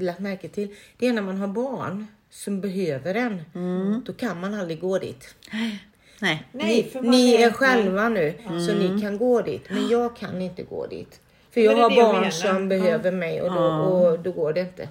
lagt 0.03 0.19
märke 0.19 0.47
till. 0.49 0.75
Det 0.97 1.07
är 1.07 1.13
när 1.13 1.21
man 1.21 1.37
har 1.37 1.47
barn 1.47 2.07
som 2.29 2.61
behöver 2.61 3.15
en. 3.15 3.41
Mm. 3.55 4.01
Då 4.05 4.13
kan 4.13 4.39
man 4.39 4.53
aldrig 4.53 4.79
gå 4.81 4.97
dit. 4.99 5.35
Nej. 5.53 5.83
Nej, 6.19 6.45
ni 6.51 7.09
ni 7.09 7.33
är 7.35 7.47
är- 7.47 7.51
själva 7.51 8.09
nu 8.09 8.33
så 8.67 8.73
ni 8.73 9.01
kan 9.01 9.17
gå 9.17 9.41
dit. 9.41 9.61
Men 9.69 9.87
jag 9.89 10.15
kan 10.15 10.41
inte 10.41 10.63
gå 10.63 10.87
dit. 10.87 11.19
För 11.51 11.61
jag 11.61 11.71
har 11.71 11.79
jag 11.79 11.95
barn 11.95 12.15
menar. 12.15 12.29
som 12.31 12.61
Ja. 12.61 12.67
behöver 12.67 13.11
mig 13.11 13.41
och 13.41 13.51
då, 13.53 13.59
och 13.63 14.19
då 14.19 14.31
går 14.31 14.53
det 14.53 14.59
inte. 14.61 14.89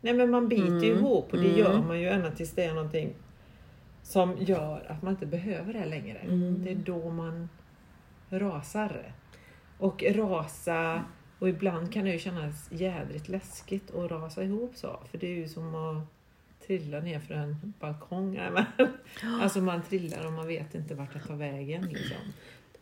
Nej 0.00 0.14
men 0.14 0.30
man 0.30 0.48
biter 0.48 0.66
Mm. 0.66 0.84
ihop 0.84 1.32
och 1.32 1.38
det 1.38 1.48
gör 1.48 1.78
man 1.82 2.00
ju 2.00 2.08
ända 2.08 2.30
tills 2.30 2.50
det 2.52 2.64
är 2.64 2.74
någonting 2.74 3.12
som 4.02 4.36
gör 4.38 4.86
att 4.88 5.02
man 5.02 5.12
inte 5.12 5.26
behöver 5.26 5.72
det 5.72 5.84
längre. 5.84 6.18
Mm. 6.18 6.64
Det 6.64 6.70
är 6.70 6.74
då 6.74 7.10
man 7.10 7.48
rasar. 8.30 9.12
Och 9.78 10.02
rasa, 10.14 11.04
och 11.38 11.48
ibland 11.48 11.92
kan 11.92 12.04
det 12.04 12.12
ju 12.12 12.18
kännas 12.18 12.68
jädrigt 12.72 13.28
läskigt 13.28 13.94
att 13.94 14.10
rasa 14.10 14.44
ihop 14.44 14.72
så. 14.76 15.00
För 15.10 15.18
det 15.18 15.26
är 15.26 15.34
ju 15.36 15.48
som 15.48 15.74
att 15.74 16.04
trilla 16.66 17.00
ner 17.00 17.20
för 17.20 17.34
en 17.34 17.72
balkong. 17.80 18.38
Alltså 19.42 19.60
man 19.60 19.82
trillar 19.82 20.26
och 20.26 20.32
man 20.32 20.46
vet 20.46 20.74
inte 20.74 20.94
vart 20.94 21.12
det 21.12 21.20
tar 21.20 21.34
vägen. 21.36 21.82
Liksom. 21.82 22.16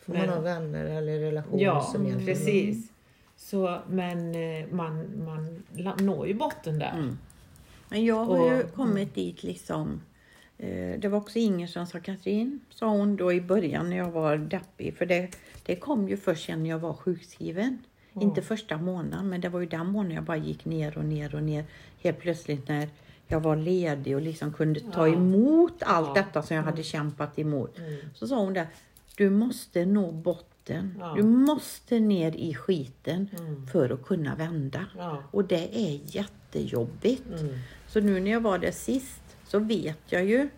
Får 0.00 0.12
man 0.12 0.20
Men- 0.22 0.30
ha 0.30 0.40
vänner 0.40 0.84
eller 0.84 1.18
relationer 1.18 1.62
Ja, 1.62 1.80
som 1.80 2.06
hjälper. 2.06 2.24
precis. 2.26 2.92
Så, 3.36 3.78
men 3.88 4.34
eh, 4.34 4.66
man, 4.70 5.24
man 5.24 5.62
når 6.06 6.26
ju 6.26 6.34
botten 6.34 6.78
där. 6.78 6.92
Mm. 6.92 7.18
Men 7.88 8.04
jag 8.04 8.24
har 8.24 8.46
ju 8.56 8.62
Och- 8.62 8.72
kommit 8.74 9.14
dit 9.14 9.42
liksom. 9.42 10.00
Eh, 10.62 10.98
det 11.00 11.08
var 11.08 11.18
också 11.18 11.38
Inger 11.38 11.66
som 11.66 11.86
sa 11.86 11.98
Katrin, 12.00 12.60
sa 12.70 12.88
hon 12.88 13.16
då 13.16 13.32
i 13.32 13.40
början 13.40 13.90
när 13.90 13.96
jag 13.96 14.10
var 14.10 14.36
deppig. 14.36 14.96
För 14.96 15.06
det, 15.06 15.28
det 15.66 15.76
kom 15.76 16.08
ju 16.08 16.16
först 16.16 16.46
sen 16.46 16.62
när 16.62 16.70
jag 16.70 16.78
var 16.78 16.92
sjukskriven. 16.92 17.78
Inte 18.20 18.42
första 18.42 18.76
månaden, 18.76 19.28
men 19.28 19.40
det 19.40 19.48
var 19.48 19.60
ju 19.60 19.66
den 19.66 19.86
månaden 19.86 20.14
jag 20.14 20.24
bara 20.24 20.36
gick 20.36 20.64
ner 20.64 20.98
och 20.98 21.04
ner 21.04 21.34
och 21.34 21.42
ner. 21.42 21.64
Helt 22.02 22.18
plötsligt 22.18 22.68
när 22.68 22.88
jag 23.28 23.40
var 23.40 23.56
ledig 23.56 24.14
och 24.16 24.22
liksom 24.22 24.52
kunde 24.52 24.80
ta 24.80 25.08
emot 25.08 25.82
allt 25.82 26.08
Ja. 26.08 26.14
detta 26.22 26.42
som 26.42 26.56
jag 26.56 26.62
hade 26.62 26.82
kämpat 26.82 27.38
emot. 27.38 27.78
Mm. 27.78 27.96
Så 28.14 28.26
sa 28.26 28.36
hon 28.40 28.52
det, 28.54 28.66
du 29.16 29.30
måste 29.30 29.84
nå 29.86 30.10
botten. 30.12 30.94
Ja. 31.00 31.12
Du 31.16 31.22
måste 31.22 32.00
ner 32.00 32.36
i 32.36 32.54
skiten 32.54 33.28
Mm. 33.38 33.66
för 33.66 33.90
att 33.90 34.02
kunna 34.04 34.34
vända. 34.34 34.86
Ja. 34.96 35.22
Och 35.30 35.44
det 35.44 35.68
är 35.80 36.00
jättejobbigt. 36.04 37.26
Mm. 37.40 37.54
Så 37.88 38.00
nu 38.00 38.20
när 38.20 38.30
jag 38.30 38.40
var 38.40 38.58
där 38.58 38.70
sist 38.70 39.19
så 39.50 39.58
vet 39.58 39.98
jag 40.06 40.24
ju, 40.24 40.48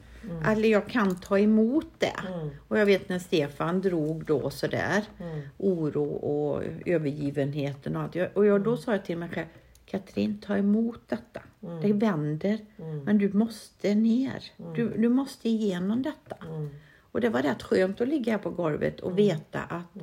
eller 0.46 0.68
jag 0.68 0.86
kan 0.88 1.16
ta 1.20 1.38
emot 1.38 1.86
det. 1.98 2.20
Mm. 2.34 2.50
Och 2.68 2.78
jag 2.78 2.86
vet 2.86 3.08
när 3.08 3.18
Stefan 3.18 3.80
drog 3.80 4.24
då 4.24 4.50
sådär, 4.50 5.02
Mm. 5.20 5.40
oro 5.58 6.04
och 6.04 6.62
övergivenheten 6.86 7.96
och 7.96 8.02
allt. 8.02 8.14
Jag- 8.14 8.28
Och 8.36 8.46
jag, 8.46 8.60
då 8.62 8.76
sa 8.76 8.92
jag 8.92 9.04
till 9.04 9.18
mig 9.18 9.28
själv, 9.28 9.46
Katrin 9.86 10.38
ta 10.38 10.56
emot 10.56 11.00
detta. 11.08 11.40
Det 11.82 11.92
vänder, 11.92 12.58
men 13.04 13.18
du 13.18 13.32
måste 13.32 13.94
ner. 13.94 14.42
Du, 14.74 14.88
du 14.98 15.08
måste 15.08 15.48
igenom 15.48 16.02
detta. 16.02 16.36
Mm. 16.48 16.70
Och 17.12 17.20
det 17.20 17.28
var 17.28 17.42
rätt 17.42 17.62
skönt 17.62 18.00
att 18.00 18.08
ligga 18.08 18.32
här 18.32 18.38
på 18.38 18.50
golvet 18.50 19.00
och 19.00 19.18
veta 19.18 19.60
att 19.60 20.02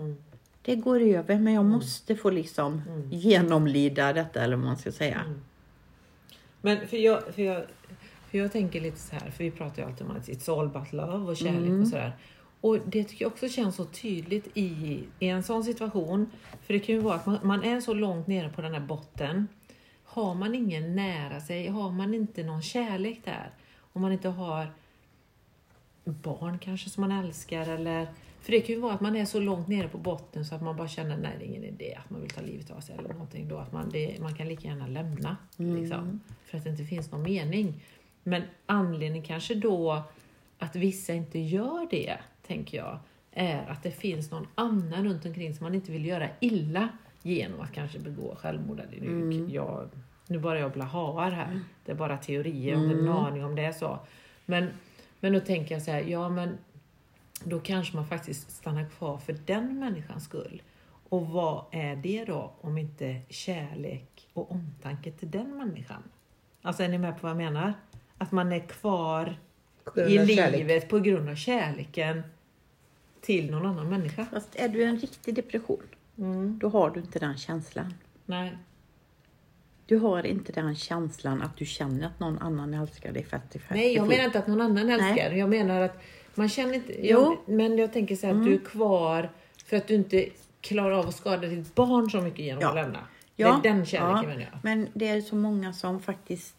det 0.62 0.76
går 0.76 1.00
över 1.02 1.40
men 1.40 1.54
jag 1.54 1.66
måste 1.66 2.16
få 2.16 2.30
liksom 2.30 2.82
genomlida 3.12 4.14
detta 4.14 4.42
eller 4.44 4.56
vad 4.56 4.66
man 4.66 4.78
ska 4.78 4.92
säga. 4.92 5.22
Men 6.62 6.88
för 6.88 6.98
jag, 6.98 7.24
för, 7.34 7.42
jag, 7.42 7.64
för 8.32 8.38
jag 8.38 8.52
tänker 8.52 8.82
lite 8.82 9.00
så 9.00 9.16
här, 9.16 9.32
för 9.32 9.44
vi 9.44 9.52
pratar 9.52 9.82
ju 9.82 9.90
alltid 9.90 10.08
om 10.08 10.16
att 10.16 10.28
it's 10.28 10.60
all 10.60 10.66
about 10.66 10.94
love 10.94 11.32
och 11.32 11.38
kärlek 11.38 11.82
och 11.82 11.88
sådär. 11.88 12.14
Och 12.62 12.78
det 12.86 13.04
tycker 13.04 13.26
jag 13.26 13.32
också 13.32 13.50
känns 13.50 13.76
så 13.76 13.86
tydligt 13.86 14.48
i, 14.54 15.04
i 15.20 15.28
en 15.28 15.44
sån 15.44 15.64
situation. 15.64 16.32
För 16.62 16.74
det 16.74 16.80
kan 16.80 16.96
ju 16.96 17.02
vara 17.02 17.16
att 17.16 17.26
man, 17.26 17.38
man 17.44 17.64
är 17.64 17.82
så 17.82 17.94
långt 17.94 18.28
nere 18.28 18.50
på 18.50 18.62
den 18.62 18.74
här 18.74 18.82
botten. 18.82 19.48
Har 20.04 20.36
man 20.36 20.56
ingen 20.56 20.96
nära 20.96 21.40
sig, 21.40 21.68
har 21.68 21.92
man 21.92 22.14
inte 22.14 22.44
någon 22.44 22.62
kärlek 22.62 23.22
där, 23.26 23.50
om 23.94 24.02
man 24.02 24.12
inte 24.12 24.30
har 24.30 24.68
barn 26.04 26.60
kanske 26.60 26.90
som 26.90 27.02
man 27.02 27.12
älskar 27.12 27.70
eller 27.70 28.08
för 28.42 28.52
det 28.52 28.62
kan 28.62 28.76
ju 28.76 28.82
vara 28.82 28.94
att 28.94 29.02
man 29.02 29.16
är 29.16 29.26
så 29.26 29.40
långt 29.40 29.68
nere 29.68 29.88
på 29.88 29.98
botten 29.98 30.46
så 30.46 30.56
att 30.56 30.62
man 30.62 30.76
bara 30.76 30.88
känner 30.88 31.18
nej 31.18 31.36
det 31.40 31.46
är 31.46 31.48
ingen 31.48 31.64
idé 31.64 31.98
att 32.04 32.10
man 32.10 32.22
vill 32.22 32.30
ta 32.30 32.42
livet 32.42 32.72
av 32.72 32.80
sig 32.80 32.96
eller 32.98 33.10
någonting 33.10 33.48
då 33.48 33.58
att 33.58 33.74
man, 33.74 33.90
det, 33.90 34.22
man 34.22 34.34
kan 34.36 34.48
lika 34.48 34.68
gärna 34.68 34.88
lämna 34.88 35.38
liksom, 35.56 36.20
för 36.46 36.58
att 36.58 36.64
det 36.64 36.70
inte 36.70 36.84
finns 36.84 37.12
någon 37.12 37.22
mening. 37.22 37.84
Men 38.30 38.44
anledningen 38.66 39.28
kanske 39.28 39.56
då 39.56 40.04
att 40.60 40.76
vissa 40.76 41.14
inte 41.14 41.40
gör 41.40 41.88
det, 41.90 42.18
tänker 42.48 42.78
jag, 42.78 43.00
är 43.32 43.68
att 43.68 43.84
det 43.84 43.92
finns 43.92 44.32
någon 44.32 44.48
annan 44.56 45.06
runt 45.06 45.26
omkring 45.26 45.54
som 45.54 45.64
man 45.64 45.76
inte 45.76 45.92
vill 45.92 46.06
göra 46.06 46.30
illa 46.40 46.90
genom 47.22 47.62
att 47.62 47.72
kanske 47.72 48.00
begå 48.00 48.36
självmord. 48.36 48.80
Eller 48.80 49.02
nu, 49.02 49.48
jag, 49.54 49.90
nu 50.28 50.40
bara 50.40 50.60
jag 50.60 50.72
blahaar 50.72 51.32
här, 51.32 51.62
det 51.86 51.92
är 51.92 51.96
bara 51.96 52.18
teorier, 52.18 52.72
jag 52.72 52.78
har 52.78 52.86
inte 52.86 53.00
en 53.00 53.10
aning 53.10 53.46
om 53.46 53.56
det 53.56 53.66
är 53.66 53.72
så. 53.72 54.00
Men, 54.46 54.70
men 55.20 55.34
då 55.34 55.40
tänker 55.40 55.76
jag 55.76 55.82
så 55.82 55.92
här, 55.92 56.02
ja 56.02 56.30
men 56.30 56.58
då 57.44 57.60
kanske 57.60 57.96
man 57.96 58.08
faktiskt 58.08 58.52
stannar 58.52 58.90
kvar 58.90 59.18
för 59.18 59.36
den 59.46 59.80
människans 59.80 60.24
skull. 60.24 60.62
Och 61.10 61.28
vad 61.28 61.66
är 61.72 61.96
det 61.96 62.26
då 62.26 62.52
om 62.62 62.78
inte 62.78 63.22
kärlek 63.30 64.28
och 64.34 64.52
omtanke 64.52 65.12
till 65.12 65.32
den 65.32 65.58
människan? 65.58 66.04
Alltså 66.62 66.84
är 66.84 66.88
ni 66.88 66.98
med 66.98 67.14
på 67.14 67.20
vad 67.22 67.30
jag 67.30 67.38
menar? 67.38 67.74
Att 68.22 68.32
man 68.32 68.52
är 68.52 68.60
kvar 68.60 69.38
i 69.96 70.00
kärlek. 70.28 70.52
livet 70.58 70.90
på 70.90 71.00
grund 71.00 71.30
av 71.30 71.36
kärleken 71.36 72.22
till 73.22 73.52
någon 73.52 73.66
annan 73.66 73.90
människa. 73.90 74.26
Fast 74.34 74.50
är 74.56 74.70
du 74.70 74.80
i 74.82 74.84
en 74.84 74.98
riktig 74.98 75.36
depression, 75.36 75.84
Mm. 76.18 76.60
då 76.62 76.70
har 76.70 76.90
du 76.90 77.00
inte 77.00 77.20
den 77.20 77.38
känslan. 77.38 77.94
Nej. 78.26 78.58
Du 79.86 79.98
har 79.98 80.26
inte 80.26 80.52
den 80.52 80.76
känslan 80.76 81.42
att 81.42 81.58
du 81.58 81.66
känner 81.66 82.08
att 82.08 82.20
någon 82.20 82.38
annan 82.38 82.74
älskar 82.74 83.12
dig 83.12 83.24
för 83.24 83.38
att 83.38 83.52
det 83.52 83.60
Nej, 83.70 83.94
jag 83.94 84.08
menar 84.08 84.24
inte 84.26 84.40
att 84.40 84.48
någon 84.48 84.62
annan 84.62 84.90
älskar. 84.90 85.32
Jag 85.32 85.50
menar 85.50 85.82
att 85.82 86.02
man 86.36 86.50
känner 86.50 86.74
inte... 86.74 87.08
Jo. 87.08 87.20
Mm. 87.20 87.38
Jag, 87.48 87.56
men 87.56 87.78
jag 87.78 87.94
tänker 87.94 88.16
så 88.16 88.28
här 88.28 88.34
att 88.34 88.46
du 88.46 88.54
är 88.54 88.58
kvar 88.66 89.30
för 89.66 89.78
att 89.78 89.88
du 89.88 89.96
inte 89.96 90.26
klarar 90.62 90.92
av 90.92 91.08
att 91.08 91.16
skada 91.16 91.48
ditt 91.48 91.76
barn 91.76 92.10
så 92.12 92.22
mycket 92.22 92.40
genom 92.40 92.62
Ja. 92.62 92.70
att 92.70 92.76
lämna. 92.76 93.00
Ja, 93.36 93.60
Det 93.64 93.70
är 93.70 93.74
den 93.74 93.86
kärleken 93.86 94.16
ja, 94.24 94.28
menar 94.38 94.50
jag. 94.52 94.60
Men 94.64 94.88
det 94.94 95.08
är 95.08 95.22
så 95.22 95.36
många 95.36 95.74
som 95.74 96.00
faktiskt, 96.00 96.56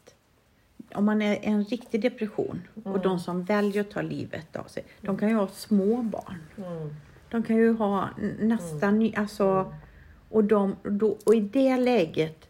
om 0.94 1.04
man 1.04 1.22
är 1.22 1.38
en 1.42 1.64
riktig 1.64 2.02
depression 2.02 2.62
och 2.74 2.86
Mm. 2.90 3.02
de 3.02 3.18
som 3.18 3.44
väljer 3.44 3.80
att 3.80 3.90
ta 3.90 4.02
livet 4.02 4.56
av 4.56 4.64
sig, 4.64 4.84
de 5.00 5.16
kan 5.18 5.28
ju 5.28 5.34
ha 5.34 5.48
små 5.48 6.02
barn. 6.02 6.36
Mm. 6.56 6.94
De 7.30 7.42
kan 7.42 7.56
ju 7.56 7.72
ha 7.74 8.08
nästan 8.40 8.98
ny, 8.98 9.14
alltså, 9.16 9.72
och, 10.28 10.44
de, 10.44 10.76
då, 10.82 11.16
och 11.26 11.34
i 11.34 11.40
det 11.40 11.76
läget, 11.76 12.46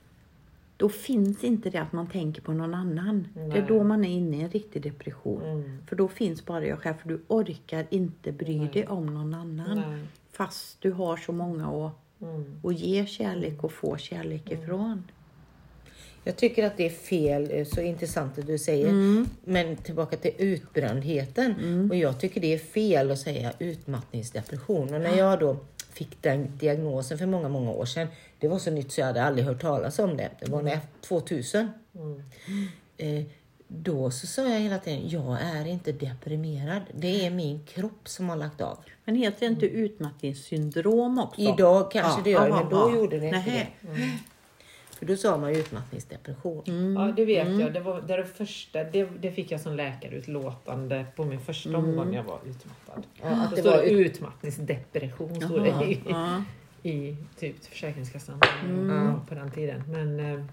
då 0.76 0.88
finns 0.88 1.44
inte 1.44 1.70
det 1.70 1.78
att 1.78 1.92
man 1.92 2.06
tänker 2.06 2.42
på 2.42 2.52
någon 2.52 2.74
annan. 2.74 3.28
Det 3.34 3.40
är 3.40 3.46
Nej. 3.48 3.64
då 3.68 3.82
man 3.82 4.04
är 4.04 4.08
inne 4.10 4.36
i 4.36 4.42
en 4.42 4.50
riktig 4.50 4.82
depression. 4.82 5.42
Mm. 5.44 5.78
För 5.86 5.96
då 5.96 6.08
finns 6.08 6.46
bara 6.46 6.66
jag 6.66 6.78
själv, 6.78 6.94
för 6.94 7.08
du 7.08 7.20
orkar 7.28 7.86
inte 7.90 8.32
bry 8.32 8.58
dig 8.68 8.86
om 8.86 9.06
någon 9.06 9.34
annan. 9.34 9.82
Nej. 9.90 10.04
Fast 10.32 10.80
du 10.82 10.92
har 10.92 11.16
så 11.16 11.32
många 11.32 11.86
att, 11.86 11.92
Mm. 12.22 12.44
att 12.64 12.78
ge 12.78 13.06
kärlek 13.06 13.64
och 13.64 13.72
få 13.72 13.96
kärlek 13.96 14.50
ifrån. 14.50 15.02
Jag 16.24 16.36
tycker 16.36 16.66
att 16.66 16.76
det 16.76 16.86
är 16.86 16.90
fel, 16.90 17.50
eh, 17.52 17.64
så 17.64 17.80
intressant 17.80 18.36
det 18.36 18.42
du 18.42 18.58
säger. 18.58 18.88
Mm. 18.88 19.28
Men 19.44 19.76
tillbaka 19.76 20.16
till 20.16 20.32
utbrändheten. 20.38 21.54
Och 21.90 21.96
jag 21.96 22.20
tycker 22.20 22.40
det 22.40 22.54
är 22.54 22.58
fel 22.58 23.10
att 23.10 23.18
säga 23.18 23.52
utmattningsdepression. 23.58 24.94
Och 24.94 25.00
när 25.00 25.16
jag 25.16 25.40
då 25.40 25.56
fick 25.92 26.22
den 26.22 26.58
diagnosen 26.58 27.18
för 27.18 27.26
många, 27.26 27.48
många 27.48 27.70
år 27.70 27.84
sedan. 27.84 28.08
Det 28.38 28.48
var 28.48 28.58
så 28.58 28.70
nytt 28.70 28.92
så 28.92 29.00
jag 29.00 29.06
hade 29.06 29.22
aldrig 29.22 29.46
hört 29.46 29.60
talas 29.60 29.98
om 29.98 30.16
det. 30.16 30.30
Det 30.40 30.50
var 30.50 30.62
när 30.62 30.78
2000. 31.00 31.68
Eh, 32.96 33.22
då 33.68 34.10
så 34.10 34.26
sa 34.26 34.48
jag 34.48 34.60
hela 34.60 34.78
tiden, 34.78 35.08
jag 35.08 35.38
är 35.42 35.66
inte 35.66 35.92
deprimerad. 35.92 36.82
Det 36.94 37.26
är 37.26 37.30
min 37.30 37.64
kropp 37.66 38.08
som 38.08 38.28
har 38.28 38.36
lagt 38.36 38.60
av. 38.60 38.78
Men 39.04 39.14
heter 39.14 39.40
det 39.40 39.46
inte 39.46 39.66
utmattningssyndrom 39.66 41.18
också? 41.18 41.40
Idag 41.40 41.90
kanske 41.90 42.22
det 42.22 42.30
gör 42.30 42.46
det, 42.46 42.52
aha, 42.52 42.60
men 42.60 42.70
då 42.70 42.76
ja. 42.76 42.96
gjorde 42.96 43.18
det 43.18 43.26
inte 43.26 43.38
Nähä. 43.38 43.66
det. 43.80 43.96
För 45.00 45.06
då 45.06 45.16
sa 45.16 45.36
man 45.36 45.54
ju 45.54 45.60
utmattningsdepression. 45.60 46.94
Ja, 46.98 47.12
det 47.16 47.24
vet 47.24 47.60
jag. 47.60 47.72
Det, 47.72 47.80
var, 47.80 48.00
det, 48.00 48.16
det, 48.16 48.24
första, 48.24 48.84
det, 48.84 49.08
det 49.20 49.32
fick 49.32 49.50
jag 49.50 49.60
som 49.60 49.76
läkarutlåtande 49.76 51.06
på 51.16 51.24
min 51.24 51.40
första 51.40 51.76
omgång 51.76 52.08
när 52.08 52.16
jag 52.16 52.24
var 52.24 52.40
utmattad. 52.46 53.06
Ja, 53.22 53.28
att 53.28 53.50
Då 53.50 53.56
det 53.56 53.62
står 53.62 53.70
var 53.70 53.82
ut- 53.82 54.16
utmattningsdepression 54.16 55.34
stod 55.34 55.62
det 55.62 55.68
Jaha, 55.68 55.84
i, 55.84 56.00
ja. 56.08 56.42
i 56.82 57.16
typ 57.38 57.64
Försäkringskassan 57.64 58.40
ja, 58.88 59.20
på 59.28 59.34
den 59.34 59.50
tiden. 59.50 59.82
Men, 59.88 60.20
eh, 60.20 60.26
men 60.26 60.46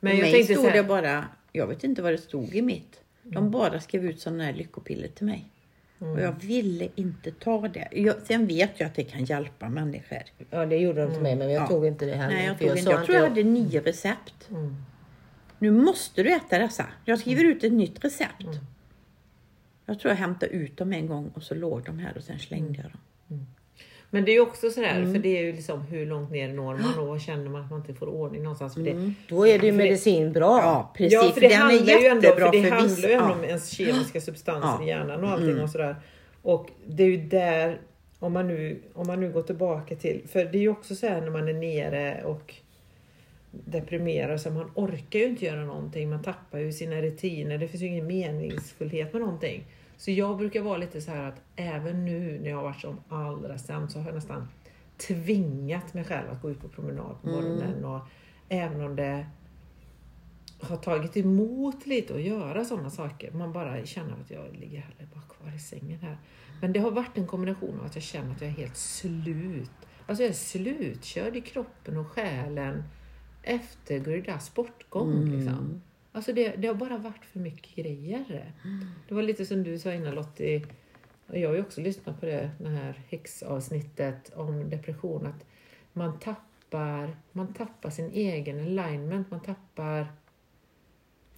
För 0.00 0.08
jag 0.08 0.20
mig 0.20 0.32
tänkte 0.32 0.52
stod 0.54 0.64
så 0.64 0.70
här, 0.70 0.76
det 0.76 0.88
bara, 0.88 1.24
jag 1.52 1.66
vet 1.66 1.84
inte 1.84 2.02
vad 2.02 2.12
det 2.12 2.18
stod 2.18 2.54
i 2.54 2.62
mitt. 2.62 3.00
De 3.22 3.50
bara 3.50 3.80
skrev 3.80 4.04
ut 4.04 4.20
sådana 4.20 4.44
här 4.44 4.52
lyckopiller 4.52 5.08
till 5.08 5.26
mig. 5.26 5.44
Och 6.00 6.20
jag 6.20 6.32
ville 6.40 6.88
inte 6.94 7.30
ta 7.30 7.68
det. 7.68 7.88
Jag, 7.92 8.16
sen 8.22 8.46
vet 8.46 8.80
jag 8.80 8.86
att 8.86 8.94
det 8.94 9.04
kan 9.04 9.24
hjälpa 9.24 9.68
människor. 9.68 10.18
Ja, 10.50 10.66
det 10.66 10.76
gjorde 10.76 11.02
de 11.06 11.12
till 11.12 11.22
mig, 11.22 11.36
men 11.36 11.50
jag 11.50 11.62
Ja. 11.62 11.66
tog 11.66 11.86
inte 11.86 12.06
det 12.06 12.14
heller. 12.14 12.34
Nej, 12.36 12.46
jag, 12.46 12.62
inte. 12.70 12.82
sa 12.82 12.90
jag 12.90 13.04
tror 13.04 13.16
jag 13.18 13.28
hade 13.28 13.42
nio 13.42 13.80
recept. 13.80 14.48
Mm. 14.50 14.76
Nu 15.58 15.70
måste 15.70 16.22
du 16.22 16.32
äta 16.32 16.58
dessa. 16.58 16.86
Jag 17.04 17.18
skriver 17.18 17.44
ut 17.44 17.64
ett 17.64 17.72
nytt 17.72 18.04
recept. 18.04 18.42
Mm. 18.42 18.56
Jag 19.86 20.00
tror 20.00 20.10
jag 20.10 20.16
hämtade 20.18 20.52
ut 20.52 20.76
dem 20.76 20.92
en 20.92 21.06
gång 21.06 21.28
och 21.34 21.42
så 21.42 21.54
låg 21.54 21.84
de 21.84 21.98
här 21.98 22.16
och 22.16 22.24
sen 22.24 22.38
slängde 22.38 22.82
jag 22.82 22.92
dem. 22.92 23.46
Men 24.12 24.24
det 24.24 24.30
är 24.30 24.34
ju 24.34 24.40
också 24.40 24.70
sådär, 24.70 24.96
Mm. 24.96 25.12
för 25.12 25.20
det 25.20 25.38
är 25.38 25.42
ju 25.42 25.52
liksom 25.52 25.80
hur 25.82 26.06
långt 26.06 26.30
ner 26.30 26.48
når 26.48 26.76
man 26.76 26.98
och 26.98 27.06
vad 27.06 27.20
känner 27.20 27.48
man 27.50 27.60
att 27.64 27.70
man 27.70 27.80
inte 27.80 27.94
får 27.94 28.06
ordning 28.06 28.42
någonstans. 28.42 28.74
För 28.74 28.80
det, 28.80 29.12
Då 29.28 29.46
är 29.46 29.58
det 29.58 29.66
ju 29.66 29.72
För 29.72 29.78
det- 29.78 29.84
medicin 29.84 30.32
bra. 30.32 30.58
Ja, 30.62 30.92
precis. 30.96 31.12
ja, 31.12 31.30
för 31.34 31.40
det 31.40 31.48
den 31.48 31.56
är 31.56 31.62
handlar 31.62 31.94
ju 31.98 32.06
ändå, 32.06 32.22
för 32.28 32.52
det 32.52 32.62
för 32.62 32.70
handlar 32.70 33.08
ju 33.08 33.14
ändå 33.14 33.28
Ja. 33.28 33.32
om 33.34 33.44
ens 33.44 33.68
kemiska 33.70 34.20
substanser 34.20 34.68
Ja. 34.68 34.74
Mm. 34.74 34.86
i 34.86 34.90
hjärnan 34.90 35.24
och 35.24 35.30
allting 35.30 35.60
och 35.60 35.70
sådär. 35.70 35.96
Och 36.42 36.68
det 36.86 37.02
är 37.02 37.06
ju 37.08 37.16
där, 37.16 37.78
om 38.18 38.32
man, 38.32 38.48
nu, 38.48 38.82
om 38.94 39.06
man 39.06 39.20
nu 39.20 39.32
går 39.32 39.42
tillbaka 39.42 39.94
till, 39.96 40.20
för 40.28 40.44
det 40.44 40.58
är 40.58 40.62
ju 40.62 40.68
också 40.68 40.94
så 40.94 41.06
här 41.06 41.20
när 41.20 41.30
man 41.30 41.48
är 41.48 41.52
nere 41.52 42.22
och 42.24 42.54
deprimerad 43.50 44.40
så 44.40 44.50
man 44.50 44.70
orkar 44.74 45.18
ju 45.18 45.24
inte 45.26 45.44
göra 45.44 45.64
någonting, 45.64 46.10
man 46.10 46.22
tappar 46.22 46.58
ju 46.58 46.72
sina 46.72 47.02
rutiner, 47.02 47.58
det 47.58 47.68
finns 47.68 47.82
ju 47.82 47.86
ingen 47.86 48.06
meningsfullhet 48.06 49.12
med 49.12 49.22
någonting. 49.22 49.64
Så 50.00 50.10
jag 50.10 50.36
brukar 50.38 50.62
vara 50.62 50.76
lite 50.76 51.00
så 51.00 51.10
här 51.10 51.28
att 51.28 51.40
även 51.56 52.04
nu 52.04 52.38
när 52.40 52.50
jag 52.50 52.56
har 52.56 52.62
varit 52.62 52.80
som 52.80 53.00
allra 53.08 53.58
sämst 53.58 53.92
så 53.92 53.98
har 53.98 54.06
jag 54.06 54.14
nästan 54.14 54.48
tvingat 54.96 55.94
mig 55.94 56.04
själv 56.04 56.30
att 56.30 56.42
gå 56.42 56.50
ut 56.50 56.60
på 56.60 56.68
promenad 56.68 57.22
på 57.22 57.28
morgonen 57.28 57.84
och 57.84 58.00
även 58.48 58.80
om 58.80 58.96
det 58.96 59.26
har 60.60 60.76
tagit 60.76 61.16
emot 61.16 61.86
lite 61.86 62.14
att 62.14 62.22
göra 62.22 62.64
sådana 62.64 62.90
saker. 62.90 63.32
Man 63.32 63.52
bara 63.52 63.86
känner 63.86 64.12
att 64.12 64.30
jag 64.30 64.56
ligger 64.56 64.80
hellre 64.80 65.08
bara 65.14 65.22
kvar 65.22 65.56
i 65.56 65.58
sängen 65.58 66.00
här. 66.00 66.18
Men 66.60 66.72
det 66.72 66.80
har 66.80 66.90
varit 66.90 67.18
en 67.18 67.26
kombination 67.26 67.80
av 67.80 67.86
att 67.86 67.94
jag 67.94 68.04
känner 68.04 68.32
att 68.32 68.40
jag 68.40 68.50
är 68.50 68.54
helt 68.54 68.76
slut. 68.76 69.70
Alltså 70.06 70.22
jag 70.22 70.30
är 70.30 70.34
slutkörd 70.34 71.36
i 71.36 71.40
kroppen 71.40 71.96
och 71.96 72.06
själen 72.06 72.84
efter 73.42 73.98
Guridas 73.98 74.54
bortgång. 74.54 75.24
Liksom. 75.24 75.82
Alltså 76.12 76.32
det, 76.32 76.56
det 76.56 76.68
har 76.68 76.74
bara 76.74 76.98
varit 76.98 77.24
för 77.24 77.40
mycket 77.40 77.76
grejer. 77.76 78.52
Det 79.08 79.14
var 79.14 79.22
lite 79.22 79.46
som 79.46 79.62
du 79.62 79.78
sa 79.78 79.92
innan 79.92 80.14
Lottie, 80.14 80.66
och 81.26 81.38
jag 81.38 81.48
har 81.48 81.54
ju 81.56 81.62
också 81.62 81.80
lyssnat 81.80 82.20
på 82.20 82.26
det, 82.26 82.50
det 82.58 82.68
här 82.68 83.02
häxavsnittet 83.08 84.32
om 84.34 84.70
depression, 84.70 85.26
att 85.26 85.46
man 85.92 86.18
tappar, 86.18 87.16
man 87.32 87.54
tappar 87.54 87.90
sin 87.90 88.10
egen 88.10 88.60
alignment, 88.60 89.30
man 89.30 89.40
tappar 89.40 90.06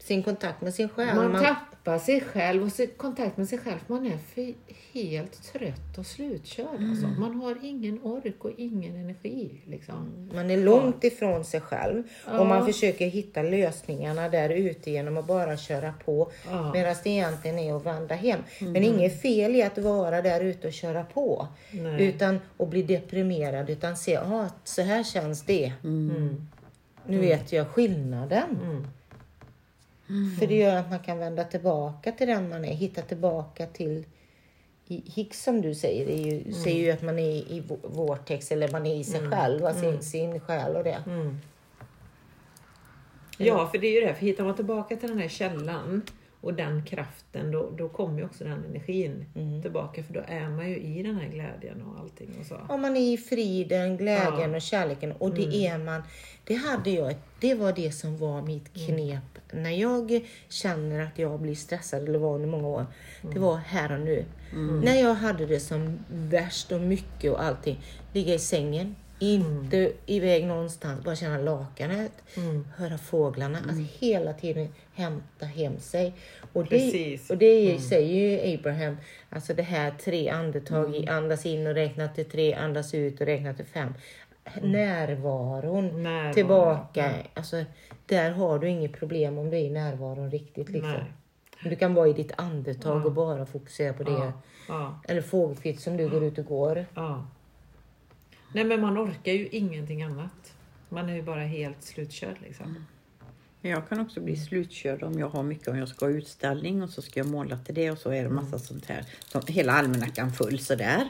sin 0.02 0.22
kontakt 0.22 0.60
med 0.60 0.74
sin 0.74 0.88
själ. 0.88 1.16
Man, 1.16 1.32
Man- 1.32 1.44
tappar 1.44 1.98
sig 1.98 2.20
själv 2.20 2.62
och 2.62 2.72
sin 2.72 2.90
kontakt 2.96 3.36
med 3.36 3.48
sig 3.48 3.58
själv. 3.58 3.78
Man 3.86 4.06
är 4.06 4.18
för 4.18 4.54
helt 4.92 5.52
trött 5.52 5.98
och 5.98 6.06
slutkörd. 6.06 6.66
Alltså. 6.66 7.06
Mm. 7.06 7.20
Man 7.20 7.34
har 7.34 7.58
ingen 7.62 8.02
ork 8.02 8.44
och 8.44 8.50
ingen 8.56 8.96
energi. 8.96 9.50
Liksom. 9.66 10.28
Man 10.34 10.50
är 10.50 10.56
långt 10.56 11.04
ifrån 11.04 11.44
sig 11.44 11.60
själv 11.60 12.02
Ja. 12.26 12.40
och 12.40 12.46
man 12.46 12.66
försöker 12.66 13.06
hitta 13.06 13.42
lösningarna 13.42 14.28
där 14.28 14.50
ute 14.50 14.90
genom 14.90 15.16
att 15.16 15.26
bara 15.26 15.56
köra 15.56 15.94
på. 16.04 16.32
Ja. 16.46 16.58
Mm. 16.58 16.70
Medan 16.72 16.94
det 17.04 17.10
egentligen 17.10 17.58
är 17.58 17.74
att 17.76 17.86
vända 17.86 18.14
hem. 18.14 18.40
Men 18.60 18.76
inget 18.76 19.22
fel 19.22 19.54
i 19.56 19.62
att 19.62 19.78
vara 19.78 20.22
där 20.22 20.40
ute 20.40 20.66
och 20.66 20.72
köra 20.72 21.04
på. 21.04 21.48
Nej. 21.70 22.06
Utan 22.06 22.38
att 22.58 22.68
bli 22.68 22.82
deprimerad. 22.82 23.70
Utan 23.70 23.96
se, 23.96 24.16
ah, 24.16 24.48
så 24.64 24.82
här 24.82 25.02
känns 25.04 25.42
det. 25.42 25.72
Mm. 25.84 26.46
Nu 27.06 27.18
vet 27.18 27.52
jag 27.52 27.68
skillnaden. 27.68 28.58
Mm. 30.12 30.36
För 30.36 30.46
det 30.46 30.54
gör 30.58 30.76
att 30.76 30.90
man 30.90 30.98
kan 30.98 31.18
vända 31.18 31.44
tillbaka 31.44 32.12
till 32.12 32.26
den 32.26 32.48
man 32.48 32.64
är. 32.64 32.74
Hitta 32.74 33.02
tillbaka 33.02 33.66
till 33.66 34.04
Hicks 34.86 35.42
som 35.42 35.60
du 35.60 35.74
säger, 35.74 36.06
är 36.06 36.16
ju, 36.30 36.40
Mm. 36.40 36.52
säger 36.52 36.84
ju 36.84 36.90
att 36.90 37.02
man 37.02 37.18
är 37.18 37.30
i 37.52 37.60
vo- 37.68 37.88
vortex 37.94 38.52
eller 38.52 38.68
man 38.72 38.86
är 38.86 38.94
i 38.94 39.04
sig 39.04 39.30
själv, 39.30 39.64
alltså 39.66 39.82
sin, 39.82 40.02
sin 40.02 40.40
själ 40.40 40.76
och 40.76 40.84
det. 40.84 41.02
Mm. 41.06 41.38
Ja, 43.38 43.68
för 43.70 43.78
det 43.78 43.86
är 43.86 44.00
ju 44.00 44.06
det. 44.06 44.14
För 44.14 44.26
hittar 44.26 44.44
man 44.44 44.54
tillbaka 44.56 44.96
till 44.96 45.08
den 45.08 45.18
här 45.18 45.28
källan 45.28 46.02
och 46.42 46.54
den 46.54 46.84
kraften, 46.84 47.50
då, 47.50 47.70
då 47.78 47.88
kommer 47.88 48.18
ju 48.18 48.24
också 48.24 48.44
den 48.44 48.64
energin 48.64 49.24
Mm. 49.36 49.62
tillbaka. 49.62 50.02
För 50.02 50.14
då 50.14 50.20
är 50.26 50.48
man 50.48 50.70
ju 50.70 50.76
i 50.78 51.02
den 51.02 51.14
här 51.16 51.28
glädjen 51.28 51.82
och 51.82 52.00
allting. 52.00 52.30
Och 52.40 52.46
så. 52.46 52.56
Om 52.68 52.82
man 52.82 52.96
är 52.96 53.12
i 53.14 53.16
friden, 53.16 53.96
glädjen 53.96 54.32
Ja. 54.34 54.42
Mm. 54.44 54.54
och 54.54 54.62
kärleken 54.62 55.12
och 55.12 55.34
det 55.34 55.66
är 55.66 55.78
man. 55.78 56.02
Det 56.44 56.54
hade 56.54 56.90
jag, 56.90 57.14
det 57.40 57.54
var 57.54 57.72
det 57.72 57.92
som 57.92 58.16
var 58.18 58.42
mitt 58.42 58.76
Mm. 58.76 58.86
knep 58.96 59.22
när 59.52 59.70
jag 59.70 60.26
känner 60.48 61.00
att 61.06 61.18
jag 61.18 61.40
blir 61.40 61.54
stressad 61.54 62.08
eller 62.08 62.18
var 62.18 62.34
under 62.34 62.48
många 62.48 62.68
år. 62.68 62.86
Det 63.22 63.28
Mm. 63.28 63.42
var 63.42 63.56
här 63.56 63.92
och 63.92 64.00
nu. 64.00 64.24
När 64.84 65.00
jag 65.00 65.14
hade 65.14 65.46
det 65.46 65.60
som 65.60 65.98
värst 66.10 66.72
och 66.72 66.80
mycket 66.80 67.32
och 67.32 67.42
allting. 67.42 67.80
Ligga 68.12 68.34
i 68.34 68.38
sängen, 68.38 68.94
inte 69.22 69.92
iväg 70.06 70.46
någonstans, 70.46 71.04
bara 71.04 71.16
känna 71.16 71.38
lakanet, 71.38 72.12
Mm. 72.36 72.64
höra 72.76 72.98
fåglarna, 72.98 73.58
att 73.58 73.78
hela 74.00 74.32
tiden 74.32 74.68
hämta 74.94 75.46
hem 75.46 75.78
sig. 75.78 76.14
Och 76.52 76.62
det, 76.62 76.68
Precis. 76.68 77.30
och 77.30 77.38
det 77.38 77.78
säger 77.80 78.14
ju 78.48 78.54
Abraham, 78.58 78.96
alltså 79.30 79.54
det 79.54 79.62
här 79.62 79.90
tre 79.90 80.28
andetag, 80.28 80.96
i 80.96 81.08
andas 81.08 81.46
in 81.46 81.66
och 81.66 81.74
räkna 81.74 82.08
till 82.08 82.24
tre, 82.24 82.54
andas 82.54 82.94
ut 82.94 83.20
och 83.20 83.26
räkna 83.26 83.54
till 83.54 83.64
fem. 83.64 83.94
Närvaron, 84.62 86.02
Närvaron, 86.02 86.32
tillbaka, 86.34 87.12
alltså 87.34 87.64
där 88.06 88.30
har 88.30 88.58
du 88.58 88.68
inget 88.68 88.92
problem 88.92 89.38
om 89.38 89.50
du 89.50 89.56
är 89.56 89.60
i 89.60 89.70
närvaron 89.70 90.30
riktigt. 90.30 90.68
Liksom. 90.68 90.94
Du 91.64 91.76
kan 91.76 91.94
vara 91.94 92.08
i 92.08 92.12
ditt 92.12 92.32
andetag 92.36 93.06
och 93.06 93.12
bara 93.12 93.46
fokusera 93.46 93.92
på 93.92 94.02
det. 94.02 94.32
Eller 95.08 95.20
fågelkvitt 95.22 95.80
som 95.80 95.96
du 95.96 96.08
går 96.08 96.24
ut 96.24 96.38
och 96.38 96.44
går. 96.44 96.86
Nej, 98.52 98.64
men 98.64 98.80
man 98.80 98.98
orkar 98.98 99.32
ju 99.32 99.48
ingenting 99.48 100.02
annat. 100.02 100.54
Man 100.88 101.08
är 101.08 101.14
ju 101.14 101.22
bara 101.22 101.44
helt 101.44 101.82
slutkörd 101.82 102.36
liksom. 102.40 102.86
Men 103.60 103.70
jag 103.70 103.88
kan 103.88 104.00
också 104.00 104.20
bli 104.20 104.36
slutkörd 104.36 105.02
om 105.02 105.18
jag 105.18 105.28
har 105.28 105.42
mycket, 105.42 105.68
om 105.68 105.78
jag 105.78 105.88
ska 105.88 106.06
ha 106.06 106.12
utställning 106.12 106.82
och 106.82 106.90
så 106.90 107.02
ska 107.02 107.20
jag 107.20 107.26
måla 107.26 107.58
till 107.58 107.74
det 107.74 107.90
och 107.90 107.98
så 107.98 108.10
är 108.10 108.22
det 108.22 108.30
massa 108.30 108.58
sånt 108.58 108.86
här. 108.86 109.06
Som 109.24 109.42
hela 109.46 109.72
almanackan 109.72 110.32
full 110.32 110.58
sådär. 110.58 111.08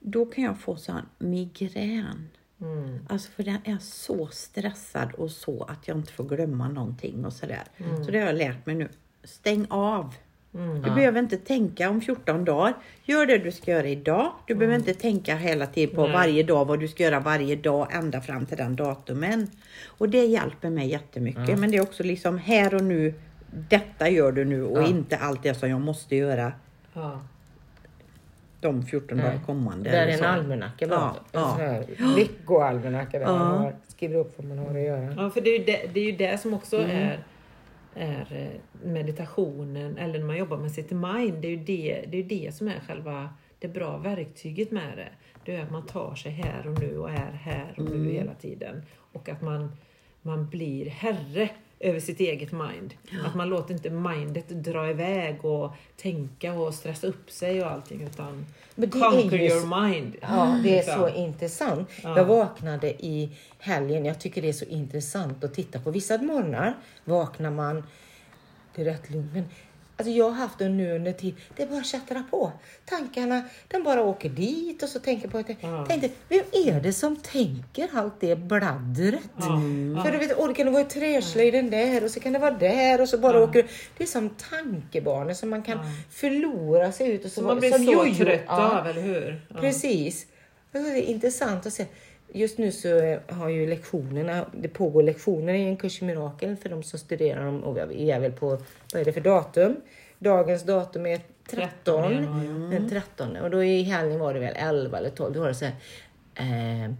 Då 0.00 0.26
kan 0.26 0.44
jag 0.44 0.60
få 0.60 0.76
sån 0.76 1.02
migrän. 1.18 2.28
Mm. 2.60 3.06
Alltså 3.08 3.30
för 3.30 3.42
den 3.42 3.58
är 3.64 3.78
så 3.78 4.26
stressad 4.26 5.12
och 5.12 5.30
så 5.30 5.64
att 5.64 5.88
jag 5.88 5.96
inte 5.96 6.12
får 6.12 6.24
glömma 6.24 6.68
någonting 6.68 7.24
och 7.24 7.32
sådär. 7.32 7.62
Mm. 7.76 8.04
Så 8.04 8.10
det 8.10 8.18
har 8.18 8.26
jag 8.26 8.36
lärt 8.36 8.66
mig 8.66 8.74
nu. 8.74 8.88
Stäng 9.24 9.66
av. 9.70 10.14
Du 10.84 10.90
behöver 10.94 11.20
inte 11.20 11.36
tänka 11.36 11.90
om 11.90 12.00
14 12.00 12.44
dagar. 12.44 12.74
Gör 13.04 13.26
det 13.26 13.38
du 13.38 13.52
ska 13.52 13.70
göra 13.70 13.86
idag. 13.88 14.32
Du 14.46 14.54
behöver 14.54 14.76
inte 14.78 14.94
tänka 14.94 15.36
hela 15.36 15.66
tiden 15.66 15.94
på 15.94 16.00
Mm. 16.00 16.12
Nej. 16.12 16.20
varje 16.26 16.42
dag 16.42 16.64
vad 16.64 16.80
du 16.80 16.88
ska 16.88 17.02
göra 17.02 17.20
varje 17.20 17.56
dag 17.56 17.88
ända 17.94 18.20
fram 18.20 18.46
till 18.46 18.56
den 18.56 18.76
datumen. 18.76 19.50
Och 19.86 20.08
det 20.08 20.24
hjälper 20.26 20.70
mig 20.70 20.88
jättemycket. 20.88 21.58
Men 21.58 21.70
det 21.70 21.76
är 21.76 21.82
också 21.82 22.02
liksom 22.02 22.38
här 22.38 22.74
och 22.74 22.84
nu. 22.84 23.14
Detta 23.68 24.08
gör 24.08 24.32
du 24.32 24.44
nu 24.44 24.64
och 24.64 24.82
Ja. 24.82 24.86
inte 24.86 25.16
allt 25.16 25.42
det 25.42 25.54
som 25.54 25.70
jag 25.70 25.80
måste 25.80 26.16
göra 26.16 26.52
Ja. 26.94 27.20
de 28.60 28.86
14 28.86 29.18
dagar 29.18 29.40
kommande. 29.46 29.90
Där 29.90 30.06
är 30.06 30.18
en 30.18 30.24
almanacka 30.24 30.86
Ja, 30.86 31.16
ja. 31.32 31.58
En 31.98 32.14
veckoalmanacka 32.14 33.18
där 33.18 33.26
Ja. 33.26 33.32
man 33.38 33.58
har, 33.62 33.74
skriver 33.88 34.16
upp 34.16 34.32
vad 34.36 34.46
man 34.46 34.58
har 34.58 34.70
att 34.70 34.82
göra. 34.84 35.14
Ja, 35.16 35.30
för 35.30 35.40
det 35.40 35.50
är 35.54 35.58
ju 35.58 35.64
det, 35.64 35.80
det, 35.94 36.00
är 36.00 36.04
ju 36.04 36.12
det 36.16 36.40
som 36.40 36.54
också 36.54 36.76
Mm. 36.76 36.90
är, 36.90 37.18
är 37.96 38.32
eh, 38.32 38.88
meditationen, 38.88 39.98
eller 39.98 40.18
när 40.18 40.26
man 40.26 40.36
jobbar 40.36 40.56
med 40.56 40.72
sitt 40.72 40.90
mind. 40.90 41.34
Det 41.42 41.48
är 41.48 41.50
ju 41.50 41.64
det, 41.64 42.04
det, 42.08 42.18
är 42.18 42.24
det 42.24 42.54
som 42.54 42.68
är 42.68 42.80
själva 42.80 43.34
det 43.58 43.68
bra 43.68 43.96
verktyget 43.98 44.70
med 44.70 44.98
det. 44.98 45.08
Det 45.44 45.56
är 45.56 45.62
att 45.62 45.70
man 45.70 45.86
tar 45.86 46.14
sig 46.14 46.32
här 46.32 46.66
och 46.66 46.80
nu 46.80 46.98
och 46.98 47.10
är 47.10 47.32
här 47.32 47.74
och 47.76 47.84
nu 47.84 48.12
hela 48.12 48.34
tiden. 48.34 48.82
Och 49.12 49.28
att 49.28 49.42
man, 49.42 49.76
man 50.22 50.48
blir 50.48 50.90
herre 50.90 51.50
över 51.80 52.00
sitt 52.00 52.20
eget 52.20 52.52
mind. 52.52 52.94
Att 53.26 53.34
man 53.34 53.48
låter 53.48 53.74
inte 53.74 53.90
mindet 53.90 54.48
dra 54.48 54.90
iväg 54.90 55.44
och 55.44 55.72
tänka 55.96 56.52
och 56.52 56.74
stressa 56.74 57.06
upp 57.06 57.30
sig 57.30 57.62
och 57.64 57.70
allting 57.70 58.02
utan 58.02 58.46
Men 58.74 58.90
det 58.90 58.98
är 58.98 59.10
conquer 59.10 59.38
ju- 59.38 59.44
your 59.48 59.82
mind. 59.88 60.16
Ja, 60.20 60.60
det 60.62 60.78
är 60.78 60.82
Så. 60.82 60.92
så 60.92 61.08
intressant. 61.08 61.88
Ja. 62.02 62.16
Jag 62.16 62.24
vaknade 62.24 63.04
i 63.04 63.30
helgen. 63.58 64.04
Jag 64.04 64.20
tycker 64.20 64.42
det 64.42 64.48
är 64.48 64.52
så 64.52 64.64
intressant 64.64 65.44
att 65.44 65.54
titta 65.54 65.78
på. 65.80 65.90
Vissa 65.90 66.18
morgnar 66.18 66.74
vaknar 67.04 67.50
man, 67.50 67.82
det 68.74 68.80
är 68.82 68.84
rätt 68.84 69.10
lugnt, 69.10 69.32
men 69.32 69.44
alltså 70.04 70.18
jag 70.18 70.24
har 70.24 70.32
haft 70.32 70.58
det 70.58 70.68
nu 70.68 70.94
under 70.94 71.12
tid. 71.12 71.34
Det 71.56 71.66
bara 71.70 71.82
tjattrar 71.82 72.22
på. 72.30 72.52
Tankarna, 72.84 73.42
de 73.68 73.82
bara 73.82 74.02
åker 74.02 74.28
dit 74.28 74.82
och 74.82 74.88
så 74.88 74.98
tänker 74.98 75.28
på 75.28 75.38
att 75.38 75.48
Ja. 75.60 75.86
tänkte, 75.86 76.10
vem 76.28 76.44
är 76.52 76.80
det 76.80 76.92
som 76.92 77.16
tänker 77.16 77.88
allt 77.94 78.20
det 78.20 78.36
bladdret? 78.36 79.20
Ja. 79.36 80.02
För 80.04 80.12
du 80.12 80.18
vet, 80.18 80.32
och 80.38 80.48
det 80.48 80.54
kan 80.54 80.72
vara 80.72 80.82
i 80.82 80.84
träslöjden 80.84 81.70
där 81.70 82.04
och 82.04 82.10
så 82.10 82.20
kan 82.20 82.32
det 82.32 82.38
vara 82.38 82.50
där 82.58 83.00
och 83.00 83.08
så 83.08 83.18
bara 83.18 83.42
åker 83.42 83.62
du. 83.62 83.68
Det 83.98 84.04
är 84.04 84.08
som 84.08 84.30
tankebanor 84.30 85.32
som 85.32 85.50
man 85.50 85.62
kan 85.62 85.78
förlora 86.10 86.92
sig 86.92 87.10
ut 87.12 87.24
och 87.24 87.30
så, 87.30 87.34
Som 87.34 87.44
man 87.44 87.58
blir 87.60 87.70
så 87.70 87.82
jojo. 87.82 88.14
trött 88.14 88.40
Ja. 88.46 88.78
av, 88.80 88.86
eller 88.86 89.00
hur? 89.02 89.40
Precis. 89.60 90.26
Alltså, 90.74 90.90
det 90.92 90.98
är 90.98 91.02
intressant 91.10 91.66
att 91.66 91.72
se. 91.72 91.86
Just 92.36 92.58
nu 92.58 92.72
så 92.72 93.18
har 93.28 93.48
ju 93.48 93.66
lektionerna, 93.66 94.46
det 94.52 94.68
pågår 94.68 95.02
lektioner 95.02 95.54
i 95.54 95.64
en 95.64 95.76
kurs 95.76 96.02
i 96.02 96.04
mirakel 96.04 96.56
för 96.56 96.68
de 96.68 96.82
som 96.82 96.98
studerar 96.98 97.44
dem 97.44 97.64
och 97.64 97.76
vi 97.90 98.10
är 98.10 98.20
väl 98.20 98.32
på, 98.32 98.46
vad 98.92 99.00
är 99.00 99.04
det 99.04 99.12
för 99.12 99.20
datum? 99.20 99.76
Dagens 100.18 100.62
datum 100.62 101.06
är 101.06 101.20
13, 101.50 101.68
13 101.84 102.12
januari. 102.12 102.76
den 102.76 102.90
13 102.90 103.36
och 103.36 103.50
då 103.50 103.64
i 103.64 103.82
helgen 103.82 104.20
var 104.20 104.34
det 104.34 104.40
väl 104.40 104.54
11 104.56 104.98
eller 104.98 105.10
12, 105.10 105.34
då 105.34 105.40
var 105.40 105.48
det 105.48 105.54
så 105.54 105.64
här, 105.64 105.74
eh, 106.34 106.92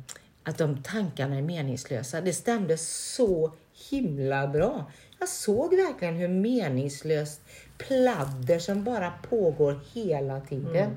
att 0.42 0.58
de 0.58 0.82
tankarna 0.82 1.36
är 1.36 1.42
meningslösa. 1.42 2.20
Det 2.20 2.32
stämde 2.32 2.78
så 2.78 3.52
himla 3.90 4.46
bra. 4.46 4.90
Jag 5.18 5.28
såg 5.28 5.76
verkligen 5.76 6.14
hur 6.14 6.28
meningslöst 6.28 7.40
pladder 7.78 8.58
som 8.58 8.84
bara 8.84 9.12
pågår 9.30 9.80
hela 9.94 10.40
tiden. 10.40 10.90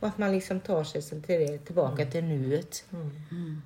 Och 0.00 0.08
att 0.08 0.18
man 0.18 0.32
liksom 0.32 0.60
tar 0.60 0.84
sig 0.84 1.02
till 1.02 1.20
det, 1.22 1.58
tillbaka 1.58 2.06
till 2.06 2.24
nuet. 2.24 2.84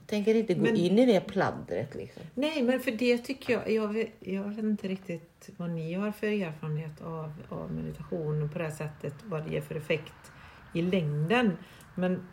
Tänker 0.06 0.34
inte 0.34 0.54
gå 0.54 0.62
Men- 0.62 0.76
in 0.76 0.98
i 0.98 1.06
det 1.06 1.20
pladdret. 1.20 1.94
Liksom. 1.94 2.22
Nej, 2.34 2.62
men 2.62 2.80
för 2.80 2.90
det 2.90 3.18
tycker 3.18 3.52
jag, 3.52 3.70
jag 3.70 3.88
vet, 3.88 4.08
jag 4.20 4.42
vet 4.42 4.58
inte 4.58 4.88
riktigt 4.88 5.50
vad 5.56 5.70
ni 5.70 5.94
har 5.94 6.12
för 6.12 6.26
erfarenhet 6.26 7.00
av, 7.02 7.32
av 7.48 7.72
meditation 7.72 8.50
på 8.52 8.58
det 8.58 8.64
här 8.64 8.70
sättet, 8.70 9.14
vad 9.24 9.44
det 9.44 9.50
ger 9.52 9.60
för 9.60 9.74
effekt 9.74 10.32
i 10.74 10.82
längden. 10.82 11.56
Men 11.94 12.26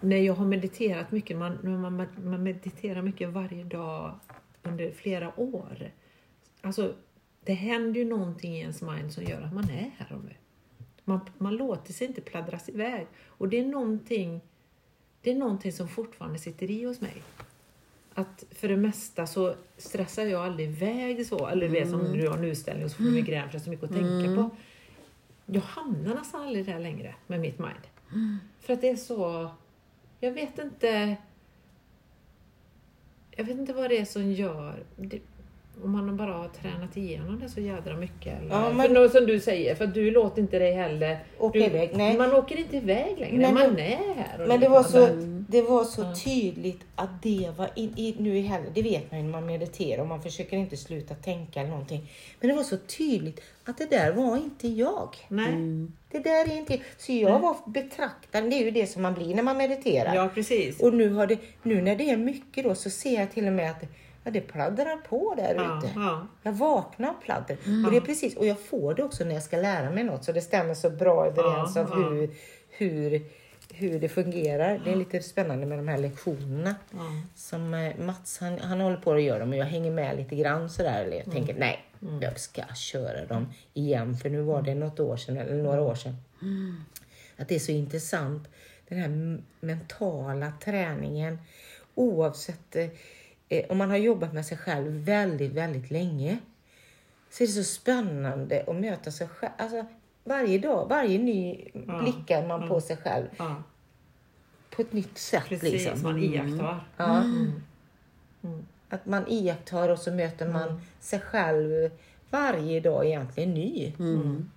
när 0.00 0.16
jag 0.16 0.34
har 0.34 0.44
mediterat 0.46 1.10
mycket, 1.12 1.36
man, 1.36 1.80
man, 1.80 2.06
man 2.24 2.42
mediterar 2.42 3.02
mycket 3.02 3.28
varje 3.28 3.64
dag 3.64 4.18
under 4.62 4.90
flera 4.90 5.40
år. 5.40 5.90
Alltså, 6.60 6.94
det 7.44 7.54
händer 7.54 8.00
ju 8.00 8.04
någonting 8.06 8.56
i 8.56 8.60
ens 8.60 8.82
mind 8.82 9.12
som 9.12 9.24
gör 9.24 9.42
att 9.42 9.54
man 9.54 9.64
är 9.70 9.90
här 9.98 10.12
och 10.16 10.24
nu. 10.24 10.34
Man, 11.08 11.20
man 11.38 11.56
låter 11.56 11.92
sig 11.92 12.06
inte 12.06 12.20
pladdras 12.20 12.68
iväg. 12.68 13.06
Och 13.26 13.48
det 13.48 13.58
är 13.58 13.66
någonting, 13.66 14.40
det 15.22 15.30
är 15.30 15.34
någonting 15.34 15.72
som 15.72 15.88
fortfarande 15.88 16.38
sitter 16.38 16.70
i 16.70 16.84
hos 16.84 17.00
mig 17.00 17.22
att 18.14 18.44
för 18.50 18.68
det 18.68 18.76
mesta 18.76 19.26
så 19.26 19.54
stressar 19.76 20.24
jag 20.24 20.46
aldrig 20.46 20.68
iväg 20.68 21.26
så. 21.26 21.46
Eller 21.46 21.68
det 21.68 21.86
som 21.86 22.12
du 22.12 22.28
har 22.28 22.36
en 22.36 22.44
utställning 22.44 22.84
och 22.84 22.90
så 22.90 22.96
får 22.96 23.04
du 23.04 23.10
migrän 23.10 23.48
för 23.48 23.52
det 23.52 23.58
är 23.58 23.64
så 23.64 23.70
mycket 23.70 23.84
att 23.84 23.96
tänka 23.96 24.34
på. 24.34 24.50
Jag 25.46 25.60
hamnar 25.60 26.14
nästan 26.14 26.42
aldrig 26.42 26.66
där 26.66 26.78
längre 26.78 27.14
med 27.26 27.40
mitt 27.40 27.58
mind. 27.58 27.86
För 28.60 28.72
att 28.72 28.80
det 28.80 28.88
är 28.88 28.96
så... 28.96 29.50
Jag 30.20 30.32
vet 30.32 30.58
inte... 30.58 31.16
Jag 33.30 33.44
vet 33.44 33.58
inte 33.58 33.72
vad 33.72 33.90
det 33.90 33.98
är 33.98 34.04
som 34.04 34.32
gör... 34.32 34.84
Det, 34.96 35.20
om 35.84 35.92
man 35.92 36.16
bara 36.16 36.32
har 36.32 36.48
tränat 36.48 36.96
igenom 36.96 37.40
det 37.40 37.48
så 37.48 37.60
jädra 37.60 37.96
mycket. 37.96 38.40
Eller? 38.40 38.48
Ja, 38.50 38.64
för 38.68 38.74
men- 38.74 38.92
nå- 38.92 39.08
som 39.08 39.26
du 39.26 39.40
säger, 39.40 39.74
för 39.74 39.86
du 39.86 40.10
låter 40.10 40.42
inte 40.42 40.58
dig 40.58 40.72
heller... 40.72 41.18
Åka 41.38 41.58
du, 41.58 41.64
iväg, 41.64 41.90
nej. 41.94 42.16
Man 42.18 42.34
åker 42.34 42.58
inte 42.58 42.76
iväg 42.76 43.18
längre, 43.18 43.36
Nej, 43.36 43.52
man 43.52 43.62
men- 43.72 43.78
är 43.78 44.14
här. 44.16 44.42
och 44.42 44.48
Men 44.48 44.60
det 44.60 44.68
var 44.68 44.82
så, 44.82 45.06
Mm. 45.06 45.46
det 45.48 45.62
var 45.62 45.84
så 45.84 46.02
Ja. 46.02 46.14
tydligt 46.24 46.80
att 46.94 47.22
det 47.22 47.50
var 47.56 47.70
in, 47.76 47.92
i, 47.96 48.16
nu 48.18 48.38
i 48.38 48.40
helgen, 48.40 48.72
det 48.74 48.82
vet 48.82 49.10
man 49.10 49.20
ju 49.20 49.24
när 49.26 49.32
man 49.32 49.46
mediterar 49.46 50.00
och 50.02 50.08
man 50.08 50.22
försöker 50.22 50.56
inte 50.56 50.76
sluta 50.76 51.14
tänka 51.14 51.60
eller 51.60 51.70
någonting. 51.70 52.10
Men 52.40 52.48
det 52.50 52.56
var 52.56 52.62
så 52.62 52.76
tydligt 52.76 53.40
att 53.64 53.78
det 53.78 53.90
där 53.90 54.12
var 54.12 54.36
inte 54.36 54.68
jag. 54.68 55.08
Nej, 55.28 55.52
Det 56.10 56.18
där 56.18 56.52
är 56.52 56.56
inte 56.56 56.78
Så 56.98 57.12
jag 57.12 57.38
var 57.40 57.56
betraktaren, 57.66 58.50
det 58.50 58.56
är 58.56 58.64
ju 58.64 58.70
det 58.70 58.86
som 58.86 59.02
man 59.02 59.14
blir 59.14 59.34
när 59.34 59.42
man 59.42 59.56
mediterar. 59.56 60.14
ja 60.14 60.28
precis. 60.34 60.80
Och 60.80 60.94
nu, 60.94 61.08
har 61.12 61.26
det, 61.26 61.38
nu 61.62 61.82
när 61.82 61.96
det 61.96 62.10
är 62.10 62.16
mycket 62.16 62.64
då 62.64 62.74
så 62.74 62.90
ser 62.90 63.14
jag 63.20 63.30
till 63.32 63.46
och 63.46 63.52
med 63.52 63.70
att 63.70 63.82
ja, 64.28 64.32
det 64.32 64.40
pladdrar 64.40 64.96
på 64.96 65.34
där 65.36 65.54
Ja, 65.54 65.78
ute. 65.78 65.90
ja. 65.96 66.26
Jag 66.42 66.52
vaknar 66.52 67.08
av 67.08 67.14
pladder. 67.14 67.56
Och, 67.84 67.90
det 67.90 67.96
är 67.96 68.00
precis, 68.00 68.36
och 68.36 68.46
jag 68.46 68.60
får 68.60 68.94
det 68.94 69.02
också 69.02 69.24
när 69.24 69.34
jag 69.34 69.42
ska 69.42 69.56
lära 69.56 69.90
mig 69.90 70.04
något 70.04 70.24
så 70.24 70.32
det 70.32 70.40
stämmer 70.40 70.74
så 70.74 70.90
bra 70.90 71.26
överens 71.26 71.76
Ja, 71.76 71.82
av 71.82 71.94
hur, 71.94 72.30
hur, 72.70 73.22
hur 73.74 74.00
det 74.00 74.08
fungerar. 74.08 74.80
Det 74.84 74.92
är 74.92 74.96
lite 74.96 75.20
spännande 75.22 75.66
med 75.66 75.78
de 75.78 75.88
här 75.88 75.98
lektionerna. 75.98 76.74
Som 77.34 77.74
eh, 77.74 77.96
Mats 77.98 78.38
han, 78.40 78.58
han 78.58 78.80
håller 78.80 78.96
på 78.96 79.12
att 79.12 79.22
göra 79.22 79.38
dem 79.38 79.50
och 79.50 79.56
jag 79.56 79.66
hänger 79.66 79.90
med 79.90 80.16
lite 80.16 80.36
grann 80.36 80.70
sådär. 80.70 81.02
Eller 81.04 81.16
jag 81.16 81.26
Mm. 81.28 81.36
tänker 81.36 81.54
nej, 81.60 81.84
jag 82.20 82.40
ska 82.40 82.62
köra 82.74 83.26
dem 83.26 83.52
igen 83.74 84.16
för 84.16 84.30
nu 84.30 84.42
var 84.42 84.62
det 84.62 84.74
något 84.74 85.00
år 85.00 85.16
sedan 85.16 85.36
eller 85.36 85.62
några 85.62 85.80
år 85.82 85.94
sedan. 85.94 86.16
Att 87.36 87.48
det 87.48 87.54
är 87.54 87.58
så 87.58 87.72
intressant 87.72 88.48
den 88.88 88.98
här 88.98 89.38
mentala 89.60 90.52
träningen 90.64 91.38
oavsett 91.94 92.76
eh, 92.76 92.86
om 93.68 93.78
man 93.78 93.90
har 93.90 93.96
jobbat 93.96 94.32
med 94.32 94.46
sig 94.46 94.58
själv 94.58 94.92
väldigt, 94.92 95.52
väldigt 95.52 95.90
länge 95.90 96.38
så 97.30 97.42
är 97.42 97.46
det 97.46 97.52
så 97.52 97.64
spännande 97.64 98.64
att 98.66 98.76
möta 98.76 99.10
sig 99.10 99.28
själv. 99.28 99.52
Alltså, 99.58 99.84
varje 100.24 100.58
dag, 100.58 100.88
varje 100.88 101.18
ny 101.18 101.64
Ja, 101.86 101.98
blickar 102.02 102.46
man 102.46 102.60
ja. 102.62 102.68
på 102.68 102.80
sig 102.80 102.96
själv 102.96 103.26
ja. 103.36 103.62
på 104.70 104.82
ett 104.82 104.92
nytt 104.92 105.18
sätt. 105.18 105.44
Precis, 105.48 105.72
liksom. 105.72 106.02
man 106.02 106.18
iakttar. 106.18 106.84
Ja. 106.96 107.16
Mm. 107.22 108.66
Att 108.88 109.06
man 109.06 109.24
iakttar 109.28 109.88
och 109.88 109.98
så 109.98 110.12
möter 110.12 110.48
man 110.48 110.68
Mm. 110.68 110.80
sig 111.00 111.20
själv 111.20 111.90
varje 112.30 112.80
dag 112.80 113.06
egentligen 113.06 113.54
ny. 113.54 113.92
Mm. 113.98 114.50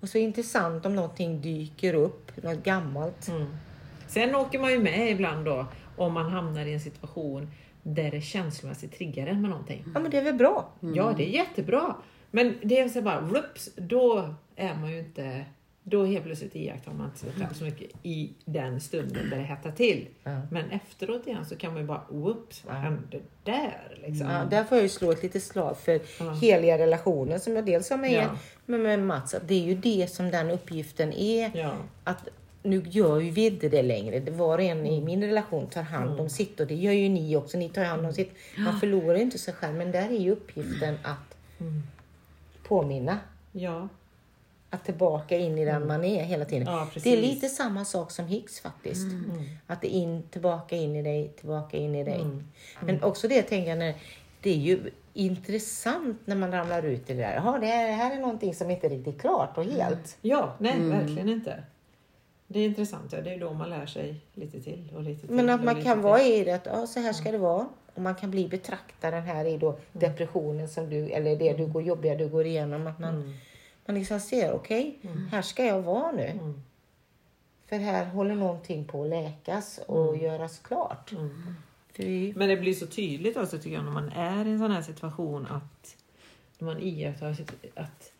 Och 0.00 0.08
så 0.08 0.18
intressant 0.18 0.86
om 0.86 0.94
någonting 0.96 1.40
dyker 1.40 1.94
upp, 1.94 2.42
något 2.42 2.64
gammalt. 2.64 3.28
Mm. 3.28 3.46
Sen 4.06 4.34
åker 4.34 4.58
man 4.58 4.70
ju 4.70 4.78
med 4.82 5.10
ibland 5.10 5.44
då 5.44 5.66
om 6.00 6.12
man 6.12 6.30
hamnar 6.30 6.66
i 6.66 6.72
en 6.74 6.80
situation 6.80 7.50
där 7.82 8.10
det 8.10 8.20
känslomässigt 8.20 8.96
triggar 8.98 9.26
en 9.26 9.40
med 9.40 9.50
någonting. 9.50 9.84
Ja 9.94 10.00
men 10.00 10.10
det 10.10 10.18
är 10.18 10.24
väl 10.24 10.34
bra? 10.34 10.68
Ja, 10.80 11.14
det 11.16 11.22
är 11.28 11.30
jättebra. 11.30 11.94
Men 12.30 12.54
det 12.62 12.78
är 12.80 12.88
så 12.88 13.02
bara, 13.02 13.20
whoops, 13.20 13.68
då 13.76 14.34
är 14.56 14.74
man 14.74 14.90
ju 14.92 14.98
inte... 14.98 15.44
Då 15.82 16.04
helt 16.04 16.24
plötsligt 16.24 16.56
iakttar 16.56 16.92
man 16.92 17.06
inte 17.06 17.18
sig 17.18 17.32
själv 17.32 17.52
så 17.54 17.64
mycket 17.64 17.90
i 18.02 18.30
den 18.44 18.80
stunden 18.80 19.30
där 19.30 19.36
det 19.36 19.42
hettar 19.42 19.70
till. 19.70 20.06
Ja. 20.24 20.40
Men 20.50 20.70
efteråt 20.70 21.26
igen 21.26 21.44
så 21.46 21.56
kan 21.56 21.72
man 21.72 21.80
ju 21.82 21.86
bara, 21.88 22.02
whoops, 22.08 22.64
vad 22.66 22.74
hände 22.76 23.20
där? 23.44 23.98
Liksom. 24.06 24.26
Ja, 24.30 24.44
där 24.44 24.64
får 24.64 24.76
jag 24.76 24.82
ju 24.82 24.88
slå 24.88 25.10
ett 25.12 25.22
litet 25.22 25.42
slag 25.42 25.78
för 25.78 26.00
Ja. 26.20 26.30
heliga 26.32 26.78
relationer 26.78 27.38
som 27.38 27.56
jag 27.56 27.66
dels 27.66 27.90
har 27.90 27.96
med, 27.96 28.12
Ja. 28.12 28.36
med, 28.66 28.80
med 28.80 28.98
Mats. 29.02 29.34
Att 29.34 29.48
det 29.48 29.54
är 29.54 29.66
ju 29.66 29.74
det 29.74 30.10
som 30.10 30.30
den 30.30 30.50
uppgiften 30.50 31.12
är. 31.12 31.50
Ja. 31.54 31.72
Att 32.04 32.28
nu 32.62 32.82
gör 32.86 33.20
ju 33.20 33.30
vi 33.30 33.46
inte 33.46 33.68
det 33.68 33.82
längre. 33.82 34.20
Det 34.20 34.30
var 34.30 34.58
och 34.58 34.64
en 34.64 34.78
Mm. 34.78 34.92
i 34.92 35.00
min 35.00 35.24
relation 35.24 35.66
tar 35.66 35.82
hand 35.82 36.20
om 36.20 36.28
sitt 36.28 36.60
och 36.60 36.66
det 36.66 36.74
gör 36.74 36.92
ju 36.92 37.08
ni 37.08 37.36
också. 37.36 37.58
Ni 37.58 37.68
tar 37.68 37.84
hand 37.84 38.06
om 38.06 38.12
sitt. 38.12 38.30
Man 38.58 38.80
förlorar 38.80 39.16
ju 39.16 39.22
inte 39.22 39.38
sig 39.38 39.54
själv 39.54 39.74
men 39.74 39.92
där 39.92 40.08
är 40.08 40.18
ju 40.18 40.30
uppgiften 40.30 40.94
att 41.02 41.36
Mm. 41.60 41.82
påminna. 42.68 43.18
ja. 43.52 43.88
Att 44.70 44.84
tillbaka 44.84 45.36
in 45.38 45.58
i 45.58 45.64
den 45.64 45.86
man 45.86 46.04
är 46.04 46.24
hela 46.24 46.44
tiden. 46.44 46.68
Mm. 46.68 46.74
Ja, 46.80 46.88
det 47.02 47.12
är. 47.12 47.18
Mm. 47.18 47.30
lite 47.30 47.48
samma 47.48 47.84
sak 47.84 48.10
som 48.10 48.26
Higgs 48.26 48.60
faktiskt. 48.60 49.06
Att 49.66 49.80
det 49.80 49.94
är 49.96 49.98
in, 49.98 50.22
tillbaka 50.30 50.76
in 50.76 50.96
i 50.96 51.02
dig, 51.02 51.28
tillbaka 51.28 51.76
in 51.76 51.94
i 51.94 52.04
dig. 52.04 52.20
Mm. 52.20 52.44
Men 52.80 53.02
också 53.02 53.28
det 53.28 53.42
tänker 53.42 53.68
jag 53.70 53.78
när 53.78 53.94
det 54.42 54.50
är 54.50 54.54
ju 54.56 54.90
intressant 55.14 56.20
när 56.24 56.36
man 56.36 56.52
ramlar 56.52 56.82
ut 56.82 57.10
i 57.10 57.14
det 57.14 57.20
där. 57.20 57.34
Jaha, 57.34 57.58
det 57.58 57.66
här, 57.66 57.86
det 57.86 57.92
här 57.92 58.16
är 58.16 58.20
någonting 58.20 58.54
som 58.54 58.70
inte 58.70 58.86
är 58.86 58.90
riktigt 58.90 59.20
klart 59.20 59.58
och 59.58 59.64
helt. 59.64 60.16
Ja, 60.22 60.54
nej 60.58 60.80
verkligen 60.80 61.28
inte. 61.28 61.62
Det 62.50 62.60
är 62.60 62.64
intressant, 62.64 63.12
ja. 63.12 63.20
det 63.20 63.30
är 63.34 63.40
då 63.40 63.52
man 63.52 63.70
lär 63.70 63.86
sig 63.86 64.20
lite 64.34 64.60
till 64.60 64.92
och 64.94 65.02
lite 65.02 65.26
till. 65.26 65.36
Men 65.36 65.50
att 65.50 65.64
man 65.64 65.82
kan 65.82 65.96
till. 65.96 66.02
vara 66.02 66.22
i 66.22 66.44
det 66.44 66.52
att 66.52 66.66
ja, 66.66 66.86
så 66.86 67.00
här 67.00 67.12
ska 67.12 67.32
det 67.32 67.38
vara. 67.38 67.68
Och 67.94 68.02
man 68.02 68.14
kan 68.14 68.30
bli 68.30 68.48
betraktaren 68.48 69.22
här 69.22 69.44
i 69.44 69.58
då 69.58 69.78
depressionen 69.92 70.68
som 70.68 70.90
du, 70.90 71.10
eller 71.10 71.36
det 71.36 71.52
du 71.52 71.66
går 71.66 71.82
jobbiga 71.82 72.14
du 72.14 72.28
går 72.28 72.46
igenom. 72.46 72.86
Att 72.86 72.98
man, 72.98 73.14
Mm. 73.14 73.32
man 73.86 73.94
liksom 73.96 74.20
ser, 74.20 74.52
okej, 74.52 74.98
här 75.30 75.42
ska 75.42 75.64
jag 75.64 75.82
vara 75.82 76.12
nu. 76.12 76.26
Mm. 76.26 76.62
För 77.66 77.76
här 77.76 78.04
håller 78.06 78.34
någonting 78.34 78.84
på 78.84 79.02
att 79.02 79.08
läkas 79.08 79.80
och 79.86 80.16
göras 80.16 80.58
klart. 80.58 81.12
Mm. 81.12 81.54
Vi, 81.96 82.32
Men 82.36 82.48
det 82.48 82.56
blir 82.56 82.74
så 82.74 82.86
tydligt 82.86 83.36
också 83.36 83.58
tycker 83.58 83.76
jag 83.76 83.84
när 83.84 83.92
man 83.92 84.08
är 84.08 84.46
i 84.46 84.50
en 84.50 84.58
sån 84.58 84.70
här 84.70 84.82
situation 84.82 85.46
att 85.46 85.96
när 86.58 86.66
man 86.66 86.82
iakttar 86.82 87.36
att 87.74 88.12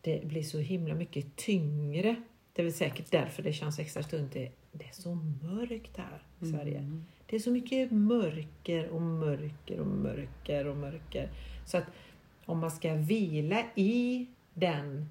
det 0.00 0.24
blir 0.24 0.42
så 0.42 0.58
himla 0.58 0.94
mycket 0.94 1.36
tyngre. 1.36 2.16
Det 2.58 2.62
är 2.62 2.64
väl 2.64 2.72
säkert 2.72 3.10
därför 3.10 3.42
det 3.42 3.52
känns 3.52 3.78
extra 3.78 4.02
tungt. 4.02 4.32
Det, 4.32 4.50
det 4.72 4.84
är 4.84 4.92
så 4.92 5.14
mörkt 5.42 5.96
här 5.96 6.22
i 6.40 6.46
Sverige. 6.46 7.00
Det 7.26 7.36
är 7.36 7.40
så 7.40 7.50
mycket 7.50 7.90
mörker 7.90 8.88
och 8.88 9.02
mörker 9.02 9.80
och 9.80 9.86
mörker 9.86 10.66
och 10.66 10.76
mörker. 10.76 11.30
Så 11.66 11.76
att 11.78 11.84
om 12.44 12.58
man 12.58 12.70
ska 12.70 12.94
vila 12.94 13.64
i 13.74 14.26
den, 14.54 15.08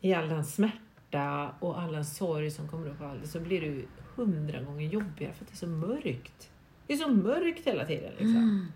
i 0.00 0.14
all 0.14 0.28
den 0.28 0.44
smärta 0.44 1.54
och 1.60 1.80
all 1.80 1.92
den 1.92 2.04
sorg 2.04 2.50
som 2.50 2.68
kommer 2.68 2.88
upp 2.88 3.26
så 3.26 3.40
blir 3.40 3.60
det 3.60 3.84
hundra 4.14 4.62
gånger 4.62 4.88
jobbigare 4.88 5.32
för 5.32 5.44
att 5.44 5.50
det 5.50 5.54
är 5.54 5.56
så 5.56 5.66
mörkt. 5.66 6.50
Det 6.86 6.92
är 6.92 6.96
så 6.96 7.08
mörkt 7.08 7.66
hela 7.66 7.86
tiden. 7.86 8.12
Liksom. 8.18 8.72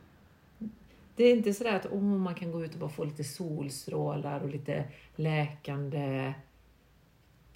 Det 1.16 1.24
är 1.24 1.36
inte 1.36 1.54
sådär 1.54 1.76
att 1.76 1.86
oh, 1.86 2.02
man 2.02 2.34
kan 2.34 2.52
gå 2.52 2.64
ut 2.64 2.74
och 2.74 2.80
bara 2.80 2.90
få 2.90 3.04
lite 3.04 3.24
solstrålar 3.24 4.40
och 4.40 4.48
lite 4.48 4.84
läkande 5.16 6.34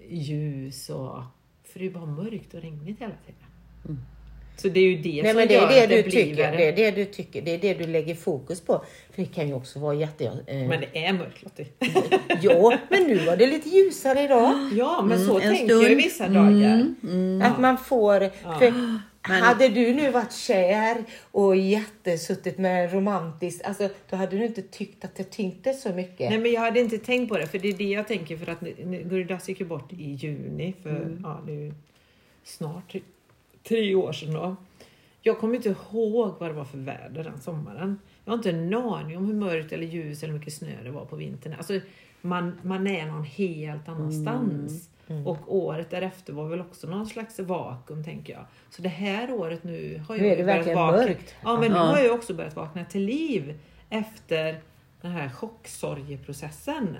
ljus. 0.09 0.91
Och, 0.91 1.19
för 1.65 1.79
det 1.79 1.85
är 1.85 1.89
ju 1.89 1.91
bara 1.95 2.07
mörkt 2.07 2.55
och 2.55 2.61
regnigt 2.63 3.01
hela 3.01 3.15
tiden. 3.27 4.01
Så 4.57 4.69
det 4.69 4.81
är 4.81 4.85
ju 4.85 4.97
det 4.97 5.23
nej, 5.23 5.31
som 5.33 5.37
men 5.39 5.49
det 5.49 5.55
gör 5.55 5.63
är 5.63 5.69
det 5.69 5.83
att 5.83 5.89
det 5.89 5.97
du 5.97 6.03
blir 6.03 6.25
tycker. 6.25 6.37
värre. 6.43 6.57
Det 6.57 6.85
är 6.85 6.93
det 6.93 7.05
du 7.05 7.05
tycker. 7.05 7.43
Det 7.43 7.51
är 7.55 7.59
det 7.59 7.75
du 7.75 7.87
lägger 7.87 8.15
fokus 8.15 8.61
på. 8.61 8.85
För 9.11 9.23
det 9.23 9.29
kan 9.29 9.49
ju 9.49 9.55
också 9.55 9.79
vara 9.79 9.95
jätte... 9.95 10.25
Eh, 10.47 10.57
Men 10.57 10.81
det 10.81 11.05
är 11.07 11.13
mörkt 11.13 11.43
Lottie. 11.43 11.67
ja, 12.43 12.79
men 12.91 13.03
nu 13.03 13.19
var 13.19 13.37
det 13.37 13.47
lite 13.47 13.69
ljusare 13.69 14.21
idag. 14.23 14.55
Ja, 14.73 15.03
men 15.03 15.27
så 15.27 15.39
en 15.41 15.57
tänker 15.57 15.75
jag 15.75 15.85
stund. 15.85 15.97
vissa 15.97 16.29
dagar. 16.29 16.87
Att 17.43 17.59
man 17.61 17.79
får... 17.79 18.31
För 18.59 18.73
hade 19.33 19.69
du 19.69 19.95
nu 19.95 20.11
varit 20.11 20.33
kär 20.33 21.05
och 21.31 21.57
jättesuttit 21.57 22.59
med 22.59 22.93
romantiskt, 22.93 23.65
alltså 23.65 23.89
då 24.11 24.17
hade 24.17 24.37
du 24.39 24.45
inte 24.47 24.63
tyckt 24.63 25.05
att 25.05 25.15
det 25.17 25.25
tyngde 25.25 25.75
så 25.75 25.93
mycket. 25.93 26.31
Nej 26.31 26.39
men 26.39 26.53
jag 26.53 26.61
hade 26.61 26.81
inte 26.81 26.99
tänkt 26.99 27.29
på 27.29 27.39
det 27.39 27.47
för 27.47 27.59
det 27.59 27.69
är 27.69 27.73
det 27.79 27.85
jag 27.91 28.09
tänker 28.09 28.37
för 28.37 28.49
att 28.53 28.61
nu- 28.61 28.75
nu- 28.85 29.03
Guridas 29.03 29.49
gick 29.49 29.61
ju 29.61 29.67
bort 29.67 29.93
i 29.93 30.13
juni 30.13 30.75
för 30.83 31.19
ja, 31.23 31.41
det 31.47 31.53
är 31.53 31.57
ju 31.57 31.75
snart 32.45 32.93
tre- 32.93 33.01
tre 33.69 33.95
år 33.95 34.13
sedan 34.13 34.33
då. 34.35 34.57
Jag 35.23 35.39
kommer 35.39 35.55
inte 35.57 35.69
ihåg 35.69 36.35
vad 36.41 36.51
det 36.51 36.55
var 36.55 36.65
för 36.65 36.79
väder 36.79 37.25
den 37.25 37.41
sommaren. 37.41 37.99
Jag 38.25 38.33
har 38.33 38.37
inte 38.39 38.51
en 38.51 38.75
aning 38.75 39.17
om 39.17 39.27
hur 39.27 39.35
mörkt 39.35 39.73
eller 39.73 39.87
ljus 39.87 40.23
eller 40.23 40.33
hur 40.33 40.39
mycket 40.39 40.55
snö 40.55 40.83
det 40.85 40.91
var 40.91 41.05
på 41.05 41.17
vintern. 41.17 41.53
Alltså, 41.59 41.81
man, 42.21 42.59
man 42.63 42.87
är 42.87 43.07
någon 43.07 43.25
helt 43.25 43.89
annanstans. 43.89 44.91
Och 45.25 45.57
året 45.57 45.91
därefter 45.91 46.33
var 46.33 46.49
väl 46.49 46.61
också 46.61 46.87
någon 46.87 47.07
slags 47.07 47.41
vakuum 47.41 48.05
tänker 48.05 48.33
jag. 48.33 48.45
Så 48.71 48.83
det 48.83 48.89
här 48.89 49.33
året 49.33 49.65
nu 49.65 50.03
har 50.09 50.17
Nu 50.17 50.25
är 50.25 50.29
jag 50.29 50.37
det 50.37 50.41
ju 50.41 50.47
börjat 50.47 50.77
vakna. 50.77 50.97
mörkt. 50.97 51.35
Ja 51.43 51.61
men 51.61 51.71
nu 51.73 51.79
har 51.79 51.99
jag 51.99 52.15
också 52.15 52.35
börjat 52.35 52.57
vakna 52.57 52.85
till 52.85 53.03
liv 53.05 53.59
efter 53.91 54.61
den 55.01 55.13
här 55.13 55.29
chocksorgeprocessen. 55.29 56.97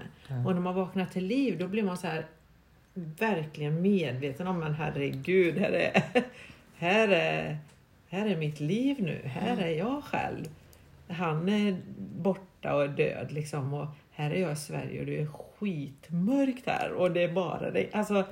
Och 0.47 0.55
när 0.55 0.61
man 0.61 0.75
vaknar 0.75 1.07
till 1.07 1.25
liv 1.27 1.59
då 1.59 1.69
blir 1.69 1.83
man 1.83 1.97
så 1.97 2.07
här 2.07 2.27
verkligen 2.95 3.83
medveten 3.83 4.47
om 4.47 4.59
men 4.59 4.75
herregud, 4.75 5.59
här 5.59 5.73
är, 5.73 6.03
här 6.77 7.09
är, 7.09 7.59
här 8.09 8.27
är 8.27 8.37
mitt 8.37 8.61
liv 8.61 8.97
nu. 8.99 9.21
Här 9.25 9.57
är 9.57 9.79
jag 9.79 10.05
själv. 10.05 10.45
Han 11.09 11.49
är 11.49 11.77
borta 12.23 12.75
och 12.75 12.85
är 12.85 12.89
död 12.89 13.33
liksom 13.33 13.75
och 13.75 13.87
här 14.15 14.31
är 14.31 14.41
jag 14.41 14.53
i 14.53 14.57
Sverige 14.57 15.01
och 15.01 15.07
det 15.07 15.21
är 15.21 15.27
skitmörkt 15.27 16.67
här 16.67 16.93
och 16.93 17.11
det 17.11 17.23
är 17.23 17.33
bara 17.33 17.71
det. 17.71 17.95
Alltså, 17.95 18.25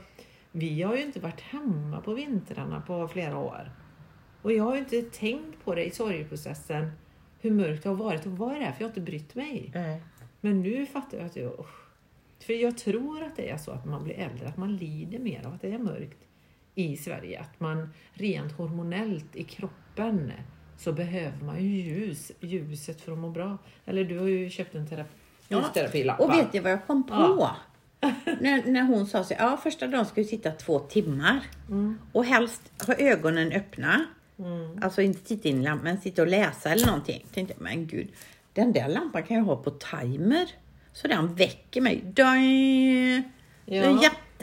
vi 0.53 0.83
har 0.83 0.97
ju 0.97 1.03
inte 1.03 1.21
varit 1.21 1.41
hemma 1.41 2.01
på 2.01 2.15
vintrarna 2.15 2.81
på 2.81 3.09
flera 3.09 3.39
år. 3.39 3.71
Och 4.43 4.53
jag 4.53 4.65
har 4.65 4.75
ju 4.75 4.81
inte 4.81 5.03
tänkt 5.03 5.65
på 5.65 5.75
det 5.75 5.85
i 5.85 5.91
sorgeprocessen 5.91 6.91
hur 7.41 7.51
mörkt 7.51 7.83
det 7.83 7.89
har 7.89 7.97
varit 7.97 8.27
och 8.27 8.33
vad 8.33 8.55
är 8.55 8.59
det 8.59 8.65
här? 8.65 8.73
För 8.73 8.81
jag 8.81 8.89
har 8.89 8.91
inte 8.91 9.01
brytt 9.01 9.35
mig. 9.35 9.71
Nej. 9.75 10.03
Men 10.41 10.63
nu 10.63 10.87
fattar 10.87 11.19
jag 11.19 11.27
att 11.27 11.37
jag... 11.37 11.53
usch. 11.61 11.83
För 12.39 12.53
jag 12.53 12.79
tror 12.79 13.23
att 13.23 13.37
det 13.37 13.51
är 13.51 13.57
så 13.57 13.71
att 13.71 13.85
man 13.85 14.05
blir 14.05 14.15
äldre, 14.15 14.49
att 14.49 14.57
man 14.57 14.77
lider 14.77 15.19
mer 15.19 15.47
av 15.47 15.55
att 15.55 15.61
det 15.61 15.73
är 15.73 15.79
mörkt 15.79 16.27
i 16.75 16.97
Sverige. 16.97 17.41
Att 17.41 17.61
man 17.61 17.89
rent 18.13 18.53
hormonellt 18.53 19.37
i 19.37 19.45
kroppen 19.45 20.33
så 20.77 20.93
behöver 20.93 21.45
man 21.45 21.63
ju 21.63 21.69
ljus, 21.69 22.33
ljuset 22.41 23.01
för 23.01 23.13
att 23.13 23.19
må 23.19 23.31
bra. 23.31 23.59
Eller 23.85 24.05
du 24.05 24.19
har 24.19 24.27
ju 24.27 24.51
köpt 24.51 24.75
en 24.75 24.87
terapi, 24.87 25.11
ljusterapilampa. 25.61 26.25
Och 26.25 26.33
vet 26.33 26.53
ni 26.53 26.61
vad 26.61 26.73
jag 26.73 26.87
kom 26.87 27.07
på? 27.07 27.15
när, 28.41 28.71
när 28.71 28.83
hon 28.83 29.07
sa 29.07 29.25
så 29.25 29.35
ja 29.39 29.57
första 29.63 29.87
dagen 29.87 30.07
ska 30.07 30.15
vi 30.15 30.25
sitta 30.25 30.51
två 30.51 30.79
timmar. 30.79 31.41
Och 32.13 32.25
helst 32.25 32.63
ha 32.87 32.95
ögonen 32.95 33.53
öppna. 33.53 34.05
Alltså 34.83 35.03
inte 35.03 35.21
titta 35.25 35.49
in 35.49 35.61
i 35.61 35.65
lampan, 35.65 35.85
men 35.85 36.01
sitta 36.01 36.23
och 36.23 36.29
läsa 36.29 36.71
eller 36.71 36.87
någonting. 36.87 37.27
Tänkte 37.35 37.55
jag, 37.59 37.63
men 37.63 37.87
gud, 37.87 38.09
den 38.53 38.73
där 38.73 38.89
lampan 38.89 39.23
kan 39.23 39.37
jag 39.37 39.45
ha 39.45 39.57
på 39.57 39.71
timer. 39.71 40.47
Så 40.93 41.09
den 41.09 41.35
väcker 41.35 41.81
mig. 41.81 42.05
Ja. 43.65 43.83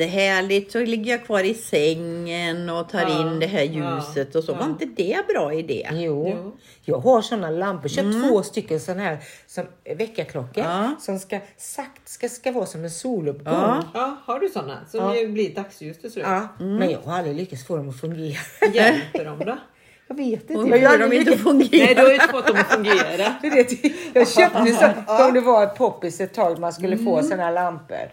Jättehärligt. 0.04 0.72
Så 0.72 0.80
ligger 0.80 1.12
jag 1.12 1.26
kvar 1.26 1.44
i 1.44 1.54
sängen 1.54 2.70
och 2.70 2.90
tar 2.90 3.00
Ja, 3.02 3.22
in 3.22 3.40
det 3.40 3.46
här 3.48 3.64
ja, 3.64 3.96
ljuset 3.96 4.36
och 4.36 4.44
så. 4.44 4.54
Var 4.54 4.62
ja. 4.62 4.68
inte 4.68 4.86
det 4.86 5.14
en 5.14 5.24
bra 5.28 5.54
idé? 5.54 5.88
Jo. 5.92 6.30
Jo. 6.36 6.58
jag 6.86 6.98
har 7.00 7.22
såna 7.22 7.50
lampor. 7.50 7.90
Köpt 7.90 8.30
två 8.30 8.44
stycken 8.44 8.80
såna 8.80 9.04
här 9.04 9.18
som 9.48 9.66
väckarklockor 9.98 10.64
Ja. 10.64 10.96
som 11.00 11.20
ska, 11.20 11.40
sagt, 11.58 12.10
ska, 12.10 12.30
ska 12.30 12.52
vara 12.52 12.66
som 12.66 12.84
en 12.84 12.92
soluppgång. 12.92 13.54
Ja. 13.54 13.84
Ja, 13.94 14.18
har 14.26 14.40
du 14.40 14.50
sådana? 14.50 14.86
Som 14.92 15.00
Ja. 15.00 15.16
ju 15.18 15.28
blir 15.28 15.56
dagsljus 15.56 16.00
till 16.02 16.12
slut. 16.12 16.26
Ja, 16.28 16.48
Men 16.60 16.90
jag 16.92 17.00
har 17.00 17.18
aldrig 17.18 17.36
lyckats 17.36 17.66
få 17.68 17.78
dem 17.78 17.90
att 17.90 18.00
fungera. 18.00 18.38
Hjälper 18.74 19.26
de 19.26 19.40
då? 19.46 19.58
Jag 20.10 20.16
vet 20.16 20.42
inte. 20.42 20.56
Och 20.56 20.68
får 20.68 20.78
jag, 20.78 21.00
de 21.00 21.14
inte 21.14 21.30
Nej, 21.32 21.40
fungera. 21.40 21.94
du 21.94 22.02
har 22.02 22.08
ju 22.08 22.14
inte 22.14 22.28
fått 22.28 22.48
dem 22.48 22.58
att 22.60 22.74
fungera. 22.74 23.36
Du 23.42 23.50
vet, 23.50 23.84
jag 24.16 24.28
köpte 24.28 24.66
så, 24.74 25.26
om 25.26 25.34
det 25.34 25.42
var 25.42 25.64
ett 25.64 25.76
poppis 25.76 26.22
ett 26.22 26.34
tag 26.34 26.60
man 26.60 26.74
skulle 26.74 26.98
få 26.98 27.24
såna 27.24 27.44
här 27.44 27.52
lampor. 27.52 28.10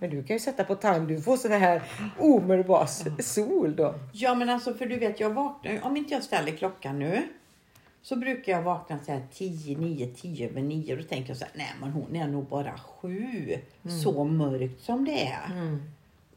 Men 0.00 0.10
du 0.10 0.22
kan 0.22 0.36
ju 0.36 0.40
sätta 0.40 0.64
på 0.64 0.74
time, 0.74 0.98
du 0.98 1.20
får 1.20 1.36
såna 1.36 1.58
här 1.58 1.82
omedelbar 2.18 2.88
sol 3.22 3.76
då. 3.76 3.94
Ja 4.12 4.34
men 4.34 4.50
alltså 4.50 4.74
för 4.74 4.86
du 4.86 4.96
vet 4.98 5.20
jag 5.20 5.30
vaknar 5.30 5.80
om 5.82 5.96
inte 5.96 6.14
jag 6.14 6.22
ställer 6.22 6.52
klockan 6.52 6.98
nu 6.98 7.22
så 8.02 8.16
brukar 8.16 8.52
jag 8.52 8.62
vakna 8.62 8.98
så 9.06 9.12
här 9.12 9.22
10, 9.34 9.78
9, 9.78 10.06
10 10.06 10.48
över 10.48 10.62
9 10.62 10.92
och 10.92 10.98
då 10.98 11.04
tänker 11.04 11.30
jag 11.30 11.36
så 11.36 11.44
här, 11.44 11.52
nej 11.56 11.74
men 11.80 11.90
hon 11.90 12.16
är 12.16 12.26
nog 12.26 12.44
bara 12.44 12.72
sju. 12.78 13.58
Så 14.02 14.24
mörkt 14.24 14.84
som 14.84 15.04
det 15.04 15.26
är. 15.26 15.78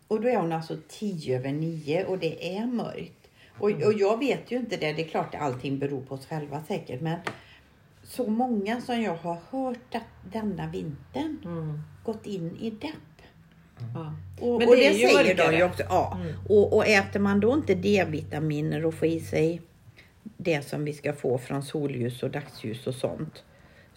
Och 0.08 0.22
då 0.22 0.28
är 0.28 0.38
hon 0.38 0.52
alltså 0.52 0.78
10 0.88 1.38
över 1.38 1.52
9 1.52 2.06
och 2.06 2.18
det 2.18 2.58
är 2.58 2.66
mörkt. 2.66 3.19
Och, 3.60 3.70
och 3.70 3.94
jag 3.94 4.20
vet 4.20 4.52
ju 4.52 4.58
inte 4.58 4.78
det, 4.78 4.94
det 4.94 5.02
är 5.02 5.08
klart 5.08 5.36
att 5.36 5.42
allting 5.42 5.80
beror 5.80 6.02
på 6.02 6.16
oss 6.16 6.26
själva 6.26 6.64
säkert 6.68 7.02
men 7.02 7.20
så 8.04 8.28
många 8.28 8.82
som 8.82 9.02
jag 9.02 9.16
har 9.16 9.38
hört 9.52 9.96
att 9.96 10.32
denna 10.34 10.68
vintern 10.68 11.82
gått 12.04 12.26
in 12.26 12.58
i 12.62 12.70
depp. 12.70 12.94
Ja. 13.96 14.14
Och, 14.42 14.60
Men 14.60 14.70
och 14.70 14.76
det 14.76 14.90
det, 14.90 14.94
säger. 14.94 15.36
Mm. 15.36 15.52
de 15.52 15.58
ju 15.58 15.64
också. 15.64 15.84
Ja. 15.90 16.18
Och, 16.50 16.76
och 16.76 16.88
äter 16.88 17.20
man 17.20 17.40
då 17.40 17.54
inte 17.54 17.76
D-vitaminer 17.76 18.86
och 18.86 18.94
får 18.94 19.08
i 19.08 19.20
sig 19.20 19.62
det 20.24 20.62
som 20.62 20.86
vi 20.86 20.94
ska 20.94 21.14
få 21.14 21.38
från 21.38 21.64
solljus 21.64 22.24
och 22.24 22.32
dagsljus 22.32 22.88
och 22.88 22.96
sånt. 22.96 23.44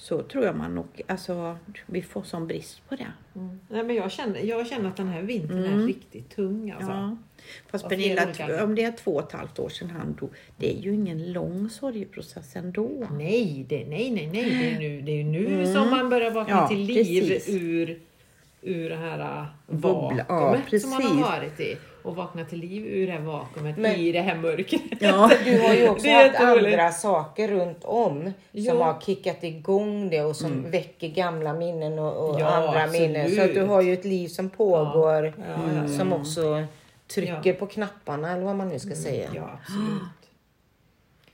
Så 0.03 0.23
tror 0.23 0.45
jag 0.45 0.57
man 0.57 0.75
nog, 0.75 0.87
alltså 1.07 1.59
vi 1.87 2.03
får 2.03 2.23
sån 2.23 2.47
brist 2.47 2.89
på 2.89 2.97
det. 2.97 3.13
Nej, 3.69 3.85
men 3.85 3.97
jag, 3.97 4.13
känner, 4.13 4.41
jag 4.41 4.67
känner 4.67 4.89
att 4.89 4.97
den 4.97 5.09
här 5.09 5.23
vintern 5.23 5.65
är 5.65 5.87
riktigt 5.87 6.37
tung. 6.37 6.71
Alltså. 6.71 6.91
Ja. 6.91 7.17
Fast 7.71 7.89
Pernilla, 7.89 8.25
olika 8.25 8.65
om 8.65 8.75
det 8.75 8.83
är 8.85 8.93
två 8.93 9.11
och 9.11 9.23
ett 9.23 9.33
halvt 9.33 9.59
år 9.59 9.69
sedan 9.69 9.91
han 9.91 10.15
dog, 10.21 10.31
det 10.57 10.79
är 10.79 10.81
ju 10.83 10.95
ingen 10.95 11.33
lång 11.33 11.71
sorgeprocess 11.71 12.57
ändå. 12.57 13.07
Nej, 13.11 13.67
det, 13.69 13.85
nej, 13.85 14.11
nej, 14.11 14.31
nej. 14.33 14.45
Det 14.45 14.71
är, 14.71 14.79
nu, 14.79 15.01
det 15.03 15.13
är 15.13 15.17
ju 15.17 15.25
nu 15.25 15.73
som 15.75 15.91
man 15.91 16.11
börjar 16.11 16.31
vakna 16.31 16.55
Ja, 16.55 16.69
till 16.69 16.81
liv 16.81 17.29
precis. 17.29 17.55
ur, 17.55 18.01
ur 18.63 18.91
det 18.91 18.97
här 18.97 19.19
äh, 19.39 19.45
Bubbla, 19.67 20.25
ja, 20.29 20.35
vakuumet 20.45 20.83
som 20.83 20.91
man 20.91 21.03
har 21.03 21.31
varit 21.31 21.61
i. 21.61 21.77
Och 22.03 22.17
vakna 22.17 22.45
till 22.45 22.59
liv 22.59 22.87
ur 22.87 23.07
det 23.07 23.13
här 23.13 23.21
vakuumet 23.21 23.77
Men- 23.79 23.97
i 23.97 24.13
det 24.13 24.21
här 24.21 24.35
mörkret. 24.37 24.81
Ja. 25.01 25.31
Du 25.45 25.61
har 25.61 25.75
ju 25.75 25.89
också 25.89 26.09
haft 26.11 26.41
andra 26.41 26.91
saker 26.91 27.49
runt 27.49 27.85
om 27.85 28.33
Jo. 28.53 28.71
som 28.71 28.81
har 28.81 29.01
kickat 29.01 29.45
igång 29.45 30.11
det 30.11 30.23
och 30.23 30.37
som 30.37 30.71
väcker 30.71 31.09
gamla 31.09 31.53
minnen 31.55 31.99
och, 31.99 32.31
och 32.31 32.41
Ja, 32.41 32.47
andra 32.47 32.83
absolut. 32.83 33.01
minnen. 33.11 33.31
Så 33.31 33.43
att 33.43 33.55
du 33.55 33.63
har 33.63 33.83
ju 33.83 33.93
ett 33.93 34.05
liv 34.05 34.29
som 34.29 34.51
pågår 34.51 35.33
ja. 35.83 35.89
som 35.89 36.13
också 36.13 36.65
trycker 37.15 37.53
på 37.53 37.67
knapparna 37.67 38.33
eller 38.33 38.45
vad 38.45 38.57
man 38.57 38.69
nu 38.69 38.79
ska 38.79 38.95
säga. 38.95 39.29
Ja, 39.35 39.59
absolut. 39.63 40.03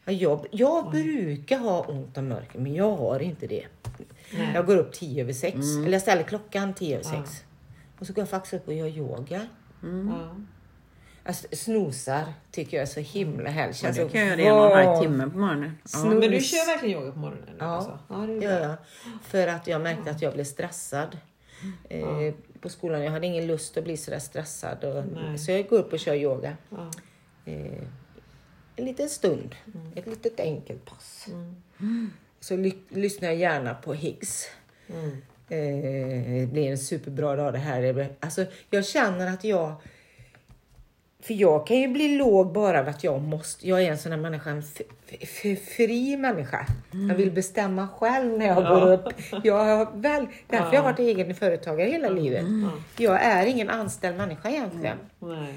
Ja, 0.04 0.12
Jag, 0.12 0.46
jag 0.50 0.90
brukar 0.90 1.58
ha 1.58 1.80
ont 1.88 2.18
av 2.18 2.24
mörker 2.24 2.58
men 2.58 2.74
jag 2.74 2.90
har 2.96 3.20
inte 3.20 3.46
det. 3.46 3.64
Nej. 4.32 4.50
Jag 4.54 4.66
går 4.66 4.76
upp 4.76 4.92
tio 4.92 5.22
över 5.22 5.32
sex. 5.32 5.56
Eller 5.56 5.92
jag 5.92 6.02
ställer 6.02 6.22
klockan 6.22 6.74
tio 6.74 6.98
över 6.98 7.10
Ja. 7.16 7.24
sex. 7.24 7.44
Och 7.98 8.06
så 8.06 8.12
går 8.12 8.22
jag 8.22 8.28
faktiskt 8.28 8.54
upp 8.54 8.68
och 8.68 8.74
gör 8.74 8.86
yoga. 8.86 9.46
Ja. 9.82 10.36
Alltså, 11.24 11.46
snosar 11.52 12.24
tycker 12.50 12.76
jag 12.76 12.82
är 12.82 12.86
så 12.86 13.00
himla 13.00 13.50
härligt. 13.50 13.82
Ja, 13.82 13.88
det 13.88 13.94
så- 13.94 14.08
kan 14.08 14.20
jag 14.26 14.40
göra 14.40 14.48
en 14.50 14.58
och 14.58 14.66
en 14.80 14.86
halv 14.86 14.88
Wow. 14.96 15.02
timme 15.02 15.30
på 15.30 15.38
morgonen. 15.38 15.78
Ja. 15.92 16.04
Men 16.04 16.20
du 16.30 16.40
kör 16.40 16.66
verkligen 16.66 17.00
yoga 17.00 17.12
på 17.12 17.18
morgonen? 17.18 17.56
Ja. 17.58 17.64
Alltså. 17.66 17.98
ja 18.08 18.16
det 18.16 18.32
är 18.32 18.52
Ja, 18.52 18.58
bra. 18.58 18.68
ja. 18.68 18.76
För 19.22 19.46
att 19.46 19.66
jag 19.66 19.80
märkte 19.80 20.10
att 20.10 20.22
jag 20.22 20.32
blev 20.34 20.44
stressad 20.44 21.18
eh, 21.88 22.34
på 22.60 22.68
skolan. 22.68 23.02
Jag 23.04 23.10
hade 23.10 23.26
ingen 23.26 23.46
lust 23.46 23.76
att 23.76 23.84
bli 23.84 23.96
sådär 23.96 24.18
stressad. 24.18 24.84
Och, 24.84 25.04
Nej. 25.14 25.38
så 25.38 25.50
jag 25.52 25.68
går 25.68 25.78
upp 25.78 25.92
och 25.92 25.98
kör 25.98 26.14
yoga. 26.14 26.56
Ja. 26.70 26.90
Eh, 27.44 27.82
en 28.76 28.84
liten 28.84 29.08
stund. 29.08 29.54
Ett 29.94 30.06
litet 30.06 30.40
enkelt 30.40 30.84
pass. 30.84 31.26
Så 32.40 32.56
ly- 32.56 32.72
lyssnar 32.88 33.28
jag 33.28 33.36
gärna 33.38 33.74
på 33.74 33.94
Higgs. 33.94 34.46
Mm. 34.94 35.10
Eh, 35.48 36.40
det 36.40 36.46
blir 36.52 36.70
en 36.70 36.78
superbra 36.78 37.36
dag 37.36 37.52
det 37.52 37.58
här. 37.58 38.08
Alltså, 38.20 38.44
jag 38.70 38.84
känner 38.86 39.26
att 39.32 39.44
jag... 39.44 39.74
För 41.22 41.34
jag 41.34 41.66
kan 41.66 41.76
ju 41.76 41.88
bli 41.88 42.16
låg 42.16 42.52
bara 42.52 42.80
av 42.80 42.88
att 42.88 43.04
jag 43.04 43.22
måste. 43.22 43.68
Jag 43.68 43.82
är 43.82 43.90
en 43.90 43.98
sån 43.98 44.12
här 44.12 44.18
människa, 44.18 44.50
en 44.50 44.62
fri 45.76 46.16
människa. 46.16 46.66
Jag 47.08 47.14
vill 47.14 47.30
bestämma 47.30 47.88
själv 47.88 48.38
när 48.38 48.46
jag 48.46 48.64
går 48.64 48.92
upp. 48.92 49.12
Jag 49.44 49.64
har 49.64 49.96
väl, 49.96 50.26
därför 50.46 50.74
jag 50.74 50.82
har 50.82 50.90
varit 50.90 50.98
egen 50.98 51.34
företagare 51.34 51.90
hela 51.90 52.08
livet. 52.08 52.44
Jag 52.96 53.22
är 53.22 53.46
ingen 53.46 53.70
anställd 53.70 54.16
människa 54.16 54.50
egentligen. 54.50 54.96
Nej. 55.18 55.54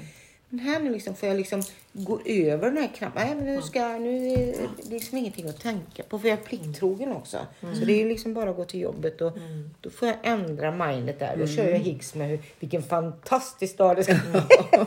Men 0.54 0.64
här 0.64 0.80
nu 0.80 0.90
liksom 0.90 1.14
får 1.14 1.28
jag 1.28 1.36
liksom 1.36 1.62
gå 1.92 2.20
över 2.24 2.70
den 2.70 2.76
här 2.76 2.88
knappen. 2.88 3.26
Nej, 3.26 3.34
men 3.34 3.44
nu, 3.44 3.62
ska, 3.62 3.98
nu 3.98 4.28
är 4.28 4.36
det 4.36 4.90
liksom 4.90 5.18
ingenting 5.18 5.48
att 5.48 5.60
tänka 5.60 6.02
på. 6.02 6.18
För 6.18 6.28
jag 6.28 6.38
är 6.38 6.42
plikttrogen 6.42 7.12
också. 7.12 7.38
Så 7.60 7.84
det 7.84 8.02
är 8.02 8.06
liksom 8.06 8.34
bara 8.34 8.50
att 8.50 8.56
gå 8.56 8.64
till 8.64 8.80
jobbet 8.80 9.20
och 9.20 9.38
då 9.80 9.90
får 9.90 10.08
jag 10.08 10.16
ändra 10.22 10.86
mindet 10.86 11.18
där. 11.18 11.36
Då 11.36 11.46
kör 11.46 11.68
jag 11.68 11.78
Higgs 11.78 12.14
med 12.14 12.28
hur, 12.28 12.38
vilken 12.60 12.82
fantastisk 12.82 13.78
dag 13.78 13.96
det 13.96 14.04
ska 14.04 14.14
vara. 14.32 14.86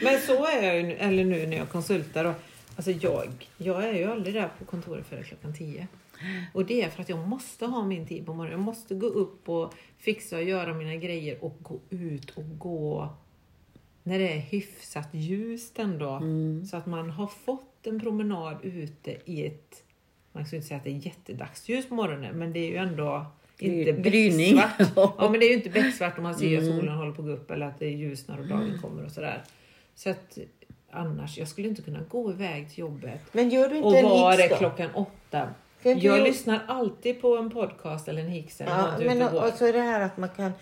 Men 0.00 0.20
så 0.20 0.46
är 0.46 0.62
jag 0.62 0.76
ju 0.76 0.82
nu, 0.82 0.94
eller 0.94 1.24
nu 1.24 1.46
när 1.46 1.56
jag 1.56 1.68
konsultar. 1.68 2.24
Och, 2.24 2.34
alltså 2.76 2.90
jag, 2.90 3.48
jag 3.56 3.84
är 3.84 3.92
ju 3.92 4.04
aldrig 4.04 4.34
där 4.34 4.50
på 4.58 4.64
kontoret 4.64 5.06
före 5.06 5.22
klockan 5.22 5.54
10. 5.54 5.86
Och 6.52 6.64
det 6.64 6.82
är 6.82 6.88
för 6.88 7.02
att 7.02 7.08
jag 7.08 7.28
måste 7.28 7.66
ha 7.66 7.84
min 7.84 8.06
tid 8.06 8.26
på 8.26 8.34
morgonen. 8.34 8.58
Jag 8.58 8.64
måste 8.64 8.94
gå 8.94 9.06
upp 9.06 9.48
och 9.48 9.74
fixa 9.98 10.36
och 10.36 10.42
göra 10.42 10.74
mina 10.74 10.96
grejer 10.96 11.44
och 11.44 11.56
gå 11.62 11.80
ut 11.90 12.30
och 12.30 12.58
gå 12.58 13.10
när 14.06 14.18
det 14.18 14.32
är 14.32 14.38
hyfsat 14.38 15.08
ljust 15.12 15.78
ändå. 15.78 16.22
Så 16.70 16.76
att 16.76 16.86
man 16.86 17.10
har 17.10 17.26
fått 17.26 17.86
en 17.86 18.00
promenad 18.00 18.56
ute 18.62 19.16
i 19.24 19.46
ett, 19.46 19.82
man 20.32 20.46
ska 20.46 20.56
inte 20.56 20.68
säga 20.68 20.78
att 20.78 20.84
det 20.84 20.90
är 20.90 21.06
jättedagsljus 21.06 21.88
på 21.88 21.94
morgonen, 21.94 22.38
men 22.38 22.52
det 22.52 22.58
är 22.58 22.68
ju 22.70 22.76
ändå 22.76 23.26
inte 23.58 23.92
Gryning. 23.92 24.56
becksvart. 24.56 25.14
Ja, 25.18 25.30
men 25.30 25.40
det 25.40 25.46
är 25.46 25.48
ju 25.48 25.54
inte 25.54 25.70
becksvart 25.70 26.16
om 26.18 26.22
man 26.22 26.34
ser 26.34 26.58
att 26.58 26.64
solen 26.64 26.94
håller 26.94 27.12
på 27.12 27.22
att 27.22 27.28
gå 27.28 27.32
upp 27.32 27.50
eller 27.50 27.66
att 27.66 27.78
det 27.78 27.88
ljusnar 27.88 28.38
och 28.38 28.46
dagen 28.46 28.78
kommer 28.82 29.04
och 29.04 29.10
sådär. 29.10 29.42
Så 29.94 30.10
att 30.10 30.38
annars, 30.90 31.38
jag 31.38 31.48
skulle 31.48 31.68
inte 31.68 31.82
kunna 31.82 32.00
gå 32.08 32.30
iväg 32.30 32.70
till 32.70 32.78
jobbet 32.78 33.20
Men 33.32 33.50
gör 33.50 33.68
du 33.68 33.76
inte 33.76 33.86
och 33.88 34.10
vara 34.10 34.48
då? 34.48 34.56
klockan 34.56 34.90
åtta. 34.94 35.48
Kan 35.82 35.98
Jag 35.98 36.22
lyssnar 36.22 36.60
alltid 36.68 37.20
på 37.20 37.36
en 37.36 37.50
podcast 37.50 38.08
eller 38.08 38.22
en 38.22 38.28
Higgs 38.28 38.60
eller 38.60 38.72
Ja, 38.72 38.90
något 38.92 39.04
men 39.06 39.22
och 39.22 39.48
och 39.48 39.54
så 39.54 39.66
är 39.66 39.72
det 39.72 39.80
här 39.80 40.00
att 40.00 40.16
man 40.16 40.28
kan 40.28 40.52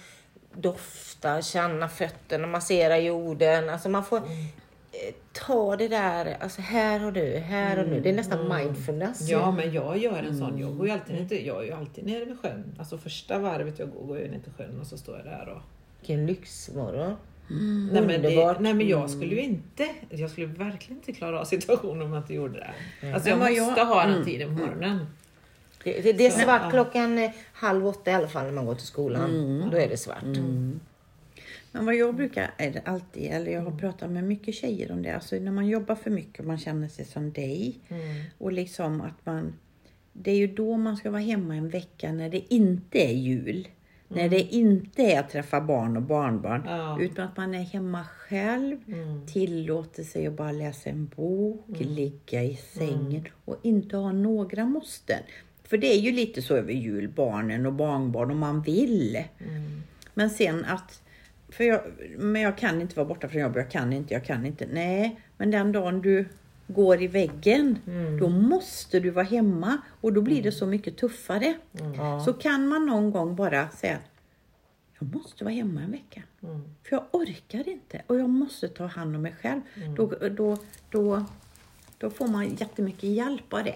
dofta, 0.56 1.42
känna 1.42 1.88
fötterna, 1.88 2.46
massera 2.46 2.98
jorden. 2.98 3.68
Alltså 3.68 3.88
man 3.88 4.04
får 4.04 4.16
eh, 4.16 5.14
ta 5.32 5.76
det 5.76 5.88
där, 5.88 6.36
alltså 6.40 6.60
här 6.62 6.98
har 7.00 7.12
du, 7.12 7.36
här 7.38 7.76
har 7.76 7.84
du. 7.84 8.00
Det 8.00 8.10
är 8.10 8.14
nästan 8.14 8.56
mindfulness. 8.58 9.28
Ja, 9.28 9.50
men 9.50 9.72
jag 9.72 9.98
gör 9.98 10.22
en 10.22 10.38
sån. 10.38 10.58
Jag, 10.58 10.76
går 10.76 10.86
ju 10.86 10.92
alltid 10.92 11.16
inte, 11.16 11.46
jag 11.46 11.62
är 11.62 11.66
ju 11.66 11.72
alltid 11.72 12.06
nere 12.06 12.24
vid 12.24 12.40
sjön. 12.40 12.74
Alltså 12.78 12.98
första 12.98 13.38
varvet 13.38 13.78
jag 13.78 13.90
går, 13.90 14.02
går 14.06 14.18
jag 14.18 14.30
ner 14.30 14.38
till 14.40 14.52
sjön 14.52 14.80
och 14.80 14.86
så 14.86 14.98
står 14.98 15.16
jag 15.16 15.24
där 15.24 15.48
och... 15.56 15.62
Vilken 16.00 16.26
lyxmorgon. 16.26 17.14
Nej 17.92 18.02
men, 18.02 18.08
det, 18.08 18.16
Underbart. 18.28 18.60
nej 18.60 18.74
men 18.74 18.88
jag 18.88 19.10
skulle 19.10 19.34
ju 19.34 19.40
inte, 19.42 19.88
jag 20.10 20.30
skulle 20.30 20.46
verkligen 20.46 20.96
inte 20.96 21.12
klara 21.12 21.40
av 21.40 21.44
situationen 21.44 22.02
om 22.02 22.12
jag 22.12 22.22
inte 22.22 22.34
gjorde 22.34 22.58
det. 23.00 23.14
Alltså 23.14 23.28
jag 23.28 23.38
Men 23.38 23.52
måste 23.64 23.80
jag- 23.80 23.86
ha 23.86 24.06
den 24.06 24.24
tiden 24.24 24.48
på 24.56 24.62
morgonen. 24.66 25.06
Det, 25.84 26.12
det, 26.12 26.26
är 26.26 26.30
svart 26.30 26.62
ja. 26.64 26.70
klockan 26.70 27.18
eh, 27.18 27.30
halv 27.52 27.86
åtta 27.86 28.10
i 28.10 28.14
alla 28.14 28.28
fall 28.28 28.44
när 28.46 28.52
man 28.52 28.66
går 28.66 28.74
till 28.74 28.86
skolan. 28.86 29.68
Då 29.70 29.76
är 29.76 29.88
det 29.88 29.96
svart. 29.96 30.24
Men 31.72 31.86
vad 31.86 31.94
jag 31.94 32.14
brukar 32.14 32.50
alltid, 32.84 33.30
eller 33.32 33.52
jag 33.52 33.60
har 33.60 33.78
pratat 33.78 34.10
med 34.10 34.24
mycket 34.24 34.54
tjejer 34.54 34.92
om 34.92 35.02
det, 35.02 35.10
alltså 35.14 35.36
när 35.36 35.52
man 35.52 35.66
jobbar 35.66 35.94
för 35.94 36.10
mycket 36.10 36.40
och 36.40 36.46
man 36.46 36.58
känner 36.58 36.88
sig 36.88 37.04
som 37.04 37.32
dig 37.32 37.78
och 38.38 38.52
liksom 38.52 39.00
att 39.00 39.26
man, 39.26 39.52
det 40.12 40.30
är 40.30 40.36
ju 40.36 40.46
då 40.46 40.76
man 40.76 40.96
ska 40.96 41.10
vara 41.10 41.22
hemma 41.22 41.54
en 41.54 41.68
vecka 41.68 42.12
när 42.12 42.28
det 42.30 42.54
inte 42.54 42.98
är 42.98 43.14
jul. 43.14 43.68
När 44.08 44.28
det 44.28 44.40
inte 44.40 45.02
är 45.02 45.20
att 45.20 45.30
träffa 45.30 45.60
barn 45.60 45.96
och 45.96 46.02
barnbarn. 46.02 46.62
Ja. 46.66 46.98
Utan 47.00 47.24
att 47.28 47.36
man 47.36 47.54
är 47.54 47.62
hemma 47.62 48.04
själv, 48.04 48.78
Mm. 48.86 49.26
tillåter 49.26 50.02
sig 50.02 50.26
att 50.26 50.32
bara 50.36 50.52
läsa 50.52 50.90
en 50.90 51.06
bok, 51.16 51.64
ligga 51.68 52.42
i 52.42 52.56
sängen 52.56 53.06
Mm. 53.10 53.24
och 53.44 53.56
inte 53.62 53.96
ha 53.96 54.12
några 54.12 54.64
måsten. 54.64 55.18
För 55.74 55.78
det 55.78 55.94
är 55.94 55.98
ju 56.00 56.12
lite 56.12 56.42
så 56.42 56.56
över 56.56 56.72
jul, 56.72 57.08
barnen 57.08 57.66
och 57.66 57.72
barnbarn, 57.72 58.30
om 58.30 58.38
man 58.38 58.62
vill. 58.62 59.24
Mm. 59.38 59.82
Men 60.14 60.30
sen 60.30 60.64
att, 60.64 61.02
för 61.48 61.64
jag, 61.64 61.80
men 62.18 62.42
jag 62.42 62.58
kan 62.58 62.80
inte 62.80 62.96
vara 62.96 63.06
borta 63.06 63.28
från 63.28 63.42
jobbet, 63.42 63.56
jag 63.56 63.70
kan 63.70 63.92
inte, 63.92 64.14
jag 64.14 64.24
kan 64.24 64.46
inte. 64.46 64.66
Nej, 64.72 65.20
men 65.36 65.50
den 65.50 65.72
dagen 65.72 66.00
du 66.02 66.28
går 66.66 67.02
i 67.02 67.06
väggen, 67.06 67.78
Mm. 67.86 68.18
då 68.18 68.28
måste 68.28 69.00
du 69.00 69.10
vara 69.10 69.24
hemma 69.24 69.78
och 70.00 70.12
då 70.12 70.20
blir 70.20 70.42
det 70.42 70.52
så 70.52 70.66
mycket 70.66 70.96
tuffare. 70.96 71.54
Ja. 71.96 72.20
Så 72.24 72.32
kan 72.32 72.68
man 72.68 72.86
någon 72.86 73.10
gång 73.10 73.36
bara 73.36 73.68
säga 73.68 73.98
jag 74.98 75.14
måste 75.14 75.44
vara 75.44 75.54
hemma 75.54 75.80
en 75.82 75.90
vecka. 75.90 76.22
Mm. 76.42 76.60
För 76.82 76.96
jag 76.96 77.04
orkar 77.10 77.68
inte 77.68 78.02
och 78.06 78.18
jag 78.20 78.28
måste 78.28 78.68
ta 78.68 78.86
hand 78.86 79.16
om 79.16 79.22
mig 79.22 79.34
själv. 79.42 79.60
Då, 79.96 80.06
då, 80.28 80.56
då, 80.90 81.24
då 82.04 82.10
får 82.10 82.26
man 82.28 82.54
jättemycket 82.56 83.02
hjälp 83.04 83.52
av 83.52 83.64
det. 83.64 83.74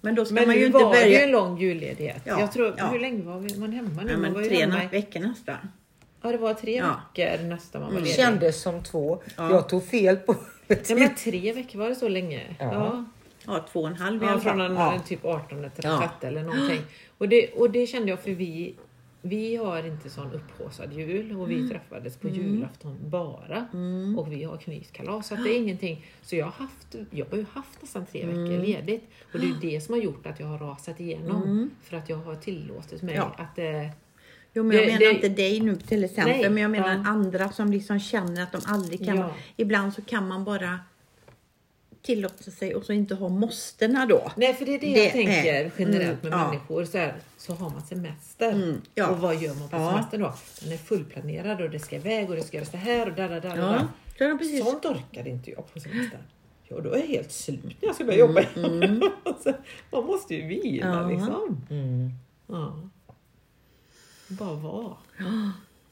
Men 0.00 0.14
då 0.14 0.24
ska 0.24 0.34
Men 0.34 0.46
man 0.46 0.54
nu 0.54 0.60
ju 0.60 0.66
inte 0.66 0.78
var 0.78 0.92
det 0.94 1.00
ju 1.00 1.04
börja... 1.14 1.24
en 1.24 1.30
lång 1.32 1.58
julledighet. 1.58 2.22
Ja, 2.24 2.40
jag 2.40 2.52
tror, 2.52 2.74
ja. 2.78 2.86
Hur 2.86 2.98
länge 3.00 3.22
var 3.22 3.38
vi- 3.38 3.58
man 3.58 3.72
hemma 3.72 4.02
nu? 4.02 4.10
Ja, 4.10 4.12
man 4.12 4.20
men 4.22 4.34
var 4.34 4.42
tre 4.42 4.56
hemma, 4.60 4.80
veckor 4.92 5.20
nästan. 5.20 5.56
Ja, 6.22 6.32
det 6.32 6.38
var 6.38 6.54
tre 6.54 6.76
Ja. 6.76 7.00
veckor 7.16 7.42
nästan 7.44 7.80
man 7.82 7.90
var 7.90 7.98
Det 8.00 8.04
ledig. 8.04 8.16
kändes 8.16 8.62
som 8.62 8.82
två. 8.82 9.22
Ja. 9.36 9.50
Jag 9.50 9.68
tog 9.68 9.84
fel 9.86 10.16
på 10.16 10.36
Ja, 10.68 10.76
men 10.96 11.14
tre 11.14 11.52
veckor, 11.52 11.78
var 11.78 11.88
det 11.88 11.94
så 11.94 12.08
länge? 12.08 12.56
Ja. 12.58 13.04
Ja, 13.46 13.64
två 13.72 13.80
och 13.80 13.88
en 13.88 13.94
halv 13.96 14.22
i 14.22 14.26
alla 14.26 14.40
fall. 14.40 14.56
från 14.58 14.76
en, 14.76 15.02
typ 15.02 15.24
18 15.24 15.48
till 15.48 15.84
Ja. 15.84 16.10
30 16.20 16.26
eller 16.26 16.42
någonting. 16.42 16.80
Och 17.18 17.28
det, 17.28 17.48
och 17.48 17.70
det 17.70 17.86
kände 17.86 18.08
jag 18.10 18.20
för 18.20 18.30
vi, 18.30 18.74
vi 19.22 19.56
har 19.56 19.86
inte 19.86 20.10
sån 20.10 20.32
upphaussad 20.32 20.92
jul 20.92 21.36
och 21.36 21.50
vi 21.50 21.68
träffades 21.68 22.16
på 22.16 22.28
julafton 22.28 22.96
bara. 23.10 23.66
Och 24.16 24.32
vi 24.32 24.44
har 24.44 24.56
knytkalas. 24.56 25.26
Så 25.28 25.34
att 25.34 25.44
det 25.44 25.50
är 25.50 25.58
ingenting. 25.58 26.06
Så 26.22 26.36
jag 26.36 26.44
har, 26.44 26.52
haft, 26.52 26.94
jag 27.10 27.26
har 27.30 27.36
ju 27.36 27.44
haft 27.52 27.82
nästan 27.82 28.06
tre 28.06 28.26
veckor 28.26 28.66
ledigt. 28.66 29.04
Och 29.32 29.38
det 29.40 29.46
är 29.46 29.48
ju 29.48 29.54
det 29.60 29.80
som 29.80 29.94
har 29.94 30.02
gjort 30.02 30.26
att 30.26 30.40
jag 30.40 30.46
har 30.46 30.58
rasat 30.58 31.00
igenom. 31.00 31.70
För 31.82 31.96
att 31.96 32.08
jag 32.08 32.16
har 32.16 32.34
tillåtit 32.34 33.02
mig 33.02 33.14
Ja. 33.14 33.34
att 33.38 33.56
det... 33.56 33.90
Jo, 34.54 34.62
men 34.64 34.76
jag 34.76 34.86
Det- 34.86 34.92
menar 34.92 34.98
det- 35.00 35.10
inte 35.10 35.28
dig 35.28 35.60
nu 35.60 35.76
till 35.76 36.04
exempel, 36.04 36.36
Nej, 36.40 36.50
men 36.50 36.62
jag 36.62 36.70
menar 36.70 36.88
ja. 36.88 37.02
andra 37.06 37.48
som 37.52 37.70
liksom 37.70 38.00
känner 38.00 38.42
att 38.42 38.52
de 38.52 38.60
aldrig 38.66 39.04
kan 39.06 39.16
Ja. 39.16 39.30
Ibland 39.56 39.94
så 39.94 40.02
kan 40.02 40.28
man 40.28 40.44
bara 40.44 40.78
tillåta 42.02 42.50
sig 42.50 42.74
och 42.74 42.84
så 42.84 42.92
inte 42.92 43.14
ha 43.14 43.28
måstena 43.28 44.06
då. 44.06 44.32
Nej, 44.36 44.54
för 44.54 44.64
det 44.66 44.74
är 44.74 44.80
det, 44.80 44.94
Det 44.94 45.02
jag 45.04 45.12
tänker 45.12 45.54
är- 45.54 45.70
generellt 45.78 46.22
med 46.22 46.32
mm, 46.32 46.38
ja. 46.44 46.48
människor. 46.50 46.84
Så, 46.84 46.98
här, 46.98 47.14
så 47.36 47.54
har 47.54 47.70
man 47.70 47.82
semester. 47.82 48.52
Mm, 48.52 48.80
ja. 48.94 49.08
Och 49.08 49.18
vad 49.18 49.36
gör 49.36 49.54
man 49.54 49.68
på 49.68 49.76
Ja. 49.76 49.90
semestern 49.92 50.20
då? 50.20 50.34
Den 50.62 50.72
är 50.72 50.76
fullplanerad 50.76 51.60
och 51.60 51.70
det 51.70 51.78
ska 51.78 51.96
iväg 51.96 52.30
och 52.30 52.36
det 52.36 52.42
ska 52.42 52.56
göras 52.56 52.70
det 52.70 52.76
här 52.78 53.08
och 53.10 53.14
där, 53.16 53.28
där, 53.28 53.40
där. 53.40 53.50
och 53.52 53.74
Ja, 53.74 53.88
där. 54.18 54.38
precis. 54.38 54.64
Sånt 54.64 54.84
orkade 54.84 55.30
inte 55.30 55.50
jag 55.50 55.72
på 55.74 55.80
semestern. 55.80 56.20
Ja, 56.68 56.80
då 56.80 56.92
är 56.92 56.98
jag 56.98 57.06
helt 57.06 57.32
slut 57.32 57.64
när 57.64 57.74
jag 57.88 57.94
ska 57.94 58.04
börja 58.04 58.18
jobba 58.18 58.40
igen. 58.54 59.02
Alltså, 59.24 59.52
man 59.90 60.04
måste 60.04 60.34
ju 60.34 60.46
vila 60.46 60.86
Mm, 60.86 60.98
Ja. 61.00 61.08
liksom. 61.16 61.60
Mm. 61.70 62.10
Ja. 62.46 62.88
Bara 64.28 64.54
vara. 64.54 64.96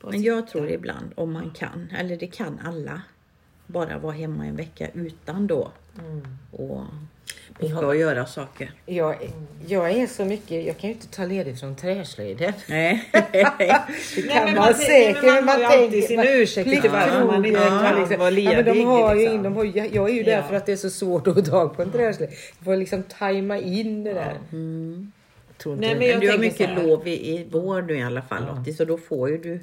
Bara 0.01 0.11
Men 0.11 0.23
jag 0.23 0.39
sitta. 0.49 0.53
tror 0.53 0.71
ibland, 0.71 1.13
om 1.15 1.33
man 1.33 1.51
kan, 1.51 1.89
eller 1.99 2.17
det 2.17 2.27
kan 2.27 2.59
alla, 2.65 3.03
bara 3.67 3.99
vara 3.99 4.13
hemma 4.13 4.47
en 4.47 4.57
vecka 4.57 4.89
utan 4.95 5.47
då 5.47 5.71
Mm. 5.99 6.23
och 6.51 6.81
åka 7.61 7.87
och 7.87 7.97
göra 7.97 8.27
saker. 8.27 8.73
Jag, 8.87 9.17
jag 9.67 9.91
är 9.91 10.07
så 10.07 10.25
mycket, 10.25 10.67
jag 10.67 10.79
kan 10.79 10.91
ju 10.91 10.95
inte 10.97 11.09
ta 11.09 11.25
ledigt 11.25 11.61
från 11.61 11.77
träslöjden. 11.77 12.53
Nej. 12.69 13.11
Det 13.13 13.23
Nej, 13.59 13.69
kan 14.29 14.45
men 14.45 14.55
man 14.55 14.55
man- 14.55 14.75
säkert, 14.75 15.23
men 15.23 15.35
man 15.35 15.45
men 15.45 15.49
har 15.49 15.63
man 15.63 15.81
ju 15.81 15.85
alltid 16.01 16.17
man- 16.19 16.27
ursäkter 16.29 16.81
till 16.81 16.91
varför 16.91 17.25
man 17.27 17.45
inte 17.45 17.61
Ja, 17.61 17.69
kan 17.69 17.99
liksom. 18.01 18.19
vara 18.19 18.31
Ja, 18.31 18.53
men 18.57 18.65
de 18.65 18.83
har 18.85 19.15
ju, 19.15 19.21
liksom. 19.21 19.43
de 19.43 19.57
har, 19.57 19.65
jag 19.95 20.11
är 20.11 20.15
ju 20.15 20.23
där 20.23 20.33
Ja. 20.37 20.43
för 20.43 20.55
att 20.57 20.67
det 20.67 20.73
är 20.73 20.77
så 20.77 20.91
svårt 20.91 21.27
att 21.27 21.35
få 21.35 21.43
tag 21.43 21.77
på 21.77 21.83
en 21.83 21.91
träslöjd. 21.93 22.31
Du 22.59 22.65
får 22.65 22.77
liksom 22.77 23.03
tajma 23.03 23.59
in 23.59 24.05
det 24.05 24.13
där. 24.15 24.35
Mm. 24.53 25.13
Tror 25.59 25.75
inte 25.75 25.87
Nej, 25.87 25.97
men 25.99 26.07
jag 26.09 26.15
Men 26.19 26.21
du 26.27 26.31
har 26.33 26.39
mycket 26.39 26.85
lov 26.85 27.09
i, 27.09 27.11
i 27.37 27.47
vår 27.51 27.83
nu 27.83 27.99
i 27.99 28.03
alla 28.03 28.23
fall 28.23 28.47
Lottie, 28.47 28.75
så 28.75 28.85
då 28.85 28.99
får 28.99 29.31
ju 29.31 29.39
du 29.39 29.61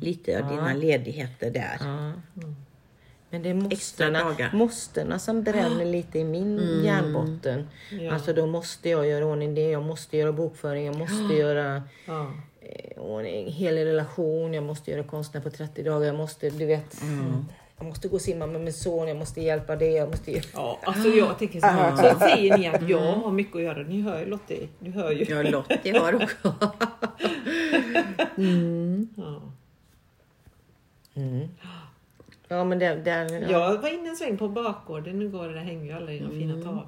lite 0.00 0.38
av 0.38 0.44
Ja. 0.44 0.50
dina 0.50 0.74
ledigheter 0.74 1.50
där. 1.50 1.76
Ja. 1.80 2.12
Men 3.30 3.42
det 3.42 3.48
är 3.50 3.72
Extra 3.72 4.10
måstena, 4.10 4.50
måstena 4.52 5.18
som 5.18 5.42
bränner 5.42 5.84
lite 5.84 6.18
i 6.18 6.24
min 6.24 6.80
hjärnbotten. 6.84 7.68
Ja. 8.00 8.12
Alltså 8.12 8.32
då 8.32 8.46
måste 8.46 8.88
jag 8.88 9.06
göra 9.06 9.26
ordning 9.26 9.54
det, 9.54 9.70
jag 9.70 9.82
måste 9.82 10.16
göra 10.16 10.32
bokföring, 10.32 10.86
jag 10.86 10.96
måste 10.98 11.34
göra 11.38 11.82
Ja. 12.06 12.32
eh, 12.60 12.98
ordning, 13.02 13.52
hela 13.52 13.80
relation, 13.84 14.54
jag 14.54 14.64
måste 14.64 14.90
göra 14.90 15.02
konstnär 15.02 15.40
på 15.40 15.50
30 15.50 15.82
dagar, 15.82 16.06
jag 16.06 16.16
måste, 16.16 16.50
du 16.50 16.66
vet, 16.66 17.02
jag 17.78 17.86
måste 17.86 18.08
gå 18.08 18.14
och 18.14 18.20
simma 18.22 18.46
med 18.46 18.60
min 18.60 18.72
son, 18.72 19.08
jag 19.08 19.16
måste 19.16 19.40
hjälpa 19.40 19.76
det, 19.76 19.90
jag 19.90 20.08
måste... 20.08 20.42
Ja, 20.54 20.78
alltså 20.82 21.08
jag 21.08 21.38
tänker 21.38 21.60
så 21.60 21.66
här. 21.66 21.96
Så 22.12 22.18
säger 22.18 22.58
ni 22.58 22.68
att 22.68 22.88
jag 22.88 22.98
har 23.12 23.30
mycket 23.32 23.56
att 23.56 23.62
göra. 23.62 23.82
Ni 23.82 24.00
hör 24.02 24.18
ju 24.20 24.26
Lottie. 24.26 24.68
Ni 24.78 24.90
hör 24.90 25.10
ju. 25.10 25.24
Ja, 25.28 25.42
Lottie 25.42 25.98
har 25.98 26.14
också. 26.14 26.54
Ja. 29.16 29.42
Mm. 31.16 31.48
Ja 32.48 32.64
men 32.64 32.78
det, 32.78 32.94
där, 32.94 33.42
ja. 33.42 33.48
Jag 33.72 33.78
var 33.82 33.88
inne 33.94 34.08
en 34.08 34.16
sväng 34.16 34.36
på 34.36 34.48
bakgården 34.48 35.22
igår. 35.22 35.48
Där 35.48 35.60
hänger 35.60 35.84
ju 35.84 35.92
alla 35.92 36.06
dina 36.06 36.30
fina 36.30 36.54
tavlor. 36.54 36.84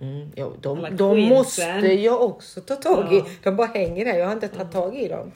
Mm, 0.00 0.28
ja, 0.34 0.44
Alla 0.64 0.90
de, 0.90 0.96
de 0.96 1.14
queensen. 1.14 1.28
måste 1.74 1.92
jag 1.94 2.22
också 2.22 2.60
ta 2.60 2.74
tag 2.76 3.12
i. 3.12 3.16
Ja. 3.16 3.26
De 3.42 3.56
bara 3.56 3.66
hänger 3.66 4.04
där, 4.04 4.18
jag 4.18 4.26
har 4.26 4.32
inte 4.32 4.48
tagit 4.48 4.72
tag 4.72 4.96
i 4.96 5.08
dem. 5.08 5.30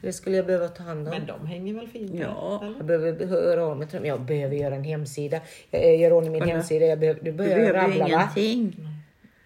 Så 0.00 0.06
det 0.06 0.12
skulle 0.12 0.36
jag 0.36 0.46
behöva 0.46 0.68
ta 0.68 0.82
hand 0.82 1.08
om. 1.08 1.14
Men 1.14 1.26
de 1.26 1.46
hänger 1.46 1.74
väl 1.74 1.88
fint? 1.88 2.10
Ja. 2.14 2.60
Eller? 2.64 2.76
Jag 2.76 2.86
behöver 2.86 3.26
höra 3.26 3.64
av 3.66 3.76
mig 3.78 3.86
till 3.88 3.96
dem. 3.98 4.06
Jag 4.06 4.20
behöver 4.20 4.56
göra 4.56 4.74
en 4.74 4.84
hemsida. 4.84 5.40
Jag 5.70 5.96
gör 5.96 6.12
ordning 6.12 6.32
min 6.32 6.40
Kolla. 6.40 6.54
hemsida. 6.54 6.86
Jag 6.86 6.98
behöver, 6.98 7.20
du 7.20 7.30
Du 7.30 7.36
börjar 7.36 7.56
behöver 7.56 7.72
ju 7.94 7.98
rabbla 8.00 8.16
va? 8.16 8.28
ingenting. 8.36 8.88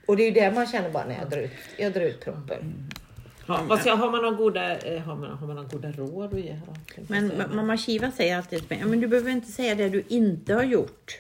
Och 0.07 0.17
det 0.17 0.23
är 0.23 0.27
ju 0.27 0.31
där 0.33 0.53
man 0.53 0.67
känner 0.67 0.91
bara 0.91 1.05
när 1.07 1.19
jag 1.19 1.31
drar 1.31 1.39
ut, 1.39 1.51
jag 1.79 1.93
drar 1.93 2.01
ut 2.03 2.21
proppen. 2.21 2.91
Ja, 3.51 3.61
vad 3.69 3.81
ska, 3.81 3.95
har, 3.95 4.11
man 4.11 4.23
några 4.23 4.37
goda, 4.37 4.79
eh, 4.79 5.03
har, 5.03 5.17
man, 5.17 5.31
har 5.31 5.47
man 5.47 5.57
några 5.57 5.69
goda 5.69 5.93
råd 5.93 6.35
att 6.35 6.41
ge? 6.41 6.61
Men 7.09 7.33
mamma 7.55 7.77
Shiva 7.77 8.11
säger 8.11 8.37
alltid 8.37 8.59
till 8.59 8.69
mig, 8.69 8.79
"Ja, 8.81 8.87
men 8.87 9.01
du 9.01 9.07
behöver 9.09 9.31
inte 9.31 9.53
säga 9.53 9.75
det 9.75 9.89
du 9.89 10.05
inte 10.09 10.55
har 10.55 10.63
gjort. 10.63 11.13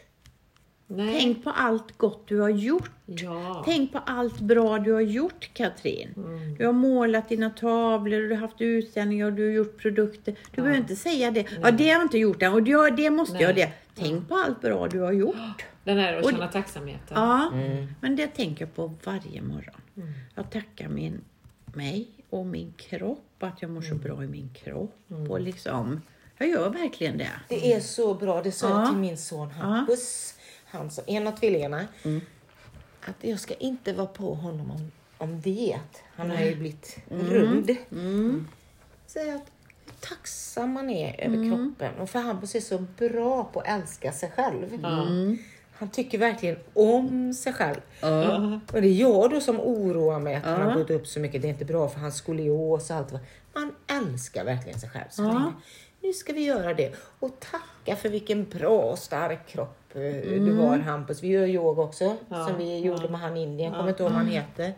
Nej. 0.86 1.16
Tänk 1.20 1.44
på 1.44 1.50
allt 1.50 1.98
gott 1.98 2.22
du 2.28 2.40
har 2.40 2.48
gjort. 2.48 2.90
Ja. 3.06 3.62
Tänk 3.66 3.92
på 3.92 3.98
allt 4.06 4.40
bra 4.40 4.78
du 4.78 4.92
har 4.92 5.00
gjort 5.00 5.50
Katrin. 5.54 6.08
Mm. 6.16 6.54
Du 6.54 6.66
har 6.66 6.72
målat 6.72 7.28
dina 7.28 7.50
tavlor, 7.50 8.20
du 8.20 8.30
har 8.34 8.40
haft 8.40 8.60
utställningar 8.60 9.26
och 9.26 9.32
du 9.32 9.44
har 9.46 9.52
gjort 9.52 9.78
produkter. 9.78 10.34
Du 10.54 10.62
behöver 10.62 10.78
inte 10.80 10.96
säga 10.96 11.30
det. 11.30 11.46
Ja, 11.62 11.70
det 11.70 11.84
har 11.84 11.90
jag 11.92 12.02
inte 12.02 12.18
gjort 12.18 12.42
än 12.42 12.52
och 12.52 12.62
det, 12.62 12.90
det 12.90 13.10
måste 13.10 13.34
Nej. 13.34 13.42
jag 13.42 13.54
det. 13.54 13.72
Tänk 13.94 14.28
på 14.28 14.34
allt 14.36 14.60
bra 14.60 14.88
du 14.88 15.00
har 15.00 15.12
gjort. 15.12 15.36
Den 15.84 15.98
här 15.98 16.14
att 16.16 16.30
känna 16.30 16.48
tacksamheten. 16.48 17.14
Ja, 17.14 17.50
Mm. 17.54 17.86
men 18.00 18.16
det 18.16 18.26
tänker 18.26 18.64
jag 18.64 18.74
på 18.74 18.94
varje 19.04 19.42
morgon. 19.42 19.80
Jag 20.34 20.50
tackar 20.50 20.88
min, 20.88 21.20
mig 21.64 22.08
och 22.30 22.46
min 22.46 22.72
kropp, 22.76 23.42
att 23.42 23.62
jag 23.62 23.70
mår 23.70 23.82
så 23.82 23.94
bra 23.94 24.24
i 24.24 24.26
min 24.26 24.50
kropp. 24.54 24.96
Och 25.28 25.40
liksom, 25.40 26.00
jag 26.38 26.48
gör 26.48 26.70
verkligen 26.70 27.18
det. 27.18 27.30
Det 27.48 27.72
är 27.74 27.80
så 27.80 28.14
bra, 28.14 28.42
det 28.42 28.52
sa 28.52 28.68
Ja. 28.68 28.80
jag 28.80 28.88
till 28.88 28.98
min 28.98 29.18
son 29.18 29.50
Hampus, 29.50 30.34
han 30.64 30.90
som 30.90 31.04
en 31.06 31.26
av 31.26 31.32
tvillingarna. 31.32 31.86
Att 33.00 33.16
jag 33.20 33.40
ska 33.40 33.54
inte 33.54 33.92
vara 33.92 34.06
på 34.06 34.34
honom 34.34 34.70
om, 34.70 34.90
om 35.18 35.40
diet. 35.40 36.02
Han 36.16 36.30
har 36.30 36.40
ju 36.44 36.56
blivit 36.56 36.98
rund. 37.08 37.76
Säg 39.06 39.30
att 39.30 39.42
hur 39.84 39.92
tacksam 40.08 40.72
man 40.72 40.90
är 40.90 41.20
över 41.24 41.50
kroppen. 41.50 41.94
Och 42.00 42.10
för 42.10 42.18
Hampus 42.18 42.54
är 42.54 42.60
så 42.60 42.78
bra 42.98 43.44
på 43.44 43.60
att 43.60 43.66
älska 43.68 44.12
sig 44.12 44.30
själv. 44.30 44.84
Han 45.80 45.90
tycker 45.90 46.18
verkligen 46.18 46.56
om 46.74 47.34
sig 47.34 47.52
själv. 47.52 47.80
Och 48.72 48.82
det 48.82 48.88
är 48.88 49.00
jag 49.00 49.30
då 49.30 49.40
som 49.40 49.60
oroar 49.60 50.18
mig 50.18 50.34
att 50.34 50.44
han 50.44 50.62
har 50.62 50.74
gått 50.74 50.90
upp 50.90 51.06
så 51.06 51.20
mycket. 51.20 51.42
Det 51.42 51.48
är 51.48 51.50
inte 51.50 51.64
bra 51.64 51.88
för 51.88 52.00
hans 52.00 52.16
skolios 52.16 52.90
och 52.90 52.96
allt. 52.96 53.12
Man 53.54 53.74
älskar 53.86 54.44
verkligen 54.44 54.80
sig 54.80 54.88
själv. 54.90 55.04
Så 55.10 55.22
länge. 55.22 55.52
Nu 56.02 56.12
ska 56.12 56.32
vi 56.32 56.44
göra 56.44 56.74
det. 56.74 56.94
Och 57.18 57.40
tacka 57.40 57.96
för 57.96 58.08
vilken 58.08 58.44
bra 58.44 58.80
och 58.80 58.98
stark 58.98 59.48
kropp 59.48 59.78
eh, 59.94 60.00
du 60.24 60.52
har 60.52 60.78
Hampus. 60.78 61.22
Vi 61.22 61.28
gör 61.28 61.46
yoga 61.46 61.82
också. 61.82 62.16
Som 62.28 62.58
vi 62.58 62.78
gjorde 62.78 63.08
med 63.08 63.20
han 63.20 63.36
i 63.36 63.42
Indien. 63.42 63.72
Kommer 63.72 63.88
inte 63.88 64.02
ihåg 64.02 64.12
vad 64.12 64.20
han 64.20 64.30
heter. 64.30 64.74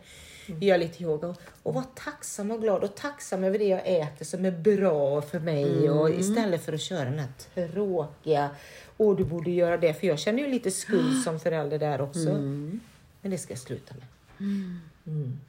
Vi 0.47 0.67
gör 0.67 0.79
lite 0.79 1.03
yoga. 1.03 1.35
Och, 1.63 1.75
var 1.75 1.85
tacksam 1.95 2.51
och 2.51 2.61
glad. 2.61 2.85
Och 2.85 2.95
tacksam 2.95 3.45
över 3.45 3.59
det 3.59 3.69
jag 3.69 3.81
äter 3.87 4.25
som 4.25 4.45
är 4.45 4.51
bra 4.51 5.23
för 5.23 5.39
mig. 5.39 5.91
Och 5.91 6.11
istället 6.11 6.65
för 6.65 6.73
att 6.73 6.81
köra 6.81 7.05
den 7.05 7.19
här 7.19 7.69
tråkiga. 7.69 8.51
Åh, 9.03 9.17
du 9.17 9.25
borde 9.25 9.51
göra 9.51 9.77
det. 9.77 9.95
För 9.95 10.07
jag 10.07 10.19
känner 10.19 10.43
ju 10.43 10.49
lite 10.49 10.71
skuld 10.71 11.23
som 11.25 11.41
förälder 11.41 11.79
där 11.79 12.01
också. 12.01 12.29
Men 13.21 13.31
det 13.31 13.39
ska 13.39 13.53
jag 13.53 13.59
sluta 13.61 13.95
med. 13.95 14.07
Mm. 15.07 15.41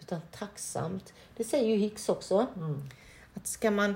Utan 0.00 0.20
tacksamt. 0.30 1.12
Det 1.36 1.44
säger 1.44 1.68
ju 1.68 1.76
Hicks 1.76 2.08
också. 2.08 2.46
Att 3.34 3.46
ska 3.46 3.70
man... 3.70 3.94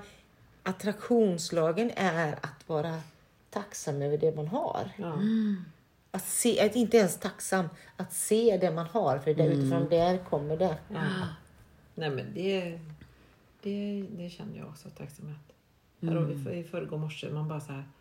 Attraktionslagen 0.62 1.90
är 1.96 2.32
att 2.32 2.68
vara 2.68 3.00
tacksam 3.50 4.02
över 4.02 4.18
det 4.18 4.36
man 4.36 4.48
har. 4.48 4.90
Ja. 4.96 5.18
Att, 6.10 6.24
se, 6.26 6.60
att 6.60 6.76
inte 6.76 6.96
ens 6.96 7.16
tacksam, 7.18 7.68
att 7.96 8.12
se 8.12 8.58
det 8.60 8.70
man 8.70 8.86
har. 8.86 9.18
För 9.18 9.34
det 9.34 9.42
är 9.42 9.50
utifrån 9.50 9.88
där 9.88 10.18
kommer 10.18 10.56
det. 10.56 10.76
Ja. 10.88 11.04
Nej 11.94 12.10
men 12.10 12.34
det, 12.34 12.80
det, 13.62 14.06
det 14.16 14.30
känner 14.30 14.58
jag 14.58 14.68
också 14.68 14.88
tacksamhet. 14.90 15.36
Här 16.02 16.44
för, 16.44 16.52
i 16.52 16.64
förrgår 16.64 16.98
morse, 16.98 17.30
man 17.30 17.48
bara 17.48 17.60
så 17.60 17.72
här, 17.72 17.78
"Åh, 17.78 17.97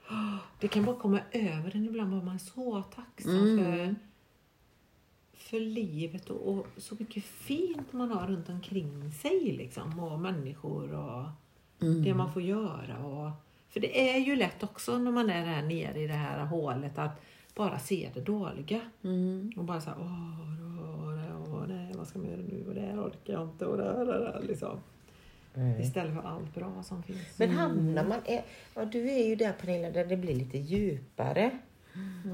det 0.60 0.68
kan 0.68 0.86
bara 0.86 0.96
komma 0.96 1.20
över 1.32 1.76
en 1.76 1.86
ibland, 1.86 2.12
bara 2.12 2.24
man 2.24 2.36
är 2.36 2.40
så 2.40 2.84
tacksam 2.84 3.58
för, 3.58 3.96
för 5.34 5.60
livet 5.60 6.30
och, 6.30 6.48
och 6.48 6.68
så 6.78 6.96
mycket 7.00 7.24
fint 7.24 7.94
man 7.94 8.12
har 8.12 8.28
runt 8.28 8.50
omkring 8.50 9.12
sig 9.12 9.52
liksom, 9.58 10.00
och 10.00 10.20
människor 10.20 10.94
och 10.94 11.26
det 12.04 12.14
man 12.14 12.34
får 12.34 12.42
göra. 12.42 13.06
Och, 13.06 13.32
för 13.70 13.80
det 13.80 14.10
är 14.12 14.20
ju 14.20 14.36
lätt 14.36 14.64
också 14.64 14.98
när 14.98 15.12
man 15.12 15.30
är 15.30 15.46
där 15.46 15.62
nere 15.62 16.00
i 16.00 16.08
det 16.08 16.14
här 16.14 16.46
hålet 16.46 16.98
att 16.98 17.22
bara 17.56 17.80
se 17.80 18.10
det 18.14 18.22
dåliga. 18.22 18.82
Och 19.58 19.64
bara 19.64 19.82
så 19.82 19.90
här, 19.90 19.98
åh, 20.00 20.40
åh, 20.82 21.14
det, 21.14 21.34
åh, 21.34 21.68
nej, 21.68 21.94
vad 21.98 22.08
ska 22.08 22.20
man 22.20 22.28
göra 22.28 22.42
nu? 22.42 22.66
Och 22.68 22.76
det 22.76 22.82
här 22.82 23.02
orkar 23.02 23.34
jag 23.34 23.44
inte. 23.44 23.66
Och 23.66 23.78
det, 23.78 23.84
här, 23.84 24.06
det, 24.06 24.32
här, 24.34 24.44
liksom. 24.48 24.80
Istället 25.80 26.14
för 26.14 26.30
allt 26.30 26.56
bra 26.56 26.84
som 26.84 27.04
finns. 27.04 27.20
Men 27.38 27.50
hamnar 27.50 28.04
man... 28.04 28.20
Är, 28.26 28.44
ja, 28.76 28.86
du 28.86 29.12
är 29.12 29.28
ju 29.28 29.36
där 29.36 29.52
Pernilla, 29.52 29.90
där 29.90 30.06
det 30.06 30.18
blir 30.18 30.36
lite 30.36 30.58
djupare 30.58 31.52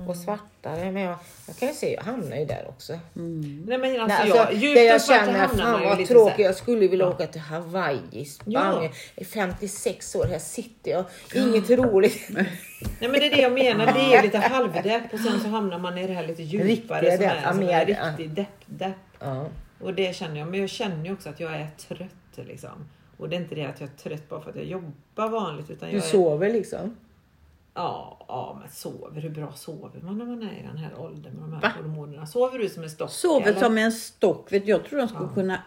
och 0.07 0.15
svartare. 0.15 0.91
Men 0.91 1.03
jag, 1.03 1.17
jag 1.47 1.55
kan 1.55 1.67
ju 1.67 1.73
se, 1.73 1.93
jag 1.93 2.03
hamnar 2.03 2.37
ju 2.37 2.45
där 2.45 2.65
också. 2.69 2.99
Nej 3.13 3.77
men 3.77 3.83
alltså, 3.83 4.07
Nej, 4.07 4.21
alltså, 4.21 4.37
jag, 4.37 4.53
djupt 4.53 4.75
där 4.75 4.83
jag 4.83 5.05
känner, 5.05 5.47
fan 5.47 5.83
vad 5.83 6.07
tråkigt, 6.07 6.45
jag 6.45 6.55
skulle 6.55 6.87
vilja 6.87 7.07
åka 7.09 7.27
till 7.27 7.41
Hawaii, 7.41 8.25
Spanien. 8.25 8.91
Är 9.15 9.25
56 9.25 10.15
år, 10.15 10.25
här 10.25 10.39
sitter 10.39 10.91
jag, 10.91 11.05
inget 11.35 11.69
roligt. 11.69 12.29
Nej 12.29 12.49
men 12.99 13.11
det 13.11 13.25
är 13.25 13.35
det 13.35 13.41
jag 13.41 13.53
menar, 13.53 13.85
det 13.85 14.15
är 14.15 14.23
lite 14.23 14.37
halvdepp 14.37 15.13
och 15.13 15.19
sen 15.19 15.39
så 15.39 15.47
hamnar 15.47 15.79
man 15.79 15.97
i 15.97 16.07
det 16.07 16.13
här 16.13 16.27
lite 16.27 16.43
djupare 16.43 17.01
Riktiga 17.01 17.17
som 17.17 17.19
depp, 17.19 17.45
är, 17.45 17.53
som 17.53 17.63
ja, 17.63 17.71
är 17.71 17.85
riktig 17.85 18.29
depp-depp. 18.29 18.95
Ja. 19.19 19.47
Och 19.79 19.93
det 19.93 20.15
känner 20.15 20.39
jag, 20.39 20.47
men 20.47 20.59
jag 20.59 20.69
känner 20.69 21.05
ju 21.05 21.13
också 21.13 21.29
att 21.29 21.39
jag 21.39 21.53
är 21.53 21.67
trött 21.87 22.47
liksom. 22.47 22.89
Och 23.17 23.29
det 23.29 23.35
är 23.35 23.39
inte 23.41 23.55
det 23.55 23.65
att 23.65 23.81
jag 23.81 23.89
är 23.89 23.97
trött 23.97 24.29
bara 24.29 24.41
för 24.41 24.49
att 24.49 24.55
jag 24.55 24.65
jobbar 24.65 25.29
vanligt 25.29 25.69
utan 25.69 25.89
Du 25.89 25.95
jag 25.95 26.03
är, 26.05 26.09
sover 26.09 26.53
liksom? 26.53 26.95
Ja, 27.73 28.25
ja, 28.27 28.57
men 28.61 28.69
sover. 28.71 29.21
Hur 29.21 29.29
bra 29.29 29.51
sover 29.55 30.01
man 30.01 30.17
när 30.17 30.25
man 30.25 30.43
är 30.43 30.59
i 30.59 30.63
den 30.67 30.77
här 30.77 30.91
åldern 30.99 31.33
med 31.33 31.49
de 31.49 31.67
här 31.67 31.73
hormonerna? 31.81 32.25
Sover 32.25 32.59
du 32.59 32.69
som 32.69 32.83
en 32.83 32.89
stock? 32.89 33.09
Sover 33.11 33.47
eller? 33.47 33.59
som 33.59 33.77
en 33.77 33.91
stock. 33.91 34.51
Vet 34.51 34.65
du, 34.65 34.71
jag 34.71 34.83
tror 34.85 34.99
de 34.99 35.07
skulle 35.07 35.29
kunna 35.33 35.59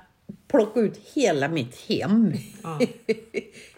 plocka 0.48 0.80
ut 0.80 0.96
hela 1.14 1.48
mitt 1.48 1.88
hem. 1.88 2.32
Ja. 2.62 2.78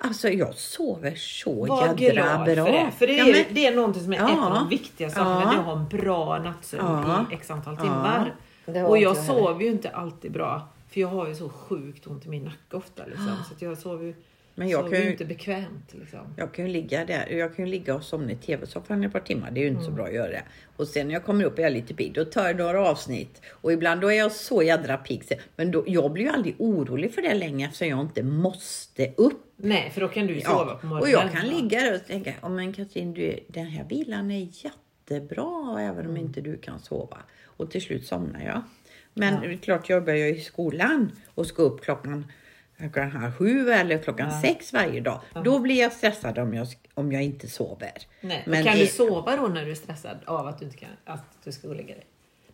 Alltså 0.01 0.29
jag 0.29 0.55
sover 0.55 1.15
så 1.15 1.67
Var 1.67 1.95
jädra 1.99 2.23
bra. 2.23 2.45
för 2.45 2.57
det. 2.73 2.91
För 2.99 3.07
det 3.07 3.19
är, 3.19 3.27
Ja, 3.27 3.33
men- 3.49 3.55
det 3.55 3.67
är 3.67 3.75
någonting 3.77 4.03
som 4.03 4.13
är 4.13 4.17
Ja. 4.17 4.33
ett 4.33 4.39
av 4.39 4.55
de 4.55 4.69
viktiga 4.69 5.11
sakerna. 5.11 5.41
Ja. 5.45 5.51
Det 5.51 5.57
är 5.57 5.59
att 5.59 5.65
ha 5.65 5.73
en 5.73 5.89
bra 5.89 6.39
nattsömn 6.39 6.85
Ja. 7.07 7.27
i 7.31 7.35
x 7.35 7.51
antal 7.51 7.77
timmar. 7.77 8.35
Och 8.67 8.75
jag 8.75 9.03
jag 9.03 9.17
sover 9.17 9.65
ju 9.65 9.71
inte 9.71 9.91
alltid 9.91 10.33
bra. 10.33 10.69
För 10.91 11.01
jag 11.01 11.09
har 11.09 11.29
ju 11.29 11.35
så 11.35 11.49
sjukt 11.49 12.07
ont 12.07 12.27
i 12.27 12.29
min 12.29 12.45
nacke 12.45 12.77
ofta. 12.77 13.07
Liksom. 13.07 13.37
Så 13.59 13.65
jag 13.65 13.79
sover 13.79 14.05
ju, 14.07 14.15
Men 14.55 14.69
jag 14.69 14.91
kan 14.91 15.01
ju 15.03 15.11
inte 15.11 15.25
bekvämt. 15.25 15.95
Liksom. 15.95 16.35
Jag 16.37 16.55
kan 16.55 16.67
ju 16.67 16.73
ligga 16.73 17.05
där. 17.05 17.27
Jag 17.31 17.57
kan 17.57 17.71
ligga 17.71 17.95
och 17.95 18.03
somna 18.03 18.33
i 18.33 18.37
tv-soffan 18.37 19.05
ett 19.05 19.13
par 19.13 19.21
timmar. 19.21 19.51
Det 19.51 19.61
är 19.61 19.63
ju 19.63 19.69
inte 19.69 19.85
så 19.85 19.91
bra 19.91 20.05
att 20.07 20.15
göra 20.15 20.31
det. 20.31 20.43
Och 20.77 20.89
sen 20.89 21.07
när 21.07 21.15
jag 21.15 21.25
kommer 21.25 21.45
upp 21.45 21.59
är 21.59 21.63
jag 21.63 21.73
lite 21.73 21.95
pigg. 21.95 22.13
Då 22.15 22.25
tar 22.25 22.47
jag 22.47 22.57
några 22.57 22.89
avsnitt. 22.89 23.43
Och 23.51 23.73
ibland 23.73 24.01
då 24.01 24.13
är 24.13 24.17
jag 24.19 24.33
så 24.33 24.63
jädra 24.63 24.97
pigg. 24.97 25.23
Men 25.57 25.71
då, 25.71 25.85
jag 25.87 26.13
blir 26.13 26.25
ju 26.25 26.31
aldrig 26.31 26.55
orolig 26.59 27.15
för 27.15 27.23
det 27.23 27.35
längre 27.35 27.67
eftersom 27.67 27.89
jag 27.89 28.01
inte 28.01 28.23
måste 28.23 29.13
upp. 29.17 29.45
Nej, 29.57 29.91
för 29.91 30.01
då 30.01 30.09
kan 30.09 30.27
du 30.27 30.35
ju 30.35 30.41
sova 30.41 30.75
på 30.75 30.87
morgonen. 30.87 31.03
och 31.03 31.09
jag 31.09 31.33
kan 31.33 31.49
ligga 31.49 31.81
där 31.81 31.95
och 31.95 32.07
tänka, 32.07 32.35
oh, 32.43 32.51
men 32.51 32.73
Katrin, 32.73 33.15
du, 33.15 33.39
den 33.49 33.67
här 33.67 33.85
vilan 33.85 34.31
är 34.31 34.49
jättebra 35.11 35.77
även 35.81 35.99
Mm. 35.99 36.11
om 36.11 36.17
inte 36.17 36.41
du 36.41 36.57
kan 36.59 36.79
sova. 36.81 37.19
Och 37.45 37.71
till 37.71 37.83
slut 37.83 38.07
somnar 38.07 38.41
jag. 38.45 38.63
Men 39.19 39.41
det 39.41 39.47
är 39.53 39.57
klart, 39.57 39.89
jag 39.89 40.05
börjar 40.05 40.27
i 40.29 40.41
skolan 40.41 41.13
och 41.35 41.47
ska 41.47 41.63
upp 41.63 41.85
klockan 41.85 42.27
klockan 42.93 43.33
sju 43.39 43.71
eller 43.71 43.99
klockan 43.99 44.41
sex 44.43 44.73
varje 44.73 45.01
dag. 45.01 45.21
Då 45.45 45.59
blir 45.59 45.81
jag 45.81 45.93
stressad 45.93 46.39
om 46.39 46.55
jag, 46.55 46.67
om 46.95 47.13
jag 47.13 47.23
inte 47.23 47.49
sover. 47.49 47.93
Nej, 48.21 48.43
Men 48.47 48.65
kan 48.65 48.77
i- 48.77 48.81
du 48.81 48.87
sova 48.87 49.37
då 49.37 49.47
när 49.49 49.65
du 49.65 49.71
är 49.71 49.75
stressad 49.75 50.17
av 50.25 50.47
att 50.47 50.59
du 50.59 50.65
inte 50.65 50.77
kan, 50.79 50.89
att 51.05 51.25
du 51.45 51.53
ska 51.53 51.67
gå 51.69 51.71
och 51.71 51.77
lägga 51.77 51.95
dig? 51.95 52.05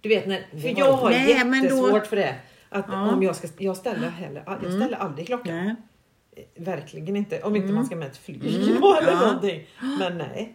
Du 0.01 0.09
vet, 0.09 0.27
när, 0.27 0.61
för 0.61 0.79
jag 0.79 0.93
har 0.93 1.11
Nej, 1.11 1.45
men 1.45 1.51
då- 1.63 1.67
jättesvårt 1.69 2.07
för 2.07 2.17
det. 2.17 2.35
Att 2.69 2.91
om 2.91 3.23
jag, 3.23 3.37
ska, 3.37 3.49
jag 3.59 3.77
ställer 3.77 4.09
heller, 4.11 4.43
jag 4.47 4.73
ställer 4.73 4.97
aldrig 4.97 5.27
klockan. 5.27 5.57
Nej. 5.57 5.75
Verkligen 6.57 7.17
inte. 7.17 7.43
Om 7.43 7.57
inte 7.57 7.73
man 7.73 7.87
ska 7.87 7.97
med 7.97 8.07
ett 8.09 8.17
flyg 8.17 8.45
eller 8.47 9.13
Ja. 9.13 9.21
någonting. 9.21 9.67
Men 9.99 10.19
nej. 10.19 10.55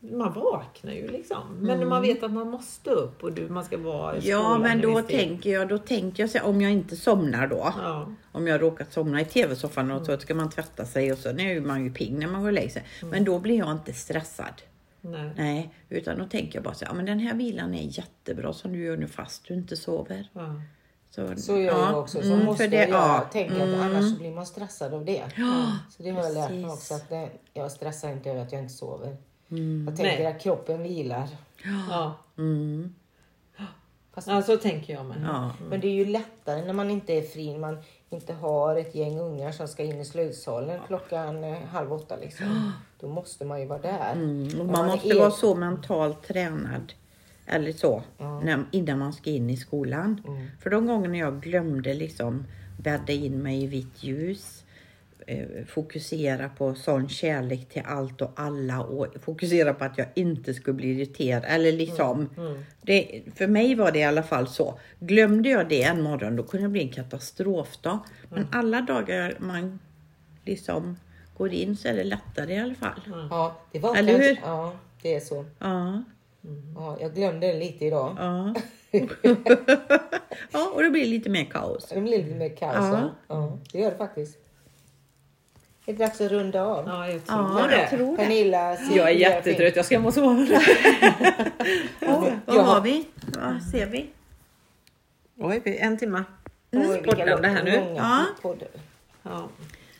Man 0.00 0.32
vaknar 0.32 0.92
ju 0.92 1.08
liksom. 1.08 1.42
Men 1.60 1.88
man 1.88 2.02
vet 2.02 2.22
att 2.22 2.30
man 2.32 2.50
måste 2.50 2.90
upp 2.90 3.22
och 3.24 3.32
du, 3.32 3.48
man 3.48 3.64
ska 3.64 3.78
vara 3.78 4.16
i 4.16 4.28
Ja, 4.30 4.58
men 4.58 4.70
en 4.70 4.80
då 4.80 5.02
tänker 5.02 5.50
jag, 5.50 5.68
då 5.68 5.78
tänker 5.78 6.22
jag 6.22 6.30
så 6.30 6.38
här, 6.38 6.46
om 6.46 6.60
jag 6.60 6.72
inte 6.72 6.96
somnar 6.96 7.46
då. 7.46 7.74
Ja. 7.78 8.12
Om 8.32 8.46
jag 8.46 8.62
råkat 8.62 8.92
somna 8.92 9.20
i 9.20 9.24
tv-soffan 9.24 9.90
och 9.90 10.06
så 10.06 10.18
ska 10.18 10.34
man 10.34 10.50
tvätta 10.50 10.84
sig 10.84 11.12
och 11.12 11.18
så 11.18 11.32
nu 11.32 11.56
är 11.56 11.60
man 11.60 11.84
ju 11.84 11.92
pigg 11.92 12.12
när 12.18 12.26
man 12.26 12.40
går 12.40 12.48
och 12.48 12.52
lägger 12.54 12.68
sig. 12.70 12.84
Men 13.02 13.24
då 13.24 13.38
blir 13.38 13.58
jag 13.58 13.72
inte 13.72 13.92
stressad. 13.92 14.62
Nej. 15.00 15.30
Nej, 15.36 15.74
utan 15.88 16.18
då 16.18 16.24
tänker 16.24 16.56
jag 16.56 16.64
bara 16.64 16.74
så 16.74 16.84
här, 16.84 16.92
ja 16.92 16.96
men 16.96 17.06
den 17.06 17.18
här 17.18 17.34
vilan 17.34 17.74
är 17.74 17.98
jättebra 17.98 18.52
som 18.52 18.72
du 18.72 18.84
gör 18.84 18.96
nu 18.96 19.06
fast 19.06 19.44
du 19.48 19.54
inte 19.54 19.76
sover. 19.76 20.28
Ja. 20.32 20.60
Så, 21.10 21.36
Så 21.36 21.52
gör 21.52 21.60
ja, 21.60 21.90
jag 21.90 21.98
också. 22.00 22.22
Så 22.22 22.32
mm, 22.32 22.44
måste 22.46 22.64
för 22.64 22.70
det- 22.70 22.76
jag 22.76 22.88
ja, 22.90 23.28
tänka 23.32 23.54
att 23.54 23.80
annars 23.80 24.12
så 24.14 24.18
blir 24.20 24.30
man 24.30 24.46
stressad 24.46 24.94
av 24.94 25.04
det. 25.04 25.22
så 25.90 26.02
det 26.02 26.10
har 26.10 26.22
jag 26.22 26.34
lärt 26.34 26.50
mig 26.50 26.64
också. 26.64 26.94
Att 26.94 27.08
det, 27.08 27.28
jag 27.52 27.70
stressar 27.72 28.10
inte 28.12 28.30
över 28.30 28.42
att 28.42 28.52
jag 28.52 28.62
inte 28.62 28.74
sover. 28.74 29.16
Mm. 29.50 29.84
Jag 29.88 29.96
tänker 29.96 30.22
Nej. 30.24 30.26
att 30.26 30.40
kroppen 30.42 30.82
vilar. 30.82 31.28
Ja. 31.90 32.14
Mm, 32.38 32.94
Fast, 34.14 34.28
ja, 34.28 34.42
så 34.42 34.56
tänker 34.56 34.92
jag 34.94 35.06
med. 35.06 35.16
ja. 35.24 35.52
Men 35.68 35.80
det 35.80 35.86
är 35.86 35.92
ju 35.94 36.04
lättare 36.04 36.64
när 36.66 36.72
man 36.72 36.90
inte 36.90 37.12
är 37.12 37.22
fri. 37.22 37.58
Man 37.58 37.78
inte 38.10 38.32
har 38.32 38.76
ett 38.76 38.94
gäng 38.94 39.18
ungar 39.18 39.52
som 39.52 39.68
ska 39.68 39.82
in 39.82 40.00
i 40.00 40.04
slöjdsalen 40.04 40.80
klockan 40.86 41.44
eh, 41.44 41.58
halv 41.72 41.92
åtta. 41.92 42.16
Liksom. 42.16 42.72
Då 43.00 43.08
måste 43.08 43.44
man 43.44 43.60
ju 43.60 43.66
vara 43.66 43.78
där. 43.78 44.12
Mm, 44.12 44.66
man 44.66 44.84
är 44.84 44.92
måste 44.92 45.08
el- 45.08 45.18
vara 45.18 45.30
så 45.30 45.54
mentalt 45.54 46.22
tränad 46.22 46.92
eller 47.46 47.72
så 47.72 48.02
Ja. 48.18 48.40
när, 48.40 48.64
innan 48.70 48.98
man 48.98 49.12
ska 49.12 49.30
in 49.30 49.50
i 49.50 49.56
skolan. 49.56 50.22
Mm. 50.26 50.46
För 50.60 50.70
de 50.70 50.86
gångerna 50.86 51.16
jag 51.16 51.40
glömde 51.42 51.94
liksom 51.94 52.44
bädda 52.78 53.12
in 53.12 53.42
mig 53.42 53.62
i 53.62 53.66
vitt 53.66 54.02
ljus, 54.04 54.64
fokusera 55.68 56.48
på 56.48 56.74
sån 56.74 57.08
kärlek 57.08 57.68
till 57.68 57.82
allt 57.86 58.20
och 58.22 58.30
alla 58.36 58.80
och 58.80 59.06
fokusera 59.22 59.74
på 59.74 59.84
att 59.84 59.98
jag 59.98 60.06
inte 60.14 60.54
skulle 60.54 60.74
bli 60.74 60.88
irriterad. 60.88 61.44
Eller 61.46 61.72
liksom, 61.72 62.28
det, 62.82 63.22
för 63.34 63.46
mig 63.46 63.74
var 63.74 63.92
det 63.92 63.98
i 63.98 64.04
alla 64.04 64.22
fall 64.22 64.48
så. 64.48 64.78
Glömde 65.00 65.48
jag 65.48 65.68
det 65.68 65.82
en 65.82 66.02
morgon 66.02 66.36
då 66.36 66.42
kunde 66.42 66.66
det 66.66 66.70
bli 66.70 66.82
en 66.82 66.88
katastrofdag. 66.88 67.98
Men 68.28 68.46
alla 68.52 68.80
dagar 68.80 69.34
man 69.38 69.78
liksom 70.44 70.96
går 71.36 71.52
in 71.52 71.76
så 71.76 71.88
är 71.88 71.94
det 71.96 72.04
lättare 72.04 72.54
i 72.54 72.58
alla 72.58 72.74
fall. 72.74 73.00
Ja, 73.30 73.56
det 73.72 73.78
var 73.78 73.96
Eller 73.96 74.12
kanske- 74.12 74.28
hur? 74.28 74.38
Ja, 74.44 74.72
det 75.02 75.14
är 75.14 75.20
så. 75.20 75.44
Ja, 75.58 76.02
Ja, 76.76 76.96
jag 77.00 77.14
glömde 77.14 77.46
det 77.46 77.58
lite 77.58 77.84
idag. 77.84 78.16
ja. 78.18 78.54
ja, 80.52 80.70
och 80.74 80.82
det 80.82 80.90
blir 80.90 81.06
lite 81.06 81.30
mer 81.30 81.44
kaos. 81.44 81.88
Det 81.94 82.00
blir 82.00 82.18
lite 82.24 82.34
mer 82.34 82.48
kaos. 82.48 82.74
Ja. 82.76 83.00
Ja. 83.00 83.10
Ja, 83.28 83.58
det 83.72 83.78
gör 83.78 83.90
det 83.90 83.96
faktiskt. 83.96 84.38
Det 85.90 85.94
är 85.94 85.98
dags 86.06 86.20
att 86.20 86.30
runda 86.30 86.62
av. 86.64 86.84
Ja, 86.86 87.08
jag 87.08 87.24
tror 87.26 87.60
Ja, 87.60 87.66
det. 87.66 87.76
jag 87.80 87.90
tror 87.90 88.10
det. 88.16 88.22
Pernilla, 88.22 88.76
Jag 88.92 89.08
är 89.10 89.14
jättetrött, 89.14 89.76
jag 89.76 89.84
ska 89.84 89.94
hem 89.94 90.06
och 90.06 90.14
sova. 90.14 90.46
Ja, 92.00 92.30
vad 92.46 92.56
Ja. 92.56 92.62
har 92.62 92.80
vi? 92.80 93.06
Vad 93.26 93.62
ser 93.62 93.86
vi? 93.86 94.10
Oj, 95.38 95.62
en 95.64 95.98
timme. 95.98 96.24
Sportande 97.02 97.48
här 97.48 97.64
nu. 97.64 97.94
Ja. 97.96 98.24
Ja. 98.42 98.54
Ja. 99.22 99.48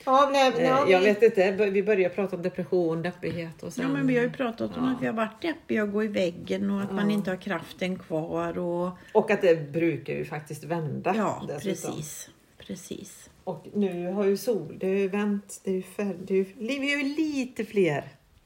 Ja, 0.04 0.28
nej, 0.32 0.52
nej, 0.56 0.64
Eh, 0.66 0.84
vi- 0.86 0.92
Jag 0.92 1.00
vet 1.00 1.22
inte, 1.22 1.50
vi 1.70 1.82
började 1.82 2.14
prata 2.14 2.36
om 2.36 2.42
depression, 2.42 3.02
deppighet 3.02 3.62
och 3.62 3.72
sen... 3.72 3.84
Ja, 3.84 3.90
men 3.90 4.06
vi 4.06 4.16
har 4.16 4.22
ju 4.22 4.30
pratat 4.30 4.76
om 4.76 4.94
att 4.94 5.02
vi 5.02 5.06
har 5.06 5.14
varit 5.14 5.42
deppiga 5.42 5.82
och 5.82 5.92
gå 5.92 6.04
i 6.04 6.08
väggen 6.08 6.70
och 6.70 6.80
att 6.82 6.92
man 6.92 7.10
Ja. 7.10 7.14
inte 7.16 7.30
har 7.30 7.36
kraften 7.36 7.98
kvar. 7.98 8.58
Och... 8.58 8.90
Och 9.12 9.30
att 9.30 9.40
det 9.42 9.72
brukar 9.72 10.14
ju 10.14 10.24
faktiskt 10.24 10.64
vända. 10.64 11.14
Ja, 11.16 11.42
dessutom. 11.48 11.90
precis. 11.92 12.28
Precis. 12.66 13.29
Och 13.44 13.66
nu 13.74 14.12
har 14.12 14.24
ju 14.24 14.36
sol, 14.36 14.76
det 14.80 14.86
har 14.86 14.94
ju 14.94 15.08
vänt, 15.08 15.60
det 15.64 15.70
är 15.70 15.74
ju 15.74 15.82
färg, 15.82 16.16
det 16.24 16.34
är 16.34 16.38
ju, 16.38 16.44
vi 16.58 16.92
har 16.92 17.00
ju 17.00 17.14
lite 17.16 17.64
fler, 17.64 18.04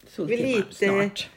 Soltimmar 0.08 0.42
lite- 0.46 0.74
snart. 0.74 1.30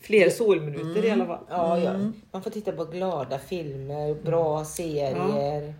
fler 0.00 0.30
solminuter 0.30 1.04
i 1.04 1.10
alla 1.10 1.26
fall. 1.26 1.44
Ja, 1.48 1.78
ja. 1.78 2.10
Man 2.32 2.42
får 2.42 2.50
titta 2.50 2.72
på 2.72 2.84
glada 2.84 3.38
filmer, 3.38 4.14
bra 4.14 4.64
serier, 4.64 5.74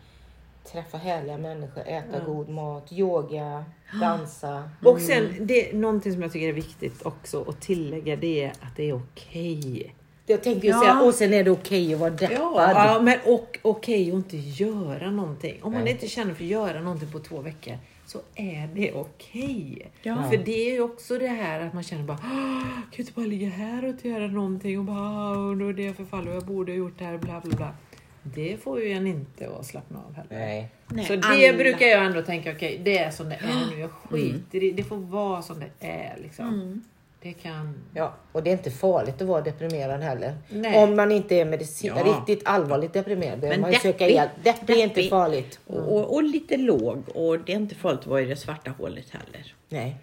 träffa 0.72 0.98
härliga 0.98 1.38
människor, 1.38 1.82
äta 1.86 2.24
god 2.24 2.48
mat, 2.48 2.92
yoga, 2.92 3.64
dansa. 4.00 4.70
Och 4.84 5.00
sen, 5.00 5.28
det, 5.40 5.72
någonting 5.72 6.12
som 6.12 6.22
jag 6.22 6.32
tycker 6.32 6.48
är 6.48 6.52
viktigt 6.52 7.02
också 7.02 7.44
att 7.48 7.60
tillägga 7.60 8.16
det 8.16 8.44
är 8.44 8.50
att 8.50 8.76
det 8.76 8.88
är 8.88 8.92
okej. 8.96 9.94
Jag 10.28 10.42
tänkte 10.42 10.66
ju 10.66 10.72
Ja. 10.72 10.80
säga, 10.80 11.00
och 11.00 11.14
sen 11.14 11.34
är 11.34 11.44
det 11.44 11.50
okej 11.50 11.94
att 11.94 12.00
vara 12.00 12.10
deppad. 12.10 12.36
Ja, 12.76 13.00
men 13.02 13.18
och 13.24 13.58
okej 13.62 14.08
att 14.08 14.14
inte 14.14 14.36
göra 14.36 15.10
någonting. 15.10 15.58
Om 15.62 15.72
man 15.72 15.84
Nej. 15.84 15.92
inte 15.92 16.08
känner 16.08 16.34
för 16.34 16.44
att 16.44 16.50
göra 16.50 16.80
någonting 16.80 17.12
på 17.12 17.18
två 17.18 17.40
veckor 17.40 17.78
så 18.06 18.18
är 18.34 18.68
det 18.74 18.92
okej. 18.92 19.90
Ja. 20.02 20.24
För 20.30 20.36
det 20.36 20.68
är 20.68 20.72
ju 20.72 20.80
också 20.80 21.18
det 21.18 21.26
här 21.28 21.60
att 21.60 21.74
man 21.74 21.82
känner 21.82 22.02
bara, 22.04 22.18
"Åh, 22.22 22.62
kan 22.62 22.82
jag 22.90 23.00
inte 23.00 23.12
bara 23.12 23.26
ligga 23.26 23.48
här 23.48 23.82
och 23.84 23.88
inte 23.90 24.08
göra 24.08 24.26
någonting 24.26 24.78
och 24.78 24.84
bara, 24.84 25.30
"Åh, 25.38 25.56
nu 25.56 25.68
är 25.68 25.72
det 25.72 25.82
jag 25.82 25.96
förfaller 25.96 26.30
och 26.30 26.36
jag 26.36 26.44
borde 26.46 26.72
ha 26.72 26.76
gjort 26.76 26.98
det 26.98 27.04
här, 27.04 27.18
bla 27.18 27.40
bla 27.44 27.56
bla. 27.56 27.74
det 28.22 28.56
får 28.62 28.80
ju 28.80 28.92
en 28.92 29.06
inte 29.06 29.48
att 29.60 29.66
slappna 29.66 29.98
av 29.98 30.14
heller. 30.14 30.28
Nej. 30.46 30.68
Nej, 30.88 31.04
Så 31.04 31.16
det 31.16 31.22
alla- 31.24 31.58
brukar 31.58 31.86
jag 31.86 32.04
ändå 32.06 32.22
tänka, 32.22 32.52
okej 32.52 32.80
det 32.84 32.98
är 32.98 33.10
som 33.10 33.28
det 33.28 33.34
är 33.34 33.70
nu. 33.74 33.80
Jag 33.80 33.90
skiter 33.90 34.62
i 34.64 34.70
det. 34.70 34.82
får 34.84 34.96
vara 34.96 35.42
som 35.42 35.60
det 35.60 35.86
är 35.86 36.16
liksom. 36.22 36.82
Det 37.28 37.34
kan... 37.34 37.74
Ja, 37.94 38.14
och 38.32 38.42
det 38.42 38.50
är 38.50 38.52
inte 38.52 38.70
farligt 38.70 39.22
att 39.22 39.28
vara 39.28 39.40
deprimerad 39.40 40.00
heller. 40.00 40.34
Nej. 40.48 40.76
Om 40.84 40.96
man 40.96 41.12
inte 41.12 41.34
är 41.34 41.44
medicin, 41.44 41.92
Ja. 41.96 42.04
riktigt 42.04 42.42
allvarligt 42.48 42.92
deprimerad 42.92 43.40
behöver 43.40 43.60
man 43.60 43.72
ju 43.72 43.78
söka 43.78 44.04
deppig- 44.04 44.14
hjälp. 44.14 44.30
Deppig 44.44 44.76
är 44.78 44.82
inte 44.82 44.94
deppig. 44.94 45.10
farligt. 45.10 45.60
Och, 45.66 45.92
och, 45.96 46.14
och 46.14 46.22
lite 46.22 46.56
låg 46.56 47.02
och 47.14 47.38
det 47.38 47.52
är 47.52 47.56
inte 47.56 47.74
farligt 47.74 48.00
att 48.00 48.06
vara 48.06 48.20
i 48.20 48.24
det 48.24 48.36
svarta 48.36 48.70
hålet 48.70 49.10
heller. 49.10 49.54
Nej. 49.68 49.96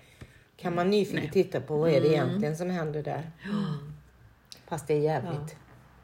Kan 0.58 0.76
man 0.76 0.90
nyfiket 0.90 1.32
titta 1.34 1.62
på 1.62 1.78
vad 1.78 1.90
är 1.90 2.02
det 2.02 2.08
egentligen 2.08 2.58
som 2.58 2.70
händer 2.70 3.04
där. 3.04 3.32
Fast 4.68 4.88
det 4.88 4.94
är 4.94 5.00
jävligt. 5.00 5.56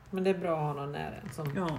Men 0.10 0.24
det 0.24 0.30
är 0.30 0.34
bra 0.38 0.54
att 0.58 0.76
ha 0.76 0.82
någon 0.84 0.92
nära 0.92 1.14
som 1.34 1.54
Ja. 1.56 1.70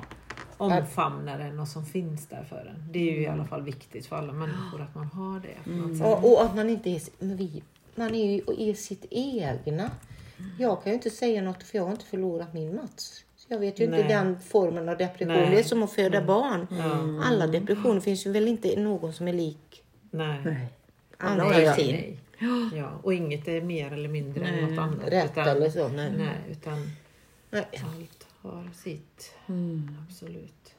omfamnar 0.56 1.38
en 1.40 1.60
och 1.60 1.68
som 1.68 1.86
finns 1.86 2.26
där 2.26 2.44
för 2.48 2.72
en. 2.76 2.92
Det 2.92 2.98
är 2.98 3.12
ju 3.12 3.22
i 3.22 3.26
alla 3.26 3.44
fall 3.44 3.62
viktigt 3.62 4.06
för 4.06 4.16
alla 4.16 4.32
människor 4.32 4.82
att 4.82 4.94
man 4.94 5.06
har 5.06 5.40
det. 5.40 5.94
sätt. 5.98 6.06
Och, 6.06 6.32
och 6.32 6.42
att 6.44 6.56
man 6.56 6.70
inte 6.70 6.90
är, 6.90 7.00
men 7.18 7.36
vi, 7.36 7.62
man 7.94 8.14
är 8.14 8.32
ju 8.32 8.54
i 8.58 8.74
sitt 8.74 9.06
egna. 9.10 9.90
Jag 10.58 10.82
kan 10.82 10.92
ju 10.92 10.94
inte 10.94 11.10
säga 11.10 11.42
något 11.42 11.62
för 11.62 11.78
jag 11.78 11.84
har 11.84 11.90
inte 11.92 12.04
förlorat 12.04 12.54
min 12.54 12.76
Mats. 12.76 13.24
Så 13.36 13.46
jag 13.48 13.58
vet 13.58 13.80
ju 13.80 13.84
inte 13.84 13.96
Nej. 13.96 14.08
den 14.08 14.40
formen 14.40 14.88
av 14.88 14.98
depression. 14.98 15.34
Nej. 15.34 15.50
Det 15.50 15.58
är 15.58 15.62
som 15.64 15.82
att 15.82 15.92
föda 15.92 16.22
barn. 16.22 16.66
Ja. 16.70 17.24
Alla 17.28 17.46
depressioner 17.46 18.00
finns 18.00 18.26
ju 18.26 18.32
väl 18.32 18.48
inte 18.48 18.80
någon 18.80 19.12
som 19.12 19.28
är 19.28 19.32
lik. 19.32 19.82
Nej. 20.10 20.66
Alla 21.18 21.44
har 21.44 21.72
sin. 21.74 21.94
Nej. 21.94 22.18
Ja, 22.74 23.00
och 23.02 23.14
inget 23.14 23.48
är 23.48 23.60
mer 23.60 23.92
eller 23.92 24.08
mindre 24.08 24.46
än 24.46 24.70
något 24.70 24.78
annat. 24.78 25.08
Rätt 25.08 25.30
utan, 25.32 25.48
eller 25.48 25.70
så. 25.70 25.88
Nej. 25.88 26.12
Nej, 26.18 26.36
utan 26.50 26.90
Nej. 27.50 27.66
allt 27.72 28.26
har 28.40 28.70
sitt. 28.82 29.34
Absolut. 30.08 30.74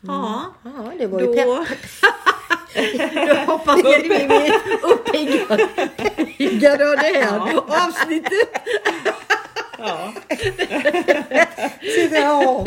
Ja, 0.00 0.44
Ja, 0.64 0.92
det 0.98 1.06
var 1.06 1.20
ju 1.20 1.26
pepp. 1.26 1.68
Då 3.28 3.34
hoppas 3.52 3.80
jag 3.84 3.94
att 3.94 4.02
vi 4.04 4.26
blir 4.26 4.52
uppiggade 4.82 6.90
av 6.90 6.96
det 6.96 7.20
här 7.20 7.56
avsnittet. 7.88 8.48
Ja. 9.78 10.12
Ja. 12.10 12.66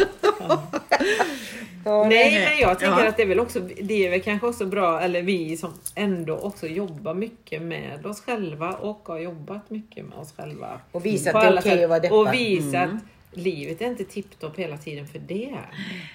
Ja, 1.86 2.08
Nej, 2.10 2.45
men 2.49 2.60
jag 2.60 2.80
tänker 2.80 2.99
Ja. 3.04 3.08
att 3.10 3.18
det 3.18 3.24
är 3.24 3.28
väl 3.28 3.39
också, 3.39 3.60
det 3.60 4.06
är 4.06 4.10
väl 4.10 4.22
kanske 4.22 4.47
också 4.47 4.66
bra, 4.66 5.01
eller 5.01 5.22
vi 5.22 5.58
som 5.58 5.74
ändå 5.95 6.38
också 6.38 6.68
jobbar 6.68 7.14
mycket 7.14 7.62
med 7.62 8.06
oss 8.06 8.22
själva 8.22 8.72
och 8.74 9.01
har 9.08 9.20
jobbat 9.20 9.70
mycket 9.70 10.06
med 10.06 10.18
oss 10.18 10.34
själva. 10.38 10.80
Och 10.91 11.06
visa 11.06 11.32
På 11.32 11.38
att 11.38 11.43
det 11.43 11.49
är 11.49 11.60
okej 11.60 11.72
sätt. 11.72 11.84
att 11.84 11.89
vara 11.89 11.99
deppad. 11.99 12.18
Och 12.20 12.34
visa 12.34 12.80
att 12.82 12.89
livet 13.32 13.82
är 13.82 13.86
inte 13.86 14.04
tipptopp 14.04 14.60
hela 14.60 14.78
tiden 14.78 15.08
för 15.08 15.20
det. 15.20 15.58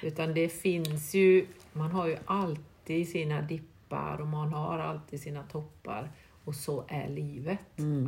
Utan 0.03 0.34
det 0.34 0.49
finns 0.49 1.14
ju, 1.14 1.47
man 1.72 1.91
har 1.91 2.07
ju 2.07 2.16
alltid 2.26 3.09
sina 3.09 3.41
dippar 3.43 3.64
och 3.93 4.26
man 4.26 4.53
har 4.53 4.78
alltid 4.78 5.20
sina 5.20 5.43
toppar. 5.43 6.11
Och 6.45 6.55
så 6.55 6.84
är 6.89 7.09
livet. 7.09 7.59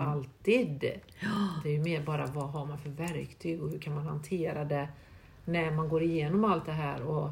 Alltid. 0.00 0.80
Det 1.62 1.68
är 1.68 1.72
ju 1.72 1.78
mer 1.82 2.02
bara 2.02 2.26
vad 2.26 2.50
har 2.50 2.66
man 2.66 2.78
för 2.78 2.90
verktyg 2.90 3.62
och 3.62 3.70
hur 3.70 3.78
kan 3.78 3.94
man 3.94 4.06
hantera 4.06 4.64
det 4.64 4.88
när 5.44 5.70
man 5.70 5.88
går 5.88 6.02
igenom 6.02 6.44
allt 6.44 6.66
det 6.66 6.72
här 6.72 7.02
och, 7.02 7.30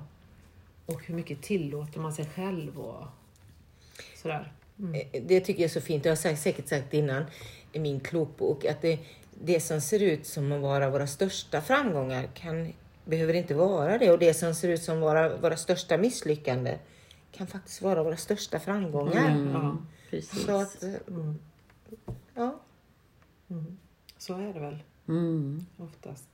och 0.86 1.04
hur 1.06 1.14
mycket 1.14 1.42
tillåter 1.42 2.00
man 2.00 2.12
sig 2.12 2.24
själv 2.26 2.78
och 2.80 3.04
sådär. 4.16 4.52
Eh, 4.78 5.22
Det 5.22 5.40
tycker 5.40 5.60
jag 5.62 5.68
är 5.68 5.72
så 5.72 5.80
fint. 5.80 6.04
Jag 6.04 6.12
har 6.12 6.36
säkert 6.36 6.68
sagt 6.68 6.94
innan 6.94 7.24
i 7.72 7.78
min 7.78 8.00
klokbok 8.00 8.64
att 8.64 8.82
det, 8.82 8.98
det 9.40 9.60
som 9.60 9.80
ser 9.80 10.02
ut 10.02 10.26
som 10.26 10.52
att 10.52 10.60
vara 10.60 10.90
våra 10.90 11.06
största 11.06 11.60
framgångar 11.60 12.28
kan, 12.34 12.72
behöver 13.04 13.34
inte 13.34 13.54
vara 13.54 13.98
det. 13.98 14.12
Och 14.12 14.18
det 14.18 14.34
som 14.34 14.54
ser 14.54 14.68
ut 14.68 14.82
som 14.82 15.00
våra, 15.00 15.36
våra 15.36 15.56
största 15.56 15.98
misslyckande 15.98 16.78
kan 17.32 17.46
faktiskt 17.46 17.82
vara 17.82 18.02
våra 18.02 18.16
största 18.16 18.60
framgångar. 18.60 19.50
Ja, 19.52 19.76
Precis. 20.10 20.44
Så 20.44 20.56
att, 20.60 20.82
eh, 20.82 20.90
ja. 22.34 22.54
så 24.18 24.34
är 24.34 24.52
det 24.54 24.60
väl 24.60 24.82
Mm. 25.08 25.66
oftast. 25.76 26.28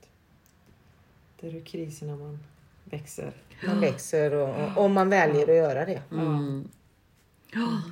Det 1.39 1.47
är 1.47 1.55
ur 1.55 1.65
kriserna 1.65 2.15
man 2.15 2.39
växer. 2.83 3.31
Man 3.67 3.79
växer 3.79 4.33
och, 4.33 4.49
och 4.77 4.83
om 4.85 4.93
man 4.93 5.09
väljer 5.09 5.41
att 5.49 5.55
göra 5.55 5.85
det. 5.85 6.01
Mm. 6.11 6.69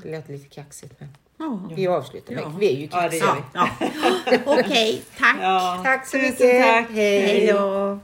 Det 0.04 0.12
lät 0.12 0.30
lite 0.30 0.50
kaxigt 0.50 1.00
men 1.00 1.10
Ja. 1.38 1.70
vi 1.76 1.88
avslutar 1.88 2.34
med 2.34 2.44
Ja. 2.44 2.54
Vi 2.60 2.68
är 2.74 2.78
ju 2.78 2.88
Ja, 2.92 3.10
det 3.10 3.20
kaxiga. 3.20 3.36
vi. 3.36 3.42
Ja. 3.54 3.70
Okej, 4.60 5.04
tack. 5.18 5.38
Ja. 5.42 5.82
Tack 5.84 6.06
så 6.08 6.12
Tusen 6.18 6.30
mycket. 6.32 6.64
tack. 6.66 6.90
Hej 6.90 7.22
Hej 7.22 7.48
då. 7.54 8.00